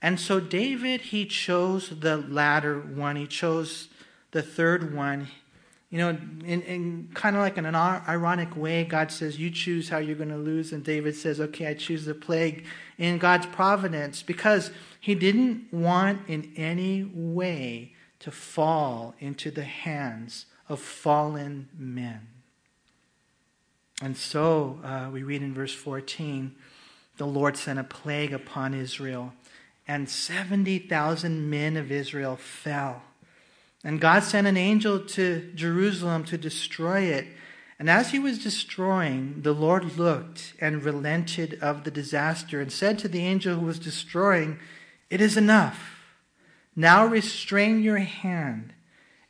And 0.00 0.20
so 0.20 0.38
David, 0.38 1.00
he 1.00 1.26
chose 1.26 1.90
the 1.90 2.16
latter 2.16 2.78
one. 2.78 3.16
He 3.16 3.26
chose 3.26 3.88
the 4.30 4.42
third 4.42 4.94
one. 4.94 5.28
You 5.90 5.98
know, 5.98 6.08
in, 6.10 6.62
in 6.62 7.10
kind 7.14 7.36
of 7.36 7.42
like 7.42 7.58
an 7.58 7.74
ironic 7.74 8.56
way, 8.56 8.84
God 8.84 9.10
says, 9.10 9.38
You 9.38 9.50
choose 9.50 9.88
how 9.88 9.98
you're 9.98 10.16
going 10.16 10.28
to 10.28 10.36
lose. 10.36 10.72
And 10.72 10.84
David 10.84 11.16
says, 11.16 11.40
Okay, 11.40 11.66
I 11.66 11.74
choose 11.74 12.04
the 12.04 12.14
plague 12.14 12.66
in 12.98 13.18
God's 13.18 13.46
providence 13.46 14.22
because 14.22 14.70
he 15.00 15.14
didn't 15.14 15.72
want 15.72 16.28
in 16.28 16.52
any 16.56 17.04
way 17.04 17.95
to 18.26 18.32
fall 18.32 19.14
into 19.20 19.52
the 19.52 19.62
hands 19.62 20.46
of 20.68 20.80
fallen 20.80 21.68
men. 21.78 22.26
And 24.02 24.16
so 24.16 24.80
uh, 24.82 25.10
we 25.12 25.22
read 25.22 25.42
in 25.42 25.54
verse 25.54 25.72
14 25.72 26.52
the 27.18 27.24
Lord 27.24 27.56
sent 27.56 27.78
a 27.78 27.84
plague 27.84 28.32
upon 28.32 28.74
Israel, 28.74 29.32
and 29.86 30.08
70,000 30.08 31.48
men 31.48 31.76
of 31.76 31.92
Israel 31.92 32.34
fell. 32.34 33.04
And 33.84 34.00
God 34.00 34.24
sent 34.24 34.48
an 34.48 34.56
angel 34.56 34.98
to 34.98 35.52
Jerusalem 35.54 36.24
to 36.24 36.36
destroy 36.36 37.02
it. 37.02 37.28
And 37.78 37.88
as 37.88 38.10
he 38.10 38.18
was 38.18 38.42
destroying, 38.42 39.42
the 39.42 39.54
Lord 39.54 39.96
looked 39.96 40.54
and 40.60 40.82
relented 40.82 41.60
of 41.62 41.84
the 41.84 41.92
disaster 41.92 42.60
and 42.60 42.72
said 42.72 42.98
to 42.98 43.08
the 43.08 43.24
angel 43.24 43.54
who 43.54 43.66
was 43.66 43.78
destroying, 43.78 44.58
It 45.10 45.20
is 45.20 45.36
enough. 45.36 45.95
Now 46.76 47.06
restrain 47.06 47.82
your 47.82 47.98
hand. 47.98 48.74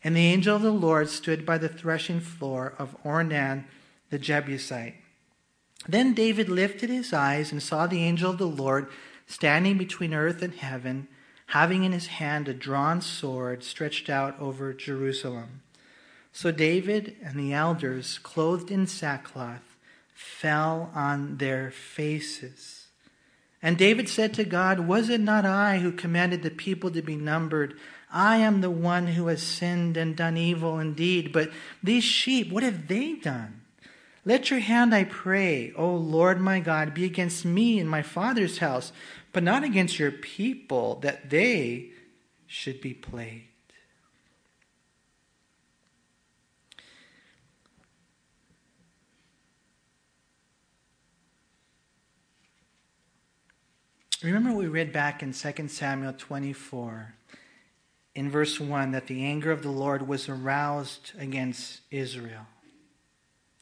And 0.02 0.16
the 0.16 0.26
angel 0.26 0.56
of 0.56 0.62
the 0.62 0.70
Lord 0.72 1.08
stood 1.08 1.46
by 1.46 1.58
the 1.58 1.68
threshing 1.68 2.20
floor 2.20 2.74
of 2.78 2.96
Ornan 3.04 3.64
the 4.10 4.18
Jebusite. 4.18 4.94
Then 5.88 6.14
David 6.14 6.48
lifted 6.48 6.90
his 6.90 7.12
eyes 7.12 7.52
and 7.52 7.62
saw 7.62 7.86
the 7.86 8.02
angel 8.02 8.30
of 8.30 8.38
the 8.38 8.46
Lord 8.46 8.88
standing 9.26 9.78
between 9.78 10.14
earth 10.14 10.42
and 10.42 10.54
heaven, 10.54 11.08
having 11.46 11.84
in 11.84 11.92
his 11.92 12.06
hand 12.06 12.48
a 12.48 12.54
drawn 12.54 13.00
sword 13.00 13.62
stretched 13.62 14.10
out 14.10 14.38
over 14.40 14.72
Jerusalem. 14.72 15.62
So 16.32 16.50
David 16.50 17.16
and 17.22 17.38
the 17.38 17.52
elders, 17.52 18.18
clothed 18.18 18.70
in 18.70 18.86
sackcloth, 18.86 19.76
fell 20.14 20.90
on 20.94 21.38
their 21.38 21.70
faces. 21.70 22.75
And 23.62 23.78
David 23.78 24.08
said 24.08 24.34
to 24.34 24.44
God, 24.44 24.80
Was 24.80 25.08
it 25.08 25.20
not 25.20 25.44
I 25.44 25.78
who 25.78 25.92
commanded 25.92 26.42
the 26.42 26.50
people 26.50 26.90
to 26.90 27.02
be 27.02 27.16
numbered? 27.16 27.74
I 28.12 28.38
am 28.38 28.60
the 28.60 28.70
one 28.70 29.08
who 29.08 29.26
has 29.26 29.42
sinned 29.42 29.96
and 29.96 30.16
done 30.16 30.36
evil 30.36 30.78
indeed. 30.78 31.32
But 31.32 31.50
these 31.82 32.04
sheep, 32.04 32.50
what 32.50 32.62
have 32.62 32.88
they 32.88 33.14
done? 33.14 33.62
Let 34.24 34.50
your 34.50 34.60
hand, 34.60 34.94
I 34.94 35.04
pray, 35.04 35.72
O 35.76 35.94
Lord 35.94 36.40
my 36.40 36.60
God, 36.60 36.94
be 36.94 37.04
against 37.04 37.44
me 37.44 37.78
and 37.78 37.88
my 37.88 38.02
father's 38.02 38.58
house, 38.58 38.92
but 39.32 39.42
not 39.42 39.62
against 39.62 39.98
your 39.98 40.10
people, 40.10 40.96
that 40.96 41.30
they 41.30 41.90
should 42.46 42.80
be 42.80 42.92
plagued. 42.92 43.45
Remember 54.26 54.50
we 54.50 54.66
read 54.66 54.92
back 54.92 55.22
in 55.22 55.32
2 55.32 55.68
Samuel 55.68 56.12
24, 56.12 57.14
in 58.16 58.28
verse 58.28 58.58
1, 58.58 58.90
that 58.90 59.06
the 59.06 59.24
anger 59.24 59.52
of 59.52 59.62
the 59.62 59.70
Lord 59.70 60.08
was 60.08 60.28
aroused 60.28 61.12
against 61.16 61.82
Israel. 61.92 62.44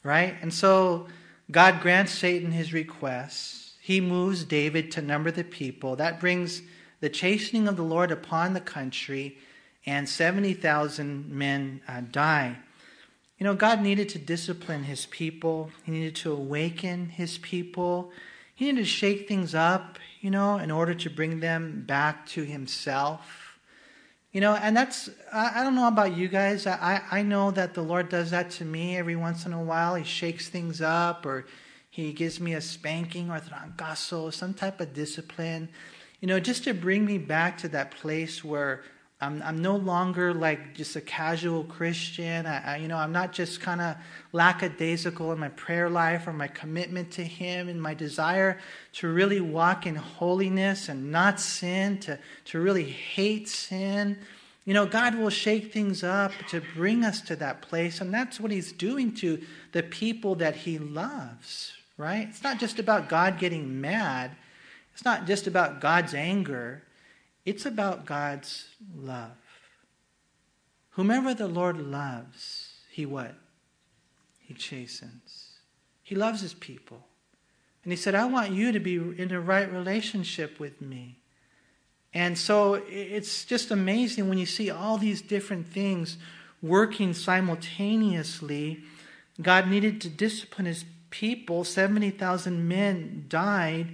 Right? 0.03 0.35
And 0.41 0.55
so 0.55 1.07
God 1.51 1.83
grants 1.83 2.13
Satan 2.13 2.51
his 2.51 2.73
request. 2.73 3.75
He 3.83 4.01
moves 4.01 4.45
David 4.45 4.91
to 4.93 5.03
number 5.03 5.31
the 5.31 5.45
people. 5.45 5.97
That 5.97 6.19
brings 6.19 6.63
the 7.01 7.11
chastening 7.11 7.69
of 7.69 7.77
the 7.77 7.83
Lord 7.83 8.11
upon 8.11 8.55
the 8.55 8.61
country, 8.61 9.37
and 9.85 10.09
70,000 10.09 11.31
men 11.31 11.83
uh, 11.87 12.01
die. 12.11 12.57
You 13.39 13.45
know, 13.45 13.55
God 13.55 13.83
needed 13.83 14.09
to 14.11 14.19
discipline 14.19 14.85
his 14.85 15.05
people, 15.05 15.71
he 15.83 15.93
needed 15.93 16.17
to 16.17 16.33
awaken 16.33 17.11
his 17.11 17.37
people, 17.37 18.13
he 18.55 18.67
needed 18.67 18.79
to 18.79 18.85
shake 18.85 19.29
things 19.29 19.55
up 19.55 19.99
you 20.25 20.31
know, 20.31 20.57
in 20.57 20.71
order 20.71 20.95
to 20.95 21.11
bring 21.11 21.41
them 21.41 21.85
back 21.87 22.27
to 22.27 22.45
Himself. 22.45 23.59
You 24.33 24.41
know, 24.41 24.55
and 24.55 24.75
that's, 24.75 25.11
I, 25.31 25.61
I 25.61 25.63
don't 25.63 25.75
know 25.75 25.87
about 25.87 26.17
you 26.17 26.29
guys. 26.29 26.67
I, 26.67 27.03
I 27.11 27.21
know 27.21 27.51
that 27.51 27.75
the 27.75 27.83
Lord 27.83 28.09
does 28.09 28.31
that 28.31 28.51
to 28.53 28.65
me 28.65 28.97
every 28.97 29.17
once 29.17 29.45
in 29.45 29.53
a 29.53 29.63
while. 29.63 29.97
He 29.97 30.03
shakes 30.03 30.49
things 30.49 30.81
up 30.81 31.27
or 31.27 31.45
He 31.91 32.15
gives 32.15 32.41
me 32.41 32.55
a 32.55 32.63
spanking 32.63 33.31
or 33.31 33.39
trancazo, 33.39 34.33
some 34.33 34.55
type 34.55 34.81
of 34.81 34.95
discipline, 34.95 35.69
you 36.21 36.27
know, 36.27 36.41
just 36.41 36.65
to 36.65 36.73
bring 36.73 37.05
me 37.05 37.19
back 37.19 37.59
to 37.59 37.69
that 37.69 37.91
place 37.91 38.43
where 38.43 38.83
I'm, 39.21 39.43
I'm 39.43 39.63
no 39.63 39.77
longer 39.77 40.35
like 40.35 40.75
just 40.75 40.97
a 40.97 41.01
casual 41.01 41.65
Christian. 41.65 42.47
I, 42.47 42.75
I 42.75 42.77
you 42.79 42.89
know, 42.89 42.97
I'm 42.97 43.13
not 43.13 43.33
just 43.33 43.61
kind 43.61 43.81
of 43.81 43.97
lackadaisical 44.33 45.33
in 45.33 45.39
my 45.39 45.49
prayer 45.51 45.89
life 45.89 46.27
or 46.27 46.33
my 46.33 46.49
commitment 46.49 47.13
to 47.13 47.25
Him 47.25 47.69
and 47.69 47.81
my 47.81 47.95
desire 47.95 48.59
to 48.95 49.09
really 49.09 49.41
walk 49.41 49.87
in 49.87 49.95
holiness 49.95 50.89
and 50.89 51.11
not 51.11 51.41
sin, 51.41 51.99
to, 52.01 52.19
to 52.47 52.61
really 52.61 52.85
hate 52.85 53.49
sin. 53.49 54.19
You 54.65 54.75
know, 54.75 54.87
God 54.87 55.15
will 55.15 55.31
shake 55.31 55.73
things 55.73 56.03
up 56.03 56.33
to 56.49 56.63
bring 56.75 57.05
us 57.05 57.21
to 57.23 57.37
that 57.37 57.63
place, 57.63 58.01
and 58.01 58.13
that's 58.13 58.41
what 58.41 58.51
He's 58.51 58.73
doing 58.73 59.15
to 59.17 59.41
the 59.73 59.83
people 59.83 60.35
that 60.37 60.57
He 60.57 60.79
loves, 60.79 61.73
right? 61.97 62.27
It's 62.29 62.43
not 62.43 62.59
just 62.59 62.79
about 62.79 63.09
God 63.09 63.39
getting 63.39 63.81
mad, 63.81 64.33
it's 64.93 65.05
not 65.05 65.27
just 65.27 65.47
about 65.47 65.81
God's 65.81 66.15
anger. 66.15 66.83
It's 67.45 67.67
about 67.67 68.07
God's 68.07 68.69
love. 68.97 69.37
Whomever 70.91 71.35
the 71.35 71.49
Lord 71.49 71.81
loves, 71.81 72.73
he 72.91 73.05
what? 73.05 73.35
He 74.39 74.55
chastens. 74.55 75.59
He 76.03 76.15
loves 76.15 76.41
his 76.41 76.55
people. 76.55 77.07
And 77.83 77.93
he 77.93 77.97
said, 77.97 78.15
I 78.15 78.25
want 78.27 78.53
you 78.53 78.73
to 78.73 78.81
be 78.81 78.95
in 78.95 79.31
a 79.33 79.41
right 79.41 79.71
relationship 79.71 80.59
with 80.59 80.81
me. 80.81 81.19
And 82.15 82.39
so 82.39 82.83
it's 82.89 83.45
just 83.45 83.71
amazing 83.71 84.29
when 84.29 84.39
you 84.39 84.47
see 84.47 84.71
all 84.71 84.99
these 84.99 85.21
different 85.21 85.67
things 85.67 86.17
working 86.63 87.13
simultaneously. 87.13 88.85
God 89.43 89.69
needed 89.69 90.01
to 90.03 90.09
discipline 90.09 90.67
his 90.67 90.85
people, 91.11 91.65
70,000 91.65 92.67
men 92.67 93.27
died. 93.29 93.89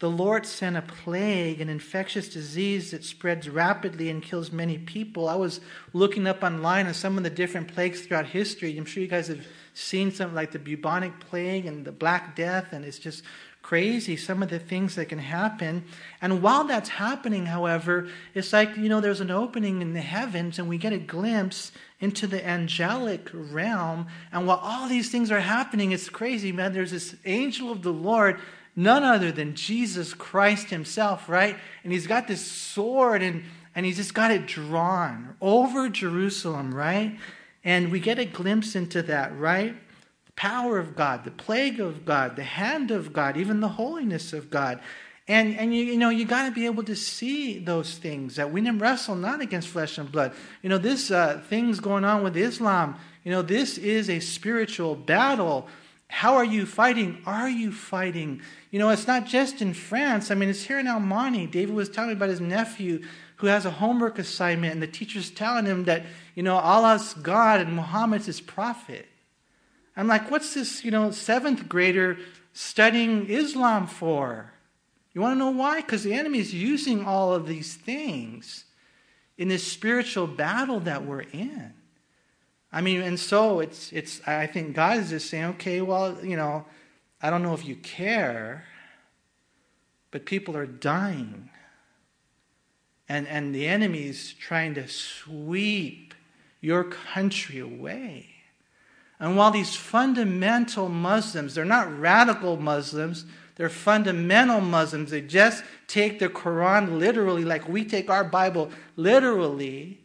The 0.00 0.10
Lord 0.10 0.44
sent 0.44 0.76
a 0.76 0.82
plague, 0.82 1.60
an 1.60 1.68
infectious 1.68 2.28
disease 2.28 2.90
that 2.90 3.04
spreads 3.04 3.48
rapidly 3.48 4.10
and 4.10 4.22
kills 4.22 4.50
many 4.50 4.76
people. 4.76 5.28
I 5.28 5.36
was 5.36 5.60
looking 5.92 6.26
up 6.26 6.42
online 6.42 6.86
on 6.86 6.94
some 6.94 7.16
of 7.16 7.24
the 7.24 7.30
different 7.30 7.72
plagues 7.72 8.02
throughout 8.02 8.26
history. 8.26 8.76
I'm 8.76 8.84
sure 8.84 9.02
you 9.02 9.08
guys 9.08 9.28
have 9.28 9.46
seen 9.72 10.10
something 10.10 10.34
like 10.34 10.52
the 10.52 10.58
bubonic 10.58 11.20
plague 11.20 11.66
and 11.66 11.84
the 11.84 11.92
Black 11.92 12.36
Death, 12.36 12.72
and 12.72 12.84
it's 12.84 12.98
just 12.98 13.22
crazy 13.64 14.14
some 14.14 14.42
of 14.42 14.50
the 14.50 14.58
things 14.58 14.94
that 14.94 15.08
can 15.08 15.18
happen. 15.18 15.84
And 16.20 16.42
while 16.42 16.64
that's 16.64 16.90
happening, 16.90 17.46
however, 17.46 18.08
it's 18.34 18.52
like, 18.52 18.76
you 18.76 18.90
know, 18.90 19.00
there's 19.00 19.22
an 19.22 19.30
opening 19.30 19.80
in 19.80 19.94
the 19.94 20.02
heavens 20.02 20.58
and 20.58 20.68
we 20.68 20.76
get 20.76 20.92
a 20.92 20.98
glimpse 20.98 21.72
into 21.98 22.26
the 22.26 22.46
angelic 22.46 23.30
realm. 23.32 24.06
And 24.30 24.46
while 24.46 24.60
all 24.62 24.86
these 24.86 25.10
things 25.10 25.32
are 25.32 25.40
happening, 25.40 25.92
it's 25.92 26.10
crazy, 26.10 26.52
man. 26.52 26.74
There's 26.74 26.90
this 26.90 27.16
angel 27.24 27.72
of 27.72 27.80
the 27.80 27.92
Lord, 27.92 28.38
none 28.76 29.02
other 29.02 29.30
than 29.30 29.54
Jesus 29.54 30.14
Christ 30.14 30.70
himself, 30.70 31.28
right? 31.28 31.56
And 31.82 31.92
he's 31.92 32.06
got 32.06 32.26
this 32.26 32.44
sword 32.44 33.22
and, 33.22 33.44
and 33.74 33.86
he's 33.86 33.96
just 33.96 34.14
got 34.14 34.30
it 34.30 34.46
drawn 34.46 35.36
over 35.40 35.88
Jerusalem, 35.88 36.74
right? 36.74 37.18
And 37.62 37.90
we 37.90 38.00
get 38.00 38.18
a 38.18 38.24
glimpse 38.24 38.74
into 38.74 39.02
that, 39.02 39.36
right? 39.38 39.74
The 40.26 40.32
power 40.32 40.78
of 40.78 40.96
God, 40.96 41.24
the 41.24 41.30
plague 41.30 41.80
of 41.80 42.04
God, 42.04 42.36
the 42.36 42.44
hand 42.44 42.90
of 42.90 43.12
God, 43.12 43.36
even 43.36 43.60
the 43.60 43.68
holiness 43.68 44.32
of 44.32 44.50
God. 44.50 44.80
And, 45.26 45.56
and 45.56 45.74
you, 45.74 45.84
you 45.84 45.96
know, 45.96 46.10
you 46.10 46.26
got 46.26 46.46
to 46.46 46.50
be 46.50 46.66
able 46.66 46.82
to 46.84 46.94
see 46.94 47.58
those 47.58 47.96
things 47.96 48.36
that 48.36 48.52
we 48.52 48.60
didn't 48.60 48.80
wrestle 48.80 49.14
not 49.14 49.40
against 49.40 49.68
flesh 49.68 49.96
and 49.96 50.10
blood. 50.12 50.32
You 50.62 50.68
know, 50.68 50.76
this 50.76 51.10
uh, 51.10 51.42
things 51.48 51.80
going 51.80 52.04
on 52.04 52.22
with 52.22 52.36
Islam, 52.36 52.96
you 53.22 53.30
know, 53.30 53.40
this 53.40 53.78
is 53.78 54.10
a 54.10 54.20
spiritual 54.20 54.94
battle. 54.94 55.66
How 56.14 56.36
are 56.36 56.44
you 56.44 56.64
fighting? 56.64 57.20
Are 57.26 57.48
you 57.48 57.72
fighting? 57.72 58.40
You 58.70 58.78
know, 58.78 58.90
it's 58.90 59.08
not 59.08 59.26
just 59.26 59.60
in 59.60 59.74
France. 59.74 60.30
I 60.30 60.36
mean, 60.36 60.48
it's 60.48 60.62
here 60.62 60.78
in 60.78 60.86
Monte. 60.86 61.48
David 61.48 61.74
was 61.74 61.88
telling 61.88 62.10
me 62.10 62.14
about 62.14 62.28
his 62.28 62.40
nephew 62.40 63.02
who 63.38 63.48
has 63.48 63.66
a 63.66 63.70
homework 63.72 64.20
assignment, 64.20 64.74
and 64.74 64.80
the 64.80 64.86
teacher's 64.86 65.28
telling 65.28 65.66
him 65.66 65.84
that, 65.84 66.06
you 66.36 66.44
know, 66.44 66.54
Allah's 66.54 67.14
God 67.14 67.60
and 67.60 67.74
Muhammad's 67.74 68.26
his 68.26 68.40
prophet. 68.40 69.08
I'm 69.96 70.06
like, 70.06 70.30
what's 70.30 70.54
this, 70.54 70.84
you 70.84 70.92
know, 70.92 71.10
seventh 71.10 71.68
grader 71.68 72.18
studying 72.52 73.26
Islam 73.26 73.88
for? 73.88 74.52
You 75.14 75.20
want 75.20 75.34
to 75.34 75.38
know 75.40 75.50
why? 75.50 75.80
Because 75.80 76.04
the 76.04 76.14
enemy 76.14 76.38
is 76.38 76.54
using 76.54 77.04
all 77.04 77.34
of 77.34 77.48
these 77.48 77.74
things 77.74 78.66
in 79.36 79.48
this 79.48 79.66
spiritual 79.66 80.28
battle 80.28 80.78
that 80.78 81.04
we're 81.04 81.22
in. 81.22 81.74
I 82.74 82.80
mean, 82.80 83.02
and 83.02 83.20
so 83.20 83.60
it's, 83.60 83.92
it's, 83.92 84.20
I 84.26 84.48
think 84.48 84.74
God 84.74 84.98
is 84.98 85.10
just 85.10 85.30
saying, 85.30 85.44
okay, 85.44 85.80
well, 85.80 86.18
you 86.24 86.36
know, 86.36 86.66
I 87.22 87.30
don't 87.30 87.44
know 87.44 87.54
if 87.54 87.64
you 87.64 87.76
care, 87.76 88.64
but 90.10 90.26
people 90.26 90.56
are 90.56 90.66
dying. 90.66 91.50
And, 93.08 93.28
and 93.28 93.54
the 93.54 93.68
enemy's 93.68 94.32
trying 94.32 94.74
to 94.74 94.88
sweep 94.88 96.14
your 96.60 96.82
country 96.82 97.60
away. 97.60 98.26
And 99.20 99.36
while 99.36 99.52
these 99.52 99.76
fundamental 99.76 100.88
Muslims, 100.88 101.54
they're 101.54 101.64
not 101.64 101.96
radical 102.00 102.56
Muslims, 102.56 103.24
they're 103.54 103.68
fundamental 103.68 104.60
Muslims. 104.60 105.12
They 105.12 105.20
just 105.20 105.62
take 105.86 106.18
the 106.18 106.28
Quran 106.28 106.98
literally, 106.98 107.44
like 107.44 107.68
we 107.68 107.84
take 107.84 108.10
our 108.10 108.24
Bible 108.24 108.70
literally. 108.96 110.00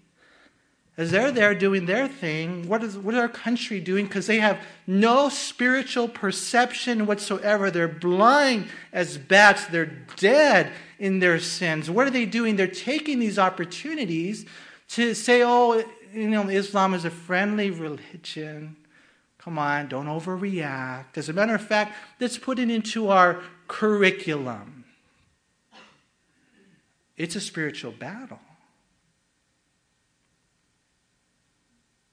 As 0.99 1.11
they're 1.11 1.31
there 1.31 1.55
doing 1.55 1.85
their 1.85 2.09
thing, 2.09 2.67
what 2.67 2.83
is, 2.83 2.97
what 2.97 3.13
is 3.13 3.21
our 3.21 3.29
country 3.29 3.79
doing? 3.79 4.05
Because 4.05 4.27
they 4.27 4.39
have 4.39 4.59
no 4.85 5.29
spiritual 5.29 6.09
perception 6.09 7.05
whatsoever. 7.05 7.71
They're 7.71 7.87
blind 7.87 8.67
as 8.91 9.17
bats. 9.17 9.65
They're 9.67 9.93
dead 10.17 10.73
in 10.99 11.19
their 11.19 11.39
sins. 11.39 11.89
What 11.89 12.05
are 12.05 12.09
they 12.09 12.25
doing? 12.25 12.57
They're 12.57 12.67
taking 12.67 13.19
these 13.19 13.39
opportunities 13.39 14.45
to 14.89 15.13
say, 15.13 15.41
oh, 15.41 15.85
you 16.13 16.29
know, 16.29 16.49
Islam 16.49 16.93
is 16.93 17.05
a 17.05 17.09
friendly 17.09 17.71
religion. 17.71 18.75
Come 19.37 19.57
on, 19.57 19.87
don't 19.87 20.07
overreact. 20.07 21.15
As 21.17 21.29
a 21.29 21.33
matter 21.33 21.55
of 21.55 21.65
fact, 21.65 21.95
let's 22.19 22.37
put 22.37 22.59
it 22.59 22.69
into 22.69 23.07
our 23.07 23.41
curriculum. 23.69 24.83
It's 27.15 27.37
a 27.37 27.41
spiritual 27.41 27.93
battle. 27.93 28.41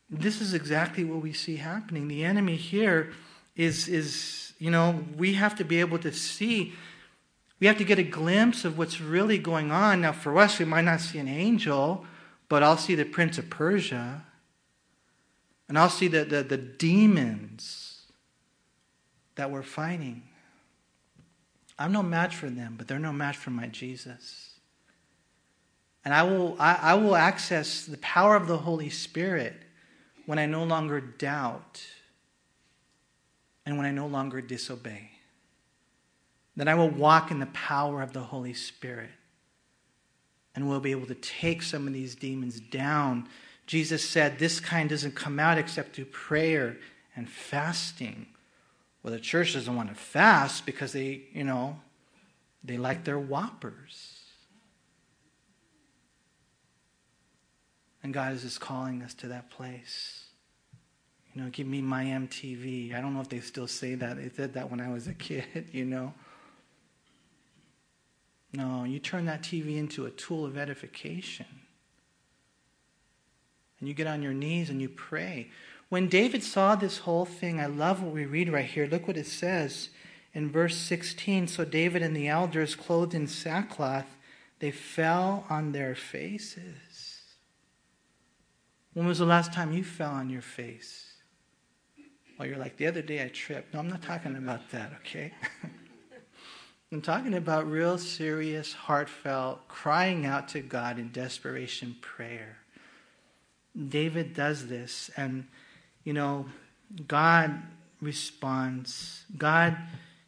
This 0.08 0.40
is 0.40 0.54
exactly 0.54 1.04
what 1.04 1.22
we 1.22 1.32
see 1.32 1.56
happening. 1.56 2.06
The 2.08 2.24
enemy 2.24 2.56
here 2.56 3.12
is, 3.56 3.88
is, 3.88 4.52
you 4.58 4.70
know, 4.70 5.04
we 5.16 5.34
have 5.34 5.56
to 5.56 5.64
be 5.64 5.80
able 5.80 5.98
to 5.98 6.12
see, 6.12 6.74
we 7.58 7.66
have 7.66 7.78
to 7.78 7.84
get 7.84 7.98
a 7.98 8.04
glimpse 8.04 8.64
of 8.64 8.78
what's 8.78 9.00
really 9.00 9.38
going 9.38 9.72
on. 9.72 10.00
Now, 10.02 10.12
for 10.12 10.38
us, 10.38 10.58
we 10.58 10.64
might 10.64 10.84
not 10.84 11.00
see 11.00 11.18
an 11.18 11.28
angel, 11.28 12.04
but 12.48 12.62
I'll 12.62 12.76
see 12.76 12.94
the 12.94 13.04
Prince 13.04 13.38
of 13.38 13.50
Persia. 13.50 14.22
And 15.68 15.76
I'll 15.76 15.90
see 15.90 16.06
the, 16.06 16.24
the, 16.24 16.42
the 16.44 16.56
demons 16.56 18.02
that 19.34 19.50
we're 19.50 19.64
fighting. 19.64 20.22
I'm 21.78 21.90
no 21.92 22.02
match 22.02 22.36
for 22.36 22.48
them, 22.48 22.76
but 22.78 22.86
they're 22.86 23.00
no 23.00 23.12
match 23.12 23.36
for 23.36 23.50
my 23.50 23.66
Jesus. 23.66 24.50
And 26.04 26.14
I 26.14 26.22
will, 26.22 26.56
I, 26.60 26.78
I 26.80 26.94
will 26.94 27.16
access 27.16 27.84
the 27.84 27.98
power 27.98 28.36
of 28.36 28.46
the 28.46 28.58
Holy 28.58 28.88
Spirit 28.88 29.65
when 30.26 30.38
I 30.38 30.46
no 30.46 30.64
longer 30.64 31.00
doubt 31.00 31.82
and 33.64 33.76
when 33.76 33.86
I 33.86 33.90
no 33.90 34.06
longer 34.06 34.40
disobey. 34.40 35.10
Then 36.56 36.68
I 36.68 36.74
will 36.74 36.90
walk 36.90 37.30
in 37.30 37.40
the 37.40 37.46
power 37.46 38.02
of 38.02 38.12
the 38.12 38.20
Holy 38.20 38.54
Spirit 38.54 39.10
and 40.54 40.68
we'll 40.68 40.80
be 40.80 40.90
able 40.90 41.06
to 41.06 41.14
take 41.14 41.62
some 41.62 41.86
of 41.86 41.92
these 41.92 42.14
demons 42.14 42.60
down 42.60 43.28
Jesus 43.66 44.08
said 44.08 44.38
this 44.38 44.60
kind 44.60 44.88
doesn't 44.88 45.14
come 45.14 45.40
out 45.40 45.58
except 45.58 45.94
through 45.94 46.06
prayer 46.06 46.78
and 47.16 47.28
fasting. 47.28 48.26
Well, 49.02 49.12
the 49.12 49.20
church 49.20 49.54
doesn't 49.54 49.74
want 49.74 49.88
to 49.88 49.94
fast 49.94 50.66
because 50.66 50.92
they, 50.92 51.22
you 51.32 51.44
know, 51.44 51.80
they 52.62 52.78
like 52.78 53.04
their 53.04 53.18
whoppers. 53.18 54.15
And 58.06 58.14
God 58.14 58.34
is 58.34 58.42
just 58.42 58.60
calling 58.60 59.02
us 59.02 59.14
to 59.14 59.26
that 59.26 59.50
place. 59.50 60.26
You 61.34 61.42
know, 61.42 61.50
give 61.50 61.66
me 61.66 61.80
my 61.82 62.04
MTV. 62.04 62.94
I 62.94 63.00
don't 63.00 63.14
know 63.14 63.20
if 63.20 63.28
they 63.28 63.40
still 63.40 63.66
say 63.66 63.96
that. 63.96 64.16
They 64.16 64.28
said 64.28 64.54
that 64.54 64.70
when 64.70 64.80
I 64.80 64.92
was 64.92 65.08
a 65.08 65.12
kid, 65.12 65.66
you 65.72 65.84
know. 65.84 66.14
No, 68.52 68.84
you 68.84 69.00
turn 69.00 69.24
that 69.26 69.42
TV 69.42 69.76
into 69.76 70.06
a 70.06 70.12
tool 70.12 70.46
of 70.46 70.56
edification 70.56 71.46
and 73.80 73.88
you 73.88 73.92
get 73.92 74.06
on 74.06 74.22
your 74.22 74.34
knees 74.34 74.70
and 74.70 74.80
you 74.80 74.88
pray. 74.88 75.50
When 75.88 76.06
David 76.06 76.44
saw 76.44 76.76
this 76.76 76.98
whole 76.98 77.24
thing, 77.24 77.58
I 77.58 77.66
love 77.66 78.04
what 78.04 78.14
we 78.14 78.24
read 78.24 78.52
right 78.52 78.66
here. 78.66 78.86
Look 78.86 79.08
what 79.08 79.16
it 79.16 79.26
says 79.26 79.88
in 80.32 80.48
verse 80.48 80.76
16. 80.76 81.48
So 81.48 81.64
David 81.64 82.02
and 82.02 82.14
the 82.14 82.28
elders, 82.28 82.76
clothed 82.76 83.14
in 83.14 83.26
sackcloth, 83.26 84.06
they 84.60 84.70
fell 84.70 85.44
on 85.50 85.72
their 85.72 85.96
faces. 85.96 86.85
When 88.96 89.06
was 89.06 89.18
the 89.18 89.26
last 89.26 89.52
time 89.52 89.74
you 89.74 89.84
fell 89.84 90.12
on 90.12 90.30
your 90.30 90.40
face? 90.40 91.04
Well, 92.38 92.48
you're 92.48 92.56
like, 92.56 92.78
the 92.78 92.86
other 92.86 93.02
day 93.02 93.22
I 93.22 93.28
tripped. 93.28 93.74
No, 93.74 93.80
I'm 93.80 93.90
not 93.90 94.00
talking 94.00 94.34
about 94.36 94.70
that, 94.70 94.90
okay? 95.00 95.34
I'm 96.92 97.02
talking 97.02 97.34
about 97.34 97.70
real 97.70 97.98
serious, 97.98 98.72
heartfelt, 98.72 99.68
crying 99.68 100.24
out 100.24 100.48
to 100.48 100.60
God 100.62 100.98
in 100.98 101.12
desperation 101.12 101.96
prayer. 102.00 102.56
David 103.76 104.32
does 104.32 104.68
this, 104.68 105.10
and, 105.14 105.46
you 106.02 106.14
know, 106.14 106.46
God 107.06 107.64
responds. 108.00 109.26
God 109.36 109.76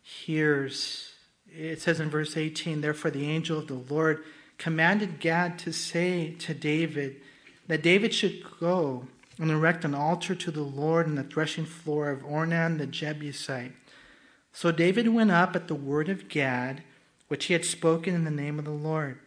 hears. 0.02 1.14
It 1.50 1.80
says 1.80 2.00
in 2.00 2.10
verse 2.10 2.36
18, 2.36 2.82
Therefore 2.82 3.12
the 3.12 3.30
angel 3.30 3.60
of 3.60 3.66
the 3.66 3.82
Lord 3.94 4.24
commanded 4.58 5.20
Gad 5.20 5.58
to 5.60 5.72
say 5.72 6.34
to 6.40 6.52
David 6.52 7.22
that 7.68 7.82
David 7.82 8.12
should 8.12 8.42
go 8.58 9.06
and 9.38 9.50
erect 9.50 9.84
an 9.84 9.94
altar 9.94 10.34
to 10.34 10.50
the 10.50 10.62
Lord 10.62 11.06
in 11.06 11.14
the 11.14 11.22
threshing 11.22 11.64
floor 11.64 12.10
of 12.10 12.22
Ornan 12.22 12.78
the 12.78 12.86
Jebusite. 12.86 13.72
So 14.52 14.72
David 14.72 15.08
went 15.08 15.30
up 15.30 15.54
at 15.54 15.68
the 15.68 15.74
word 15.74 16.08
of 16.08 16.28
Gad, 16.28 16.82
which 17.28 17.44
he 17.44 17.52
had 17.52 17.64
spoken 17.64 18.14
in 18.14 18.24
the 18.24 18.30
name 18.30 18.58
of 18.58 18.64
the 18.64 18.70
Lord. 18.70 19.20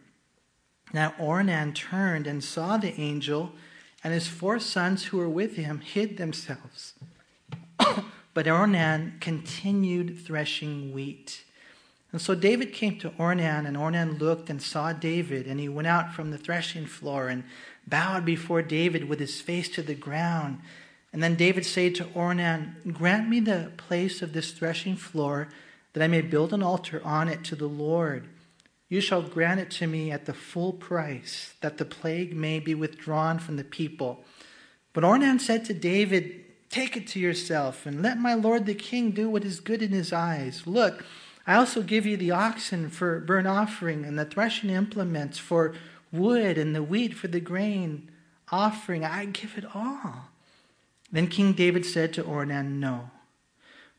Now 0.92 1.14
Ornan 1.18 1.74
turned 1.74 2.26
and 2.26 2.44
saw 2.44 2.76
the 2.76 3.00
angel 3.00 3.52
and 4.04 4.12
his 4.12 4.26
four 4.26 4.58
sons 4.58 5.04
who 5.04 5.18
were 5.18 5.28
with 5.28 5.56
him 5.56 5.80
hid 5.80 6.16
themselves. 6.16 6.94
but 8.34 8.46
Ornan 8.46 9.20
continued 9.20 10.18
threshing 10.18 10.92
wheat. 10.92 11.44
And 12.10 12.20
so 12.20 12.34
David 12.34 12.74
came 12.74 12.98
to 12.98 13.10
Ornan, 13.10 13.66
and 13.66 13.76
Ornan 13.76 14.20
looked 14.20 14.50
and 14.50 14.60
saw 14.60 14.92
David, 14.92 15.46
and 15.46 15.58
he 15.58 15.68
went 15.68 15.88
out 15.88 16.12
from 16.12 16.30
the 16.30 16.36
threshing 16.36 16.84
floor 16.84 17.28
and 17.28 17.44
bowed 17.86 18.24
before 18.24 18.62
David 18.62 19.08
with 19.08 19.20
his 19.20 19.40
face 19.40 19.68
to 19.70 19.82
the 19.82 19.94
ground. 19.94 20.60
And 21.12 21.22
then 21.22 21.34
David 21.34 21.66
said 21.66 21.94
to 21.96 22.04
Ornan, 22.04 22.92
Grant 22.92 23.28
me 23.28 23.40
the 23.40 23.72
place 23.76 24.22
of 24.22 24.32
this 24.32 24.52
threshing 24.52 24.96
floor, 24.96 25.48
that 25.92 26.02
I 26.02 26.08
may 26.08 26.22
build 26.22 26.52
an 26.52 26.62
altar 26.62 27.02
on 27.04 27.28
it 27.28 27.44
to 27.44 27.56
the 27.56 27.68
Lord. 27.68 28.28
You 28.88 29.00
shall 29.00 29.22
grant 29.22 29.60
it 29.60 29.70
to 29.72 29.86
me 29.86 30.10
at 30.10 30.26
the 30.26 30.34
full 30.34 30.72
price, 30.72 31.54
that 31.60 31.78
the 31.78 31.84
plague 31.84 32.34
may 32.34 32.60
be 32.60 32.74
withdrawn 32.74 33.38
from 33.38 33.56
the 33.56 33.64
people. 33.64 34.24
But 34.92 35.04
Ornan 35.04 35.40
said 35.40 35.64
to 35.66 35.74
David, 35.74 36.44
Take 36.70 36.96
it 36.96 37.06
to 37.08 37.20
yourself, 37.20 37.84
and 37.84 38.00
let 38.00 38.18
my 38.18 38.32
lord 38.32 38.64
the 38.64 38.74
king 38.74 39.10
do 39.10 39.28
what 39.28 39.44
is 39.44 39.60
good 39.60 39.82
in 39.82 39.90
his 39.90 40.12
eyes. 40.12 40.66
Look, 40.66 41.04
I 41.46 41.54
also 41.54 41.82
give 41.82 42.06
you 42.06 42.16
the 42.16 42.30
oxen 42.30 42.88
for 42.88 43.20
burnt 43.20 43.46
offering, 43.46 44.04
and 44.04 44.18
the 44.18 44.24
threshing 44.24 44.70
implements 44.70 45.38
for 45.38 45.74
wood, 46.12 46.58
and 46.58 46.74
the 46.74 46.82
wheat 46.82 47.14
for 47.14 47.28
the 47.28 47.40
grain 47.40 48.10
offering. 48.50 49.04
I 49.04 49.24
give 49.24 49.56
it 49.56 49.64
all. 49.74 50.28
Then 51.10 51.26
King 51.26 51.52
David 51.52 51.84
said 51.84 52.12
to 52.14 52.22
Ornan, 52.22 52.78
No, 52.78 53.10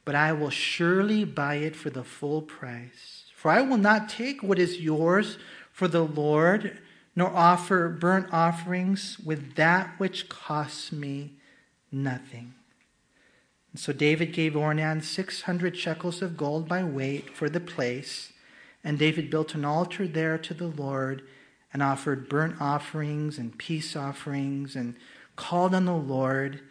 but 0.05 0.15
I 0.15 0.31
will 0.33 0.49
surely 0.49 1.25
buy 1.25 1.55
it 1.55 1.75
for 1.75 1.89
the 1.89 2.03
full 2.03 2.41
price. 2.41 3.25
For 3.35 3.51
I 3.51 3.61
will 3.61 3.77
not 3.77 4.09
take 4.09 4.41
what 4.41 4.59
is 4.59 4.79
yours 4.79 5.37
for 5.71 5.87
the 5.87 6.03
Lord, 6.03 6.77
nor 7.15 7.29
offer 7.29 7.89
burnt 7.89 8.27
offerings 8.31 9.19
with 9.19 9.55
that 9.55 9.99
which 9.99 10.29
costs 10.29 10.91
me 10.91 11.33
nothing. 11.91 12.53
And 13.71 13.79
so 13.79 13.91
David 13.91 14.33
gave 14.33 14.53
Ornan 14.53 15.03
600 15.03 15.75
shekels 15.75 16.21
of 16.21 16.37
gold 16.37 16.67
by 16.67 16.83
weight 16.83 17.35
for 17.35 17.49
the 17.49 17.59
place, 17.59 18.31
and 18.83 18.99
David 18.99 19.29
built 19.29 19.55
an 19.55 19.65
altar 19.65 20.07
there 20.07 20.37
to 20.37 20.53
the 20.53 20.67
Lord 20.67 21.23
and 21.73 21.81
offered 21.81 22.29
burnt 22.29 22.61
offerings 22.61 23.37
and 23.37 23.57
peace 23.57 23.95
offerings 23.95 24.75
and 24.75 24.95
called 25.35 25.73
on 25.73 25.85
the 25.85 25.93
Lord 25.93 26.61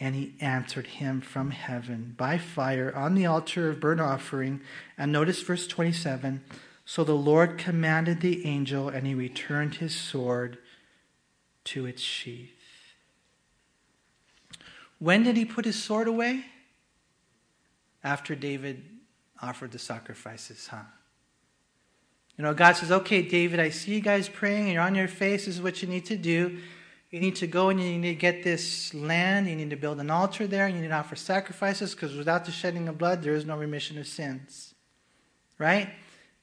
and 0.00 0.14
he 0.14 0.34
answered 0.40 0.86
him 0.86 1.20
from 1.20 1.50
heaven 1.50 2.14
by 2.16 2.38
fire 2.38 2.92
on 2.96 3.14
the 3.14 3.26
altar 3.26 3.68
of 3.68 3.80
burnt 3.80 4.00
offering. 4.00 4.62
And 4.96 5.12
notice 5.12 5.42
verse 5.42 5.66
27 5.66 6.42
So 6.86 7.04
the 7.04 7.12
Lord 7.12 7.58
commanded 7.58 8.22
the 8.22 8.46
angel, 8.46 8.88
and 8.88 9.06
he 9.06 9.14
returned 9.14 9.74
his 9.74 9.94
sword 9.94 10.56
to 11.64 11.84
its 11.84 12.00
sheath. 12.00 12.48
When 14.98 15.22
did 15.22 15.36
he 15.36 15.44
put 15.44 15.66
his 15.66 15.80
sword 15.80 16.08
away? 16.08 16.46
After 18.02 18.34
David 18.34 18.82
offered 19.42 19.72
the 19.72 19.78
sacrifices, 19.78 20.68
huh? 20.68 20.84
You 22.40 22.46
know, 22.46 22.54
God 22.54 22.72
says, 22.72 22.90
okay, 22.90 23.20
David, 23.20 23.60
I 23.60 23.68
see 23.68 23.92
you 23.92 24.00
guys 24.00 24.26
praying, 24.26 24.62
and 24.62 24.72
you're 24.72 24.82
on 24.82 24.94
your 24.94 25.08
face. 25.08 25.44
This 25.44 25.56
is 25.56 25.60
what 25.60 25.82
you 25.82 25.88
need 25.88 26.06
to 26.06 26.16
do. 26.16 26.56
You 27.10 27.20
need 27.20 27.36
to 27.36 27.46
go 27.46 27.68
and 27.68 27.78
you 27.78 27.98
need 27.98 28.14
to 28.14 28.14
get 28.14 28.42
this 28.42 28.94
land. 28.94 29.46
You 29.46 29.54
need 29.56 29.68
to 29.68 29.76
build 29.76 30.00
an 30.00 30.10
altar 30.10 30.46
there. 30.46 30.66
You 30.66 30.80
need 30.80 30.88
to 30.88 30.94
offer 30.94 31.16
sacrifices 31.16 31.94
because 31.94 32.16
without 32.16 32.46
the 32.46 32.50
shedding 32.50 32.88
of 32.88 32.96
blood, 32.96 33.22
there 33.22 33.34
is 33.34 33.44
no 33.44 33.58
remission 33.58 33.98
of 33.98 34.06
sins. 34.06 34.74
Right? 35.58 35.90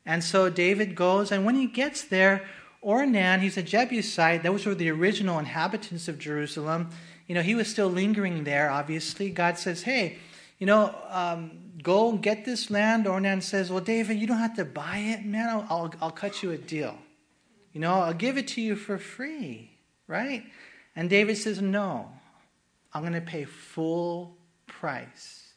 And 0.05 0.23
so 0.23 0.51
David 0.51 0.93
goes, 0.93 1.31
and 1.31 1.43
when 1.45 1.55
he 1.55 1.65
gets 1.65 2.03
there, 2.03 2.47
Ornan, 2.85 3.39
he's 3.39 3.57
a 3.57 3.63
Jebusite. 3.63 4.43
Those 4.43 4.67
were 4.67 4.75
the 4.75 4.91
original 4.91 5.39
inhabitants 5.39 6.07
of 6.07 6.19
Jerusalem. 6.19 6.91
You 7.25 7.33
know, 7.33 7.41
he 7.41 7.55
was 7.55 7.67
still 7.67 7.89
lingering 7.89 8.43
there, 8.43 8.69
obviously. 8.69 9.31
God 9.31 9.57
says, 9.57 9.81
hey, 9.81 10.19
you 10.59 10.67
know, 10.67 10.93
um, 11.09 11.66
go 11.81 12.13
get 12.13 12.45
this 12.45 12.69
land. 12.69 13.05
Ornan 13.05 13.41
says, 13.41 13.71
well, 13.71 13.83
David, 13.83 14.17
you 14.17 14.27
don't 14.27 14.39
have 14.39 14.55
to 14.55 14.65
buy 14.65 14.97
it, 14.97 15.25
man. 15.25 15.49
I'll, 15.49 15.67
I'll, 15.69 15.93
I'll 16.01 16.11
cut 16.11 16.43
you 16.43 16.51
a 16.51 16.57
deal. 16.57 16.97
You 17.73 17.81
know, 17.81 17.93
I'll 17.93 18.13
give 18.13 18.37
it 18.37 18.47
to 18.49 18.61
you 18.61 18.75
for 18.75 18.97
free 18.97 19.77
right? 20.07 20.43
And 20.95 21.09
David 21.09 21.37
says, 21.37 21.61
No, 21.61 22.09
I'm 22.93 23.01
going 23.01 23.13
to 23.13 23.21
pay 23.21 23.45
full 23.45 24.37
price. 24.65 25.53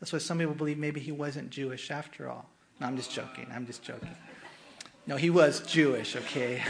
That's 0.00 0.12
why 0.12 0.18
some 0.18 0.38
people 0.38 0.54
believe 0.54 0.76
maybe 0.76 1.00
he 1.00 1.12
wasn't 1.12 1.50
Jewish 1.50 1.90
after 1.90 2.28
all. 2.28 2.50
No, 2.80 2.86
I'm 2.86 2.96
just 2.96 3.12
joking. 3.12 3.46
I'm 3.52 3.66
just 3.66 3.82
joking. 3.82 4.14
No, 5.06 5.16
he 5.16 5.30
was 5.30 5.60
Jewish, 5.60 6.16
okay? 6.16 6.62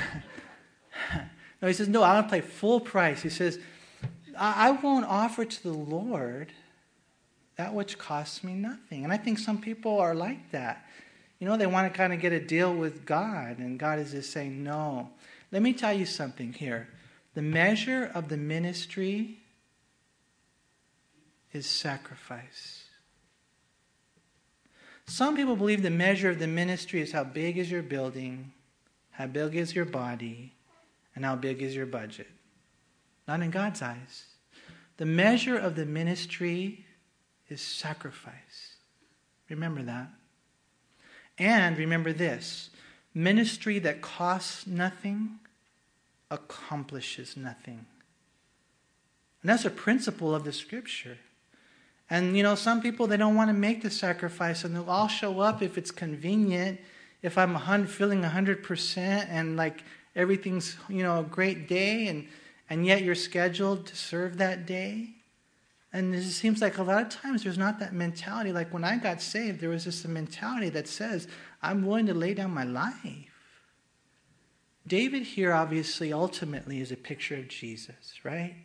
no, 1.62 1.68
he 1.68 1.74
says, 1.74 1.88
No, 1.88 2.02
I'm 2.02 2.22
going 2.22 2.24
to 2.24 2.30
pay 2.30 2.40
full 2.40 2.80
price. 2.80 3.22
He 3.22 3.30
says, 3.30 3.58
I, 4.38 4.68
I 4.68 4.70
won't 4.72 5.06
offer 5.06 5.44
to 5.44 5.62
the 5.62 5.72
Lord 5.72 6.52
that 7.56 7.74
which 7.74 7.98
costs 7.98 8.42
me 8.42 8.54
nothing. 8.54 9.04
And 9.04 9.12
I 9.12 9.16
think 9.16 9.38
some 9.38 9.60
people 9.60 9.98
are 9.98 10.14
like 10.14 10.50
that. 10.50 10.86
You 11.38 11.48
know, 11.48 11.56
they 11.56 11.66
want 11.66 11.92
to 11.92 11.96
kind 11.96 12.12
of 12.12 12.20
get 12.20 12.32
a 12.32 12.40
deal 12.40 12.74
with 12.74 13.04
God, 13.04 13.58
and 13.58 13.78
God 13.78 13.98
is 13.98 14.12
just 14.12 14.32
saying, 14.32 14.62
No. 14.62 15.10
Let 15.52 15.62
me 15.62 15.72
tell 15.72 15.92
you 15.92 16.06
something 16.06 16.52
here. 16.52 16.88
The 17.34 17.42
measure 17.42 18.10
of 18.14 18.28
the 18.28 18.36
ministry 18.36 19.38
is 21.52 21.66
sacrifice. 21.66 22.84
Some 25.06 25.36
people 25.36 25.54
believe 25.54 25.82
the 25.82 25.90
measure 25.90 26.30
of 26.30 26.38
the 26.38 26.46
ministry 26.46 27.00
is 27.00 27.12
how 27.12 27.24
big 27.24 27.58
is 27.58 27.70
your 27.70 27.82
building, 27.82 28.52
how 29.10 29.26
big 29.26 29.54
is 29.54 29.74
your 29.74 29.84
body, 29.84 30.54
and 31.14 31.24
how 31.24 31.36
big 31.36 31.62
is 31.62 31.76
your 31.76 31.86
budget. 31.86 32.28
Not 33.28 33.40
in 33.40 33.50
God's 33.50 33.82
eyes. 33.82 34.24
The 34.96 35.06
measure 35.06 35.56
of 35.56 35.76
the 35.76 35.86
ministry 35.86 36.83
is 37.48 37.60
sacrifice. 37.60 38.76
Remember 39.48 39.82
that. 39.82 40.08
And 41.38 41.76
remember 41.76 42.12
this 42.12 42.70
ministry 43.14 43.78
that 43.78 44.00
costs 44.00 44.66
nothing 44.66 45.38
accomplishes 46.30 47.36
nothing. 47.36 47.86
And 49.42 49.50
that's 49.50 49.64
a 49.64 49.70
principle 49.70 50.34
of 50.34 50.44
the 50.44 50.52
scripture. 50.52 51.18
And 52.10 52.36
you 52.36 52.42
know, 52.42 52.54
some 52.54 52.82
people 52.82 53.06
they 53.06 53.16
don't 53.16 53.36
want 53.36 53.48
to 53.48 53.54
make 53.54 53.82
the 53.82 53.90
sacrifice, 53.90 54.64
and 54.64 54.74
they'll 54.74 54.90
all 54.90 55.08
show 55.08 55.40
up 55.40 55.62
if 55.62 55.78
it's 55.78 55.90
convenient. 55.90 56.80
If 57.22 57.38
I'm 57.38 57.86
feeling 57.86 58.22
hundred 58.22 58.62
percent 58.62 59.30
and 59.30 59.56
like 59.56 59.82
everything's 60.14 60.76
you 60.88 61.02
know 61.02 61.20
a 61.20 61.24
great 61.24 61.68
day, 61.68 62.08
and 62.08 62.26
and 62.68 62.84
yet 62.84 63.02
you're 63.02 63.14
scheduled 63.14 63.86
to 63.86 63.96
serve 63.96 64.36
that 64.38 64.66
day. 64.66 65.10
And 65.94 66.12
it 66.12 66.24
seems 66.24 66.60
like 66.60 66.78
a 66.78 66.82
lot 66.82 67.02
of 67.02 67.08
times 67.08 67.44
there's 67.44 67.56
not 67.56 67.78
that 67.78 67.92
mentality. 67.92 68.50
Like 68.50 68.74
when 68.74 68.82
I 68.82 68.96
got 68.96 69.22
saved, 69.22 69.60
there 69.60 69.68
was 69.68 69.84
just 69.84 70.04
a 70.04 70.08
mentality 70.08 70.68
that 70.70 70.88
says, 70.88 71.28
I'm 71.62 71.86
willing 71.86 72.06
to 72.06 72.14
lay 72.14 72.34
down 72.34 72.50
my 72.50 72.64
life. 72.64 73.30
David 74.84 75.22
here, 75.22 75.52
obviously, 75.52 76.12
ultimately 76.12 76.80
is 76.80 76.90
a 76.90 76.96
picture 76.96 77.36
of 77.36 77.46
Jesus, 77.46 78.24
right? 78.24 78.56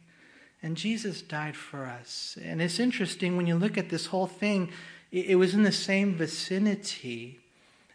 And 0.64 0.76
Jesus 0.76 1.22
died 1.22 1.56
for 1.56 1.86
us. 1.86 2.36
And 2.44 2.64
it's 2.64 2.80
interesting 2.80 3.38
when 3.38 3.46
you 3.46 3.56
look 3.56 3.78
at 3.78 3.90
this 3.90 4.08
whole 4.08 4.28
thing, 4.28 4.72
it 5.12 5.38
was 5.38 5.54
in 5.54 5.62
the 5.62 5.72
same 5.72 6.16
vicinity. 6.16 7.40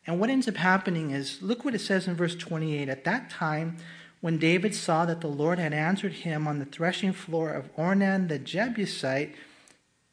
And 0.06 0.20
what 0.20 0.30
ends 0.30 0.46
up 0.46 0.56
happening 0.56 1.10
is 1.10 1.42
look 1.42 1.64
what 1.64 1.74
it 1.74 1.80
says 1.80 2.06
in 2.06 2.14
verse 2.14 2.36
28. 2.36 2.88
At 2.88 3.02
that 3.02 3.30
time, 3.30 3.78
when 4.24 4.38
David 4.38 4.74
saw 4.74 5.04
that 5.04 5.20
the 5.20 5.28
Lord 5.28 5.58
had 5.58 5.74
answered 5.74 6.14
him 6.14 6.48
on 6.48 6.58
the 6.58 6.64
threshing 6.64 7.12
floor 7.12 7.50
of 7.50 7.70
Ornan 7.76 8.28
the 8.28 8.38
Jebusite, 8.38 9.34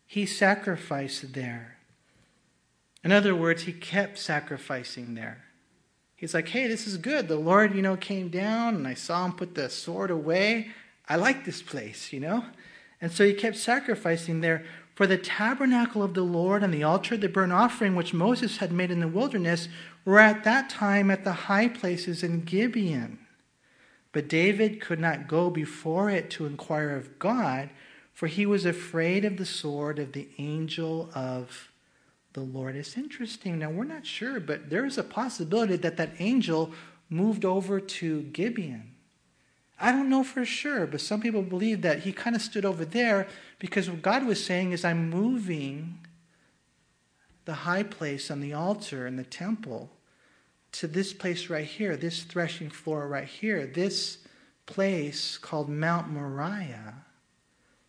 he 0.06 0.26
sacrificed 0.26 1.32
there. 1.32 1.78
In 3.06 3.14
other 3.14 3.34
words, 3.34 3.64
he 3.64 3.72
kept 3.72 4.18
sacrificing 4.18 5.16
there. 5.16 5.46
He's 6.18 6.34
like, 6.34 6.50
hey, 6.50 6.68
this 6.68 6.88
is 6.88 6.98
good. 6.98 7.30
The 7.30 7.38
Lord, 7.38 7.74
you 7.74 7.82
know, 7.82 7.96
came 7.96 8.28
down 8.28 8.76
and 8.76 8.86
I 8.86 8.96
saw 8.96 9.24
him 9.24 9.32
put 9.32 9.56
the 9.56 9.70
sword 9.70 10.12
away. 10.12 10.72
I 11.08 11.16
like 11.16 11.46
this 11.46 11.62
place, 11.62 12.12
you 12.12 12.20
know? 12.20 12.44
And 13.00 13.14
so 13.14 13.26
he 13.26 13.34
kept 13.34 13.56
sacrificing 13.56 14.42
there. 14.42 14.66
For 14.94 15.08
the 15.08 15.18
tabernacle 15.18 16.04
of 16.04 16.16
the 16.16 16.24
Lord 16.24 16.64
and 16.64 16.74
the 16.74 16.84
altar 16.84 17.16
of 17.16 17.22
the 17.22 17.30
burnt 17.30 17.54
offering 17.54 17.96
which 17.96 18.14
Moses 18.14 18.58
had 18.58 18.74
made 18.74 18.92
in 18.92 19.00
the 19.00 19.08
wilderness 19.08 19.70
were 20.04 20.20
at 20.20 20.44
that 20.44 20.70
time 20.70 21.10
at 21.10 21.24
the 21.24 21.32
high 21.32 21.70
places 21.70 22.24
in 22.24 22.42
Gibeon. 22.42 23.20
But 24.12 24.28
David 24.28 24.82
could 24.82 25.00
not 25.00 25.28
go 25.28 25.50
before 25.50 26.10
it 26.10 26.30
to 26.32 26.46
inquire 26.46 26.96
of 26.96 27.18
God, 27.18 27.70
for 28.14 28.28
he 28.28 28.46
was 28.46 28.66
afraid 28.66 29.24
of 29.24 29.38
the 29.38 29.46
sword 29.46 30.00
of 30.00 30.12
the 30.12 30.28
angel 30.38 31.10
of 31.16 31.72
the 32.34 32.42
Lord. 32.42 32.76
It's 32.76 32.98
interesting. 32.98 33.60
Now, 33.60 33.70
we're 33.70 33.86
not 33.86 34.06
sure, 34.06 34.40
but 34.40 34.70
there 34.70 34.86
is 34.86 34.98
a 34.98 35.04
possibility 35.04 35.76
that 35.78 35.98
that 35.98 36.12
angel 36.20 36.72
moved 37.10 37.46
over 37.46 37.80
to 37.80 38.24
Gibeon. 38.24 38.92
I 39.80 39.92
don't 39.92 40.10
know 40.10 40.24
for 40.24 40.46
sure, 40.46 40.86
but 40.86 41.02
some 41.02 41.22
people 41.22 41.42
believe 41.42 41.82
that 41.82 42.02
he 42.02 42.12
kind 42.12 42.36
of 42.36 42.42
stood 42.42 42.66
over 42.66 42.86
there 42.86 43.28
because 43.60 43.90
what 43.90 44.02
God 44.02 44.26
was 44.26 44.44
saying 44.44 44.74
is, 44.74 44.86
I'm 44.86 45.10
moving 45.10 45.98
the 47.46 47.54
high 47.54 47.84
place 47.84 48.30
on 48.30 48.42
the 48.42 48.54
altar 48.54 49.08
in 49.08 49.16
the 49.16 49.24
temple 49.24 49.90
to 50.74 50.88
this 50.88 51.14
place 51.14 51.50
right 51.50 51.66
here, 51.66 51.98
this 51.98 52.24
threshing 52.24 52.70
floor 52.70 53.08
right 53.08 53.28
here, 53.28 53.66
this 53.66 54.20
place 54.66 55.38
called 55.38 55.70
Mount 55.70 56.10
Moriah. 56.10 56.96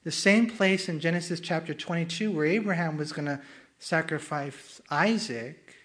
The 0.05 0.11
same 0.11 0.49
place 0.49 0.89
in 0.89 0.99
Genesis 0.99 1.39
chapter 1.39 1.75
22 1.75 2.33
where 2.33 2.47
Abraham 2.47 2.97
was 2.97 3.13
going 3.13 3.27
to 3.27 3.41
sacrifice 3.79 4.81
Isaac, 4.91 5.77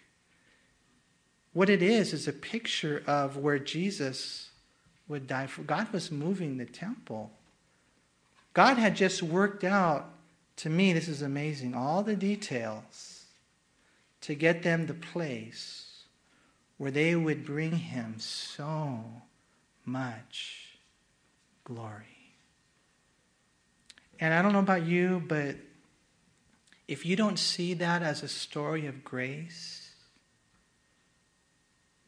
what 1.54 1.70
it 1.70 1.82
is 1.82 2.14
is 2.14 2.28
a 2.28 2.34
picture 2.34 3.04
of 3.08 3.38
where 3.38 3.60
Jesus 3.60 4.52
would 5.08 5.28
die 5.28 5.48
for. 5.48 5.64
God 5.64 5.92
was 5.92 6.12
moving 6.12 6.58
the 6.58 6.66
temple. 6.66 7.32
God 8.54 8.78
had 8.78 8.96
just 8.96 9.22
worked 9.22 9.64
out, 9.64 10.10
to 10.58 10.70
me, 10.70 10.94
this 10.94 11.08
is 11.08 11.22
amazing, 11.22 11.76
all 11.76 12.02
the 12.02 12.16
details 12.16 13.26
to 14.22 14.34
get 14.36 14.64
them 14.64 14.88
the 14.88 14.94
place 14.94 15.87
where 16.78 16.92
they 16.92 17.16
would 17.16 17.46
bring 17.46 17.72
him 17.72 18.16
so 18.20 19.04
much 19.86 20.78
glory. 21.64 22.06
And 24.20 24.34
I 24.34 24.42
don't 24.42 24.54
know 24.54 24.60
about 24.60 24.86
you, 24.86 25.24
but 25.28 25.56
if 26.88 27.06
you 27.06 27.16
don't 27.16 27.38
see 27.38 27.74
that 27.76 28.02
as 28.02 28.24
a 28.24 28.28
story 28.28 28.88
of 28.88 29.04
grace, 29.04 29.92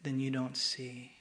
then 0.04 0.20
you 0.20 0.32
don't 0.32 0.56
see. 0.56 1.12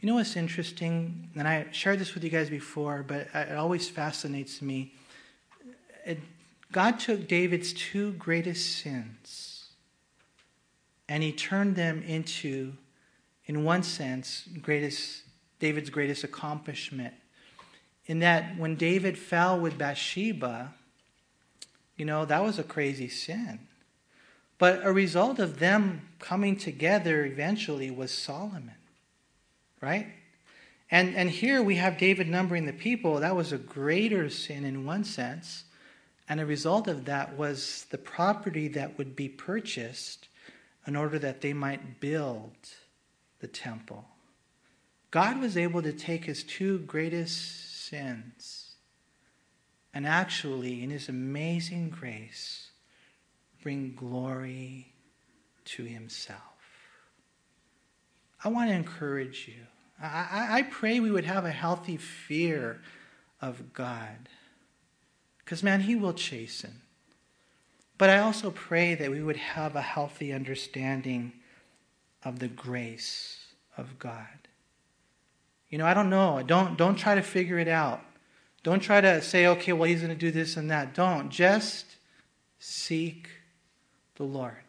You 0.00 0.08
know 0.08 0.16
what's 0.16 0.36
interesting? 0.36 1.30
And 1.36 1.46
I 1.46 1.66
shared 1.70 2.00
this 2.00 2.14
with 2.14 2.24
you 2.24 2.30
guys 2.30 2.50
before, 2.50 3.04
but 3.06 3.28
it 3.34 3.56
always 3.56 3.88
fascinates 3.88 4.60
me. 4.60 4.94
It, 6.04 6.18
God 6.72 6.98
took 6.98 7.28
David's 7.28 7.72
two 7.72 8.12
greatest 8.14 8.78
sins 8.78 9.51
and 11.12 11.22
he 11.22 11.30
turned 11.30 11.76
them 11.76 12.02
into, 12.04 12.72
in 13.44 13.64
one 13.64 13.82
sense, 13.82 14.48
greatest, 14.62 15.24
David's 15.60 15.90
greatest 15.90 16.24
accomplishment. 16.24 17.12
In 18.06 18.20
that 18.20 18.56
when 18.56 18.76
David 18.76 19.18
fell 19.18 19.60
with 19.60 19.76
Bathsheba, 19.76 20.72
you 21.98 22.06
know, 22.06 22.24
that 22.24 22.42
was 22.42 22.58
a 22.58 22.62
crazy 22.62 23.08
sin. 23.08 23.58
But 24.56 24.86
a 24.86 24.90
result 24.90 25.38
of 25.38 25.58
them 25.58 26.08
coming 26.18 26.56
together 26.56 27.26
eventually 27.26 27.90
was 27.90 28.10
Solomon, 28.10 28.72
right? 29.82 30.06
And, 30.90 31.14
and 31.14 31.28
here 31.28 31.62
we 31.62 31.76
have 31.76 31.98
David 31.98 32.26
numbering 32.26 32.64
the 32.64 32.72
people. 32.72 33.20
That 33.20 33.36
was 33.36 33.52
a 33.52 33.58
greater 33.58 34.30
sin 34.30 34.64
in 34.64 34.86
one 34.86 35.04
sense. 35.04 35.64
And 36.26 36.40
a 36.40 36.46
result 36.46 36.88
of 36.88 37.04
that 37.04 37.36
was 37.36 37.84
the 37.90 37.98
property 37.98 38.68
that 38.68 38.96
would 38.96 39.14
be 39.14 39.28
purchased 39.28 40.28
in 40.86 40.96
order 40.96 41.18
that 41.18 41.40
they 41.40 41.52
might 41.52 42.00
build 42.00 42.56
the 43.40 43.46
temple. 43.46 44.04
God 45.10 45.40
was 45.40 45.56
able 45.56 45.82
to 45.82 45.92
take 45.92 46.24
his 46.24 46.42
two 46.42 46.78
greatest 46.80 47.86
sins 47.86 48.72
and 49.94 50.06
actually, 50.06 50.82
in 50.82 50.90
his 50.90 51.08
amazing 51.08 51.90
grace, 51.90 52.70
bring 53.62 53.94
glory 53.94 54.94
to 55.66 55.84
himself. 55.84 56.40
I 58.42 58.48
want 58.48 58.70
to 58.70 58.74
encourage 58.74 59.46
you. 59.48 59.66
I, 60.02 60.48
I, 60.50 60.62
pray 60.62 60.98
we 60.98 61.12
would 61.12 61.26
have 61.26 61.44
a 61.44 61.52
healthy 61.52 61.96
fear 61.96 62.80
of 63.40 63.72
God. 63.72 64.28
Because, 65.38 65.62
man, 65.62 65.82
he 65.82 65.94
will 65.94 66.14
chasten. 66.14 66.81
But 68.02 68.10
I 68.10 68.18
also 68.18 68.50
pray 68.50 68.96
that 68.96 69.12
we 69.12 69.22
would 69.22 69.36
have 69.36 69.76
a 69.76 69.80
healthy 69.80 70.32
understanding 70.32 71.34
of 72.24 72.40
the 72.40 72.48
grace 72.48 73.46
of 73.76 73.96
God. 74.00 74.48
You 75.70 75.78
know, 75.78 75.86
I 75.86 75.94
don't 75.94 76.10
know. 76.10 76.42
Don't, 76.44 76.76
don't 76.76 76.96
try 76.96 77.14
to 77.14 77.22
figure 77.22 77.60
it 77.60 77.68
out. 77.68 78.02
Don't 78.64 78.80
try 78.80 79.00
to 79.00 79.22
say, 79.22 79.46
okay, 79.46 79.72
well, 79.72 79.88
he's 79.88 80.00
going 80.00 80.12
to 80.12 80.18
do 80.18 80.32
this 80.32 80.56
and 80.56 80.68
that. 80.68 80.94
Don't. 80.94 81.30
Just 81.30 81.94
seek 82.58 83.28
the 84.16 84.24
Lord. 84.24 84.64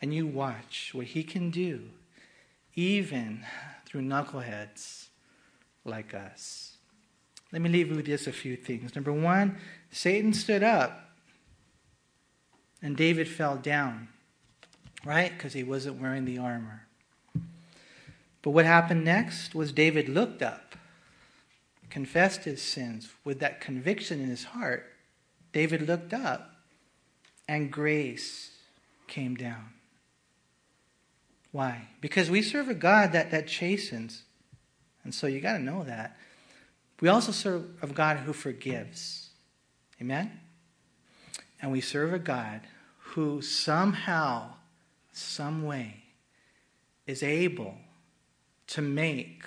And 0.00 0.12
you 0.12 0.26
watch 0.26 0.90
what 0.94 1.06
he 1.06 1.22
can 1.22 1.50
do, 1.50 1.82
even 2.74 3.44
through 3.86 4.02
knuckleheads 4.02 5.06
like 5.84 6.14
us. 6.14 6.78
Let 7.52 7.62
me 7.62 7.70
leave 7.70 7.90
you 7.90 7.94
with 7.94 8.06
just 8.06 8.26
a 8.26 8.32
few 8.32 8.56
things. 8.56 8.96
Number 8.96 9.12
one, 9.12 9.56
Satan 9.92 10.32
stood 10.32 10.64
up 10.64 11.10
and 12.82 12.96
David 12.96 13.28
fell 13.28 13.56
down, 13.56 14.08
right? 15.04 15.32
Because 15.32 15.52
he 15.52 15.62
wasn't 15.62 16.00
wearing 16.00 16.24
the 16.24 16.38
armor. 16.38 16.86
But 18.42 18.50
what 18.50 18.64
happened 18.64 19.04
next 19.04 19.54
was 19.54 19.72
David 19.72 20.08
looked 20.08 20.42
up, 20.42 20.74
confessed 21.90 22.44
his 22.44 22.60
sins 22.60 23.08
with 23.24 23.38
that 23.38 23.60
conviction 23.60 24.20
in 24.20 24.28
his 24.28 24.44
heart. 24.44 24.92
David 25.52 25.86
looked 25.86 26.12
up, 26.12 26.56
and 27.48 27.70
grace 27.70 28.50
came 29.06 29.36
down. 29.36 29.72
Why? 31.52 31.88
Because 32.00 32.30
we 32.30 32.42
serve 32.42 32.68
a 32.68 32.74
God 32.74 33.12
that, 33.12 33.30
that 33.30 33.46
chastens. 33.46 34.22
And 35.04 35.14
so 35.14 35.26
you 35.26 35.40
got 35.40 35.58
to 35.58 35.62
know 35.62 35.84
that. 35.84 36.16
We 37.00 37.08
also 37.08 37.30
serve 37.30 37.64
a 37.82 37.86
God 37.86 38.18
who 38.18 38.32
forgives. 38.32 39.30
Amen? 40.00 40.40
And 41.62 41.70
we 41.70 41.80
serve 41.80 42.12
a 42.12 42.18
God 42.18 42.62
who 42.98 43.40
somehow, 43.40 44.54
some 45.12 45.62
way, 45.64 46.02
is 47.06 47.22
able 47.22 47.76
to 48.66 48.82
make 48.82 49.44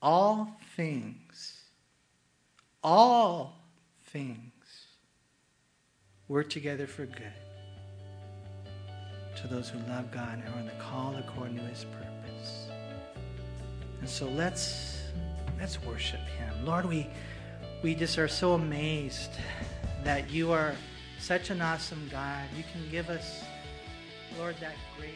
all 0.00 0.56
things, 0.76 1.62
all 2.82 3.58
things, 4.04 4.52
work 6.28 6.48
together 6.48 6.86
for 6.86 7.06
good 7.06 7.32
to 9.36 9.48
those 9.48 9.68
who 9.68 9.78
love 9.90 10.10
God 10.12 10.34
and 10.34 10.54
are 10.54 10.58
on 10.58 10.66
the 10.66 10.72
call 10.72 11.16
according 11.16 11.56
to 11.56 11.62
his 11.64 11.84
purpose. 11.84 12.68
And 14.00 14.08
so 14.08 14.26
let's 14.26 14.98
let's 15.58 15.82
worship 15.82 16.20
him. 16.20 16.64
Lord, 16.64 16.86
we 16.86 17.06
we 17.82 17.94
just 17.94 18.18
are 18.18 18.28
so 18.28 18.52
amazed 18.52 19.32
that 20.04 20.30
you 20.30 20.52
are 20.52 20.74
such 21.24 21.48
an 21.48 21.62
awesome 21.62 22.06
God. 22.12 22.44
You 22.54 22.62
can 22.70 22.82
give 22.90 23.08
us, 23.08 23.42
Lord, 24.38 24.56
that 24.60 24.74
grace. 24.98 25.14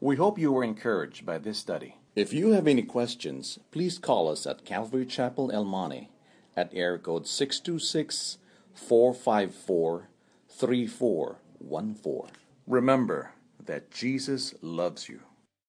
We 0.00 0.16
hope 0.16 0.40
you 0.40 0.50
were 0.50 0.64
encouraged 0.64 1.24
by 1.24 1.38
this 1.38 1.58
study. 1.58 1.98
If 2.16 2.32
you 2.32 2.50
have 2.50 2.66
any 2.66 2.82
questions, 2.82 3.60
please 3.70 3.96
call 3.96 4.28
us 4.28 4.44
at 4.44 4.64
Calvary 4.64 5.06
Chapel 5.06 5.52
El 5.52 5.64
Monte 5.64 6.10
at 6.56 6.72
air 6.74 6.98
code 6.98 7.28
626 7.28 8.38
454 8.74 10.08
3414. 10.48 12.30
Remember 12.66 13.30
that 13.64 13.92
Jesus 13.92 14.52
loves 14.60 15.08
you. 15.08 15.20